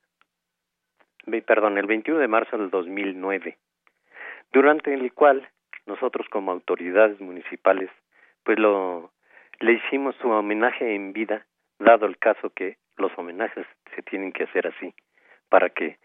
perdón, 1.45 1.77
el 1.77 1.85
21 1.85 2.19
de 2.19 2.27
marzo 2.27 2.57
del 2.57 2.69
2009, 2.69 3.57
durante 4.51 4.93
el 4.93 5.13
cual 5.13 5.47
nosotros 5.85 6.27
como 6.29 6.51
autoridades 6.51 7.19
municipales, 7.19 7.89
pues 8.43 8.57
lo 8.57 9.11
le 9.59 9.73
hicimos 9.73 10.15
su 10.21 10.29
homenaje 10.29 10.95
en 10.95 11.11
vida, 11.11 11.45
dado 11.79 12.05
el 12.05 12.17
caso 12.17 12.49
que 12.51 12.77
los 12.99 13.11
homenajes 13.17 13.65
se 13.95 14.01
tienen 14.03 14.31
que 14.31 14.43
hacer 14.43 14.67
así, 14.67 14.93
para 15.49 15.69
que 15.69 15.97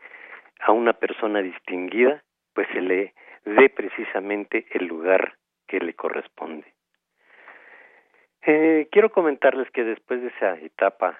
a 0.60 0.72
una 0.72 0.94
persona 0.94 1.42
distinguida, 1.42 2.22
pues 2.54 2.68
se 2.72 2.80
le 2.80 3.14
dé 3.44 3.68
precisamente 3.68 4.66
el 4.70 4.86
lugar 4.86 5.36
que 5.66 5.78
le 5.78 5.94
corresponde. 5.94 6.72
Eh, 8.46 8.88
quiero 8.90 9.10
comentarles 9.10 9.70
que 9.70 9.84
después 9.84 10.20
de 10.20 10.28
esa 10.28 10.58
etapa 10.60 11.18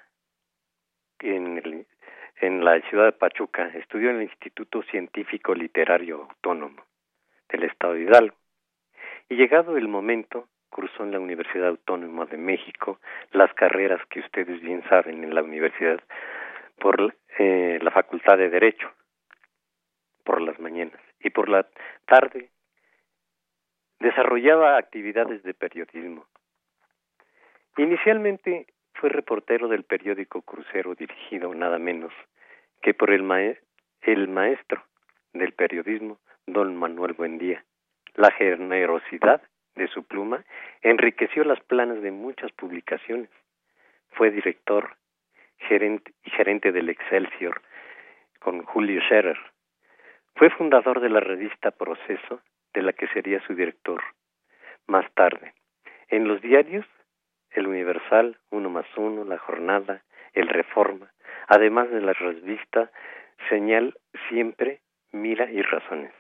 en 1.21 1.59
el 1.59 1.87
en 2.41 2.65
la 2.65 2.81
ciudad 2.89 3.07
de 3.07 3.13
Pachuca, 3.13 3.69
estudió 3.75 4.11
en 4.11 4.17
el 4.17 4.23
Instituto 4.23 4.83
Científico 4.83 5.55
Literario 5.55 6.23
Autónomo 6.23 6.83
del 7.49 7.65
Estado 7.65 7.95
de 7.95 8.03
Hidalgo. 8.03 8.37
Y 9.29 9.37
llegado 9.37 9.77
el 9.77 9.89
momento, 9.89 10.49
cruzó 10.75 11.05
en 11.05 11.13
la 11.13 11.21
Universidad 11.21 11.69
Autónoma 11.69 12.27
de 12.27 12.37
México 12.37 12.99
las 13.31 13.55
carreras 13.55 14.05
que 14.11 14.19
ustedes 14.19 14.61
bien 14.61 14.83
saben 14.89 15.23
en 15.23 15.33
la 15.33 15.43
universidad 15.45 16.01
por 16.81 17.15
eh, 17.39 17.79
la 17.81 17.93
Facultad 17.93 18.37
de 18.37 18.51
Derecho, 18.51 18.91
por 20.25 20.41
las 20.41 20.59
mañanas. 20.59 21.01
Y 21.21 21.31
por 21.31 21.49
la 21.49 21.65
tarde 22.07 22.51
desarrollaba 24.01 24.77
actividades 24.77 25.45
de 25.45 25.55
periodismo. 25.55 26.27
Inicialmente 27.77 28.67
fue 28.95 29.11
reportero 29.11 29.69
del 29.69 29.85
periódico 29.85 30.43
Crucero 30.43 30.97
dirigido 30.97 31.55
nada 31.55 31.79
menos 31.79 32.13
que 32.83 32.95
por 32.95 33.11
el, 33.11 33.23
el 34.03 34.29
maestro 34.29 34.83
del 35.33 35.53
periodismo, 35.53 36.19
don 36.47 36.75
Manuel 36.77 37.13
Buendía. 37.13 37.65
La 38.17 38.33
generosidad 38.33 39.41
de 39.77 39.89
su 39.89 40.05
pluma 40.05 40.45
enriqueció 40.83 41.45
las 41.45 41.61
planas 41.61 42.03
de 42.03 42.11
muchas 42.11 42.53
publicaciones. 42.53 43.31
Fue 44.11 44.31
director 44.31 44.97
gerente 45.59 46.13
gerente 46.25 46.73
del 46.73 46.89
Excelsior 46.89 47.63
con 48.41 48.63
Julio 48.65 49.01
Scherer. 49.03 49.39
Fue 50.35 50.51
fundador 50.51 51.01
de 51.01 51.09
la 51.09 51.21
revista 51.21 51.71
Proceso, 51.71 52.41
de 52.73 52.83
la 52.83 52.93
que 52.93 53.07
sería 53.09 53.41
su 53.47 53.55
director 53.55 54.03
más 54.87 55.11
tarde. 55.15 55.55
En 56.09 56.29
los 56.29 56.43
diarios 56.43 56.87
el 57.55 57.69
Universal, 57.69 58.37
Uno 58.51 58.69
más 58.69 58.87
Uno, 58.97 59.25
La 59.25 59.39
Jornada, 59.39 60.03
El 60.33 60.49
Reforma, 60.49 61.13
además 61.47 61.89
de 61.91 62.01
la 62.01 62.13
revista 62.13 62.91
Señal 63.49 63.95
Siempre, 64.29 64.81
Mira 65.13 65.51
y 65.51 65.63
Razones. 65.63 66.13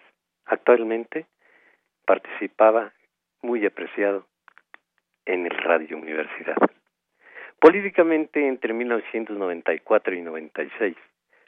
Actualmente 0.46 1.26
participaba 2.06 2.92
muy 3.44 3.64
apreciado 3.66 4.26
en 5.26 5.44
el 5.44 5.56
Radio 5.56 5.98
Universidad. 5.98 6.56
Políticamente, 7.60 8.48
entre 8.48 8.72
1994 8.72 10.14
y 10.14 10.22
96, 10.22 10.96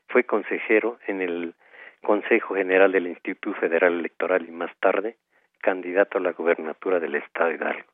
fue 0.08 0.24
consejero 0.24 0.98
en 1.06 1.22
el 1.22 1.54
Consejo 2.02 2.54
General 2.54 2.92
del 2.92 3.06
Instituto 3.06 3.58
Federal 3.58 3.94
Electoral 3.94 4.46
y 4.46 4.52
más 4.52 4.70
tarde 4.78 5.16
candidato 5.62 6.18
a 6.18 6.20
la 6.20 6.32
gubernatura 6.32 7.00
del 7.00 7.14
Estado 7.14 7.48
de 7.48 7.54
Hidalgo. 7.56 7.88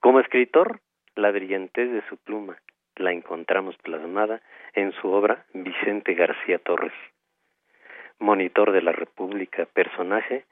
Como 0.00 0.20
escritor, 0.20 0.80
la 1.14 1.30
brillantez 1.30 1.90
de 1.90 2.02
su 2.08 2.18
pluma 2.18 2.58
la 2.96 3.10
encontramos 3.10 3.76
plasmada 3.78 4.42
en 4.74 4.92
su 4.92 5.08
obra 5.08 5.46
Vicente 5.54 6.14
García 6.14 6.58
Torres, 6.58 6.92
monitor 8.18 8.72
de 8.72 8.82
la 8.82 8.92
República, 8.92 9.64
personaje 9.64 10.44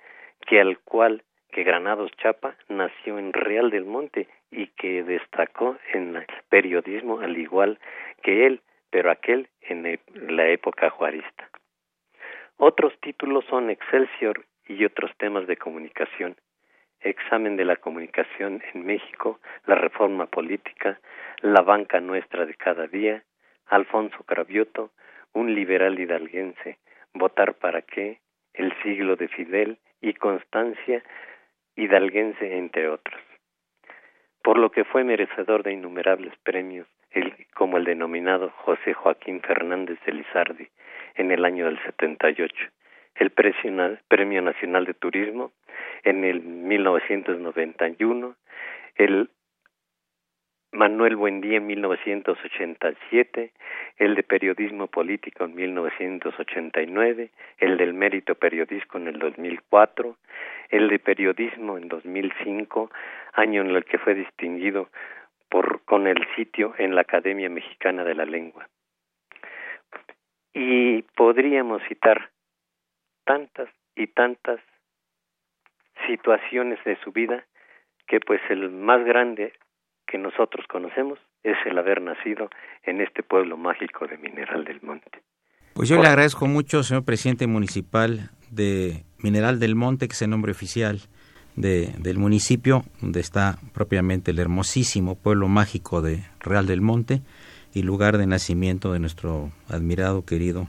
que 0.46 0.60
al 0.60 0.78
cual 0.78 1.22
que 1.54 1.62
Granados 1.62 2.10
Chapa 2.16 2.56
nació 2.68 3.16
en 3.16 3.32
Real 3.32 3.70
del 3.70 3.84
Monte 3.84 4.26
y 4.50 4.66
que 4.66 5.04
destacó 5.04 5.76
en 5.92 6.16
el 6.16 6.26
periodismo 6.48 7.20
al 7.20 7.38
igual 7.38 7.78
que 8.22 8.46
él 8.46 8.60
pero 8.90 9.10
aquel 9.10 9.48
en 9.60 9.98
la 10.14 10.48
época 10.48 10.90
juarista. 10.90 11.48
Otros 12.56 12.92
títulos 13.00 13.44
son 13.46 13.70
Excelsior 13.70 14.44
y 14.66 14.84
otros 14.84 15.10
temas 15.16 15.46
de 15.46 15.56
comunicación, 15.56 16.36
examen 17.00 17.56
de 17.56 17.64
la 17.64 17.76
comunicación 17.76 18.62
en 18.72 18.84
México, 18.84 19.40
la 19.66 19.76
reforma 19.76 20.26
política, 20.26 21.00
la 21.40 21.62
banca 21.62 22.00
nuestra 22.00 22.46
de 22.46 22.54
cada 22.54 22.88
día, 22.88 23.22
Alfonso 23.66 24.24
Cravioto, 24.24 24.90
un 25.32 25.54
liberal 25.54 25.98
hidalguense, 25.98 26.78
votar 27.12 27.54
para 27.54 27.82
qué, 27.82 28.20
el 28.54 28.72
siglo 28.82 29.16
de 29.16 29.28
Fidel 29.28 29.78
y 30.00 30.14
Constancia 30.14 31.02
hidalguense, 31.76 32.56
entre 32.56 32.88
otros. 32.88 33.20
Por 34.42 34.58
lo 34.58 34.70
que 34.70 34.84
fue 34.84 35.04
merecedor 35.04 35.62
de 35.62 35.72
innumerables 35.72 36.34
premios, 36.42 36.86
como 37.54 37.76
el 37.76 37.84
denominado 37.84 38.50
José 38.50 38.92
Joaquín 38.92 39.40
Fernández 39.40 39.98
de 40.04 40.12
Lizardi 40.12 40.68
en 41.14 41.30
el 41.30 41.44
año 41.44 41.66
del 41.66 41.78
78, 41.84 42.54
el 43.16 43.30
Premio 43.30 44.42
Nacional 44.42 44.84
de 44.84 44.94
Turismo 44.94 45.52
en 46.02 46.24
el 46.24 46.42
1991, 46.42 48.36
el 48.96 49.30
Manuel 50.74 51.14
Buendía 51.14 51.58
en 51.58 51.68
1987, 51.68 53.52
el 53.98 54.16
de 54.16 54.22
Periodismo 54.24 54.88
Político 54.88 55.44
en 55.44 55.54
1989, 55.54 57.30
el 57.58 57.76
del 57.76 57.94
Mérito 57.94 58.34
Periodístico 58.34 58.98
en 58.98 59.06
el 59.06 59.20
2004, 59.20 60.16
el 60.70 60.88
de 60.88 60.98
Periodismo 60.98 61.78
en 61.78 61.86
2005, 61.86 62.90
año 63.34 63.62
en 63.62 63.70
el 63.70 63.84
que 63.84 63.98
fue 63.98 64.14
distinguido 64.14 64.88
por, 65.48 65.84
con 65.84 66.08
el 66.08 66.26
sitio 66.34 66.74
en 66.76 66.96
la 66.96 67.02
Academia 67.02 67.48
Mexicana 67.48 68.02
de 68.02 68.14
la 68.16 68.24
Lengua. 68.24 68.68
Y 70.52 71.02
podríamos 71.16 71.82
citar 71.88 72.30
tantas 73.24 73.68
y 73.94 74.08
tantas 74.08 74.58
situaciones 76.08 76.82
de 76.82 76.96
su 76.96 77.12
vida 77.12 77.44
que 78.08 78.18
pues 78.18 78.40
el 78.50 78.70
más 78.70 79.04
grande 79.04 79.52
que 80.06 80.18
nosotros 80.18 80.66
conocemos 80.68 81.18
es 81.42 81.56
el 81.66 81.78
haber 81.78 82.00
nacido 82.00 82.48
en 82.84 83.00
este 83.00 83.22
pueblo 83.22 83.56
mágico 83.56 84.06
de 84.06 84.16
Mineral 84.18 84.64
del 84.64 84.80
Monte. 84.82 85.22
Pues 85.74 85.88
yo 85.88 86.00
le 86.00 86.06
agradezco 86.06 86.46
mucho, 86.46 86.82
señor 86.82 87.04
presidente 87.04 87.46
municipal 87.46 88.30
de 88.50 89.04
Mineral 89.18 89.58
del 89.58 89.74
Monte, 89.74 90.06
que 90.06 90.12
es 90.12 90.22
el 90.22 90.30
nombre 90.30 90.52
oficial 90.52 91.00
de, 91.56 91.92
del 91.98 92.18
municipio, 92.18 92.84
donde 93.00 93.20
está 93.20 93.58
propiamente 93.72 94.30
el 94.30 94.38
hermosísimo 94.38 95.16
pueblo 95.16 95.48
mágico 95.48 96.00
de 96.00 96.22
Real 96.40 96.66
del 96.66 96.80
Monte 96.80 97.22
y 97.74 97.82
lugar 97.82 98.18
de 98.18 98.26
nacimiento 98.26 98.92
de 98.92 99.00
nuestro 99.00 99.50
admirado, 99.68 100.24
querido 100.24 100.68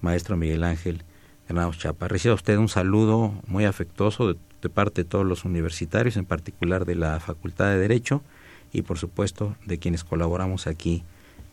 maestro 0.00 0.36
Miguel 0.36 0.64
Ángel 0.64 1.02
Granados 1.48 1.78
Chapa. 1.78 2.08
Reciba 2.08 2.34
usted 2.34 2.56
un 2.56 2.68
saludo 2.68 3.34
muy 3.48 3.64
afectuoso 3.64 4.34
de 4.62 4.68
parte 4.68 5.02
de 5.02 5.08
todos 5.08 5.26
los 5.26 5.44
universitarios, 5.44 6.16
en 6.16 6.24
particular 6.24 6.84
de 6.84 6.94
la 6.94 7.18
Facultad 7.18 7.70
de 7.70 7.78
Derecho, 7.78 8.22
y 8.72 8.82
por 8.82 8.98
supuesto 8.98 9.56
de 9.66 9.78
quienes 9.78 10.04
colaboramos 10.04 10.66
aquí 10.66 11.04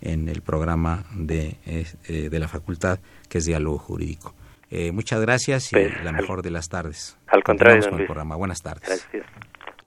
en 0.01 0.29
el 0.29 0.41
programa 0.41 1.05
de, 1.13 1.57
eh, 1.65 2.29
de 2.29 2.39
la 2.39 2.47
facultad 2.47 2.99
que 3.29 3.39
es 3.39 3.45
Diálogo 3.45 3.77
Jurídico. 3.77 4.33
Eh, 4.69 4.91
muchas 4.91 5.21
gracias 5.21 5.71
y 5.71 5.75
pues, 5.75 6.03
la 6.03 6.11
mejor 6.11 6.41
de 6.41 6.51
las 6.51 6.67
tardes. 6.69 7.17
Al 7.27 7.43
contrario, 7.43 7.89
con 7.89 7.99
el 7.99 8.05
programa. 8.05 8.35
Buenas 8.35 8.61
tardes. 8.61 9.07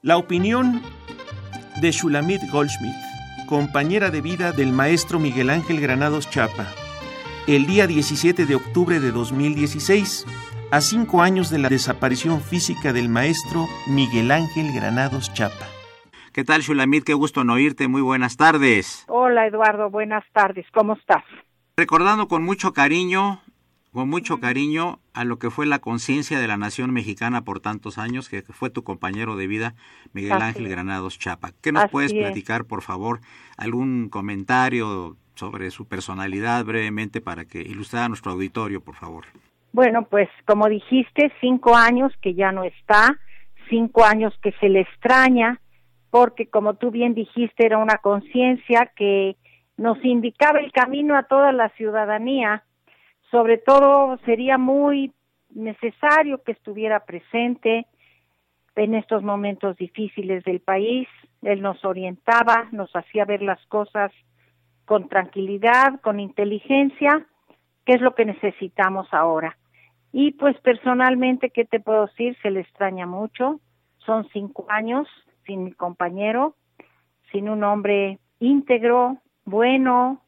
La 0.01 0.17
opinión 0.17 0.81
de 1.79 1.91
Shulamit 1.91 2.41
Goldschmidt, 2.51 2.95
compañera 3.47 4.09
de 4.09 4.21
vida 4.21 4.51
del 4.51 4.71
maestro 4.71 5.19
Miguel 5.19 5.51
Ángel 5.51 5.79
Granados 5.79 6.29
Chapa, 6.29 6.67
el 7.47 7.67
día 7.67 7.85
17 7.85 8.45
de 8.45 8.55
octubre 8.55 8.99
de 8.99 9.11
2016, 9.11 10.25
a 10.71 10.81
cinco 10.81 11.21
años 11.21 11.49
de 11.49 11.59
la 11.59 11.69
desaparición 11.69 12.41
física 12.41 12.93
del 12.93 13.09
maestro 13.09 13.67
Miguel 13.87 14.31
Ángel 14.31 14.73
Granados 14.73 15.31
Chapa. 15.33 15.67
¿Qué 16.33 16.45
tal, 16.45 16.61
Shulamit? 16.61 17.03
Qué 17.03 17.13
gusto 17.13 17.41
en 17.41 17.49
oírte. 17.49 17.89
Muy 17.89 18.01
buenas 18.01 18.37
tardes. 18.37 19.03
Hola, 19.09 19.47
Eduardo. 19.47 19.89
Buenas 19.89 20.23
tardes. 20.31 20.65
¿Cómo 20.71 20.93
estás? 20.93 21.25
Recordando 21.75 22.29
con 22.29 22.41
mucho 22.41 22.71
cariño, 22.71 23.41
con 23.91 24.09
mucho 24.09 24.39
cariño 24.39 24.99
a 25.13 25.25
lo 25.25 25.39
que 25.39 25.49
fue 25.49 25.65
la 25.65 25.79
conciencia 25.79 26.39
de 26.39 26.47
la 26.47 26.55
nación 26.55 26.93
mexicana 26.93 27.41
por 27.41 27.59
tantos 27.59 27.97
años, 27.97 28.29
que 28.29 28.43
fue 28.43 28.69
tu 28.69 28.85
compañero 28.85 29.35
de 29.35 29.47
vida, 29.47 29.75
Miguel 30.13 30.41
Ángel 30.41 30.69
Granados 30.69 31.19
Chapa. 31.19 31.51
¿Qué 31.61 31.73
nos 31.73 31.91
puedes 31.91 32.13
platicar, 32.13 32.63
por 32.63 32.81
favor? 32.81 33.19
¿Algún 33.57 34.07
comentario 34.07 35.17
sobre 35.35 35.69
su 35.69 35.85
personalidad 35.85 36.63
brevemente 36.63 37.19
para 37.19 37.43
que 37.43 37.59
ilustrara 37.59 38.05
a 38.05 38.09
nuestro 38.09 38.31
auditorio, 38.31 38.79
por 38.79 38.95
favor? 38.95 39.25
Bueno, 39.73 40.03
pues 40.05 40.29
como 40.45 40.69
dijiste, 40.69 41.33
cinco 41.41 41.75
años 41.75 42.13
que 42.21 42.35
ya 42.35 42.53
no 42.53 42.63
está, 42.63 43.19
cinco 43.69 44.05
años 44.05 44.33
que 44.41 44.53
se 44.61 44.69
le 44.69 44.79
extraña, 44.81 45.59
porque 46.11 46.47
como 46.47 46.75
tú 46.75 46.91
bien 46.91 47.15
dijiste, 47.15 47.65
era 47.65 47.77
una 47.77 47.97
conciencia 47.97 48.91
que 48.95 49.37
nos 49.77 50.03
indicaba 50.03 50.59
el 50.59 50.71
camino 50.71 51.17
a 51.17 51.23
toda 51.23 51.53
la 51.53 51.69
ciudadanía. 51.69 52.63
Sobre 53.31 53.57
todo 53.57 54.17
sería 54.25 54.57
muy 54.57 55.13
necesario 55.49 56.43
que 56.43 56.51
estuviera 56.51 57.05
presente 57.05 57.87
en 58.75 58.93
estos 58.93 59.23
momentos 59.23 59.77
difíciles 59.77 60.43
del 60.43 60.59
país. 60.59 61.07
Él 61.41 61.61
nos 61.61 61.83
orientaba, 61.85 62.67
nos 62.73 62.93
hacía 62.93 63.23
ver 63.23 63.41
las 63.41 63.65
cosas 63.67 64.11
con 64.83 65.07
tranquilidad, 65.07 66.01
con 66.01 66.19
inteligencia, 66.19 67.25
que 67.85 67.93
es 67.93 68.01
lo 68.01 68.15
que 68.15 68.25
necesitamos 68.25 69.07
ahora. 69.13 69.57
Y 70.11 70.33
pues 70.33 70.59
personalmente, 70.59 71.51
¿qué 71.51 71.63
te 71.63 71.79
puedo 71.79 72.07
decir? 72.07 72.37
Se 72.41 72.51
le 72.51 72.59
extraña 72.59 73.05
mucho. 73.05 73.61
Son 73.99 74.27
cinco 74.33 74.65
años 74.67 75.07
sin 75.45 75.63
mi 75.63 75.71
compañero, 75.73 76.55
sin 77.31 77.49
un 77.49 77.63
hombre 77.63 78.19
íntegro, 78.39 79.17
bueno, 79.45 80.21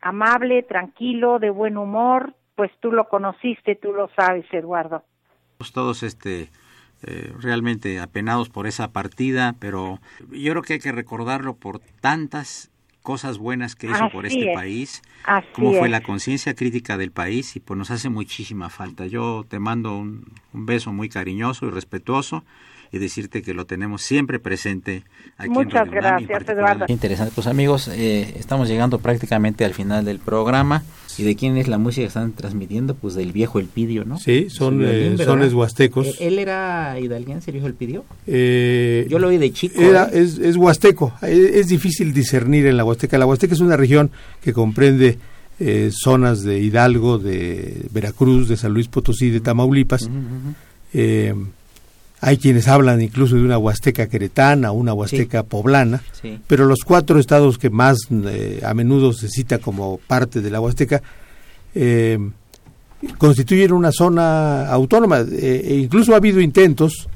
amable, 0.00 0.62
tranquilo, 0.62 1.38
de 1.38 1.50
buen 1.50 1.76
humor, 1.76 2.34
pues 2.54 2.70
tú 2.80 2.92
lo 2.92 3.08
conociste, 3.08 3.74
tú 3.76 3.92
lo 3.92 4.08
sabes, 4.16 4.46
Eduardo. 4.52 5.04
Todos 5.72 6.02
este 6.02 6.50
eh, 7.02 7.32
realmente 7.40 8.00
apenados 8.00 8.48
por 8.48 8.66
esa 8.66 8.92
partida, 8.92 9.54
pero 9.58 10.00
yo 10.30 10.52
creo 10.52 10.62
que 10.62 10.74
hay 10.74 10.78
que 10.78 10.92
recordarlo 10.92 11.54
por 11.54 11.80
tantas 12.00 12.70
cosas 13.02 13.38
buenas 13.38 13.76
que 13.76 13.86
hizo 13.86 14.10
por 14.10 14.26
este 14.26 14.52
país, 14.52 15.02
como 15.54 15.72
fue 15.74 15.88
la 15.88 16.00
conciencia 16.00 16.54
crítica 16.54 16.96
del 16.96 17.12
país 17.12 17.54
y 17.54 17.60
pues 17.60 17.78
nos 17.78 17.92
hace 17.92 18.08
muchísima 18.08 18.68
falta. 18.68 19.06
Yo 19.06 19.44
te 19.48 19.60
mando 19.60 19.96
un 19.96 20.26
beso 20.52 20.92
muy 20.92 21.08
cariñoso 21.08 21.66
y 21.66 21.70
respetuoso 21.70 22.44
y 22.92 22.98
decirte 22.98 23.42
que 23.42 23.54
lo 23.54 23.66
tenemos 23.66 24.02
siempre 24.02 24.38
presente 24.38 25.04
aquí 25.38 25.50
Muchas 25.50 25.86
en 25.86 25.92
gracias, 25.92 26.48
Eduardo. 26.48 26.84
Interesante. 26.88 27.32
Pues 27.34 27.46
amigos, 27.46 27.88
eh, 27.88 28.34
estamos 28.38 28.68
llegando 28.68 28.98
prácticamente 28.98 29.64
al 29.64 29.74
final 29.74 30.04
del 30.04 30.18
programa. 30.18 30.82
¿Y 31.18 31.22
de 31.22 31.34
quién 31.34 31.56
es 31.56 31.66
la 31.66 31.78
música 31.78 32.02
que 32.02 32.08
están 32.08 32.32
transmitiendo? 32.32 32.94
Pues 32.94 33.14
del 33.14 33.32
viejo 33.32 33.58
Elpidio, 33.58 34.04
¿no? 34.04 34.18
Sí, 34.18 34.50
son 34.50 34.82
eh, 34.84 35.16
sones 35.16 35.54
huastecos. 35.54 36.06
¿E-, 36.06 36.26
¿Él 36.26 36.38
era 36.38 36.98
hidalguense, 37.00 37.50
el 37.50 37.54
viejo 37.54 37.66
Elpidio? 37.66 38.04
Eh, 38.26 39.06
Yo 39.08 39.18
lo 39.18 39.28
oí 39.28 39.38
de 39.38 39.50
chico. 39.50 39.80
Era, 39.80 40.10
¿eh? 40.12 40.20
es, 40.20 40.38
es 40.38 40.56
huasteco. 40.56 41.14
Es, 41.22 41.68
difícil 41.68 42.12
discernir 42.12 42.66
en 42.66 42.76
la 42.76 42.84
huasteca. 42.84 43.16
La 43.16 43.24
huasteca 43.24 43.54
es 43.54 43.60
una 43.60 43.78
región 43.78 44.10
que 44.42 44.52
comprende 44.52 45.18
zonas 45.90 46.42
de 46.42 46.60
Hidalgo, 46.60 47.16
de 47.16 47.86
Veracruz, 47.90 48.48
de 48.48 48.58
San 48.58 48.74
Luis 48.74 48.88
Potosí, 48.88 49.30
de 49.30 49.40
Tamaulipas. 49.40 50.10
Hay 52.26 52.38
quienes 52.38 52.66
hablan 52.66 53.00
incluso 53.00 53.36
de 53.36 53.42
una 53.42 53.56
huasteca 53.56 54.08
queretana, 54.08 54.72
una 54.72 54.92
huasteca 54.92 55.44
poblana, 55.44 56.02
pero 56.48 56.64
los 56.66 56.80
cuatro 56.84 57.20
estados 57.20 57.56
que 57.56 57.70
más 57.70 57.98
eh, 58.10 58.62
a 58.66 58.74
menudo 58.74 59.12
se 59.12 59.28
cita 59.28 59.58
como 59.58 59.98
parte 59.98 60.40
de 60.40 60.50
la 60.50 60.60
huasteca 60.60 61.00
eh, 61.72 62.18
constituyen 63.16 63.70
una 63.70 63.92
zona 63.92 64.66
autónoma. 64.66 65.20
Eh, 65.20 65.66
e 65.68 65.74
incluso 65.76 66.14
ha 66.14 66.16
habido 66.16 66.40
intentos 66.40 67.08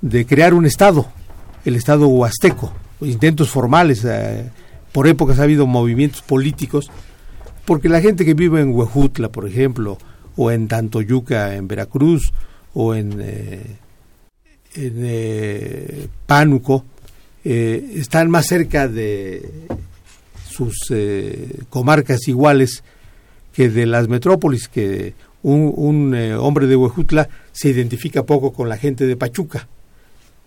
de 0.00 0.26
crear 0.26 0.54
un 0.54 0.66
estado, 0.66 1.06
el 1.64 1.76
estado 1.76 2.08
huasteco, 2.08 2.72
intentos 3.00 3.50
formales. 3.50 4.04
por 4.90 5.06
épocas 5.06 5.38
ha 5.38 5.44
habido 5.44 5.68
movimientos 5.68 6.22
políticos, 6.22 6.90
porque 7.64 7.88
la 7.88 8.00
gente 8.00 8.24
que 8.24 8.34
vive 8.34 8.60
en 8.60 8.74
Huejutla, 8.74 9.28
por 9.28 9.46
ejemplo, 9.46 9.98
o 10.34 10.50
en 10.50 10.66
Tantoyuca, 10.66 11.54
en 11.54 11.68
Veracruz, 11.68 12.32
o 12.74 12.96
en 12.96 13.78
en 14.78 14.94
eh, 15.04 16.08
Pánuco 16.26 16.84
eh, 17.44 17.92
están 17.96 18.30
más 18.30 18.46
cerca 18.46 18.88
de 18.88 19.48
sus 20.48 20.74
eh, 20.90 21.60
comarcas 21.68 22.28
iguales 22.28 22.82
que 23.52 23.68
de 23.68 23.86
las 23.86 24.08
metrópolis, 24.08 24.68
que 24.68 25.14
un, 25.42 26.14
hombre 26.38 26.66
de 26.66 26.76
Huejutla 26.76 27.28
se 27.52 27.70
identifica 27.70 28.24
poco 28.24 28.52
con 28.52 28.68
la 28.68 28.76
gente 28.76 29.06
de 29.06 29.16
Pachuca. 29.16 29.68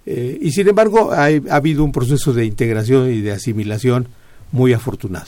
y 0.06 0.52
sin 0.52 0.68
embargo 0.68 1.12
ha 1.12 1.26
habido 1.50 1.84
un 1.84 1.92
proceso 1.92 2.34
de 2.34 2.46
integración 2.46 3.12
y 3.12 3.22
de 3.22 3.32
asimilación 3.32 4.08
muy 4.52 4.74
afortunado. 4.74 5.28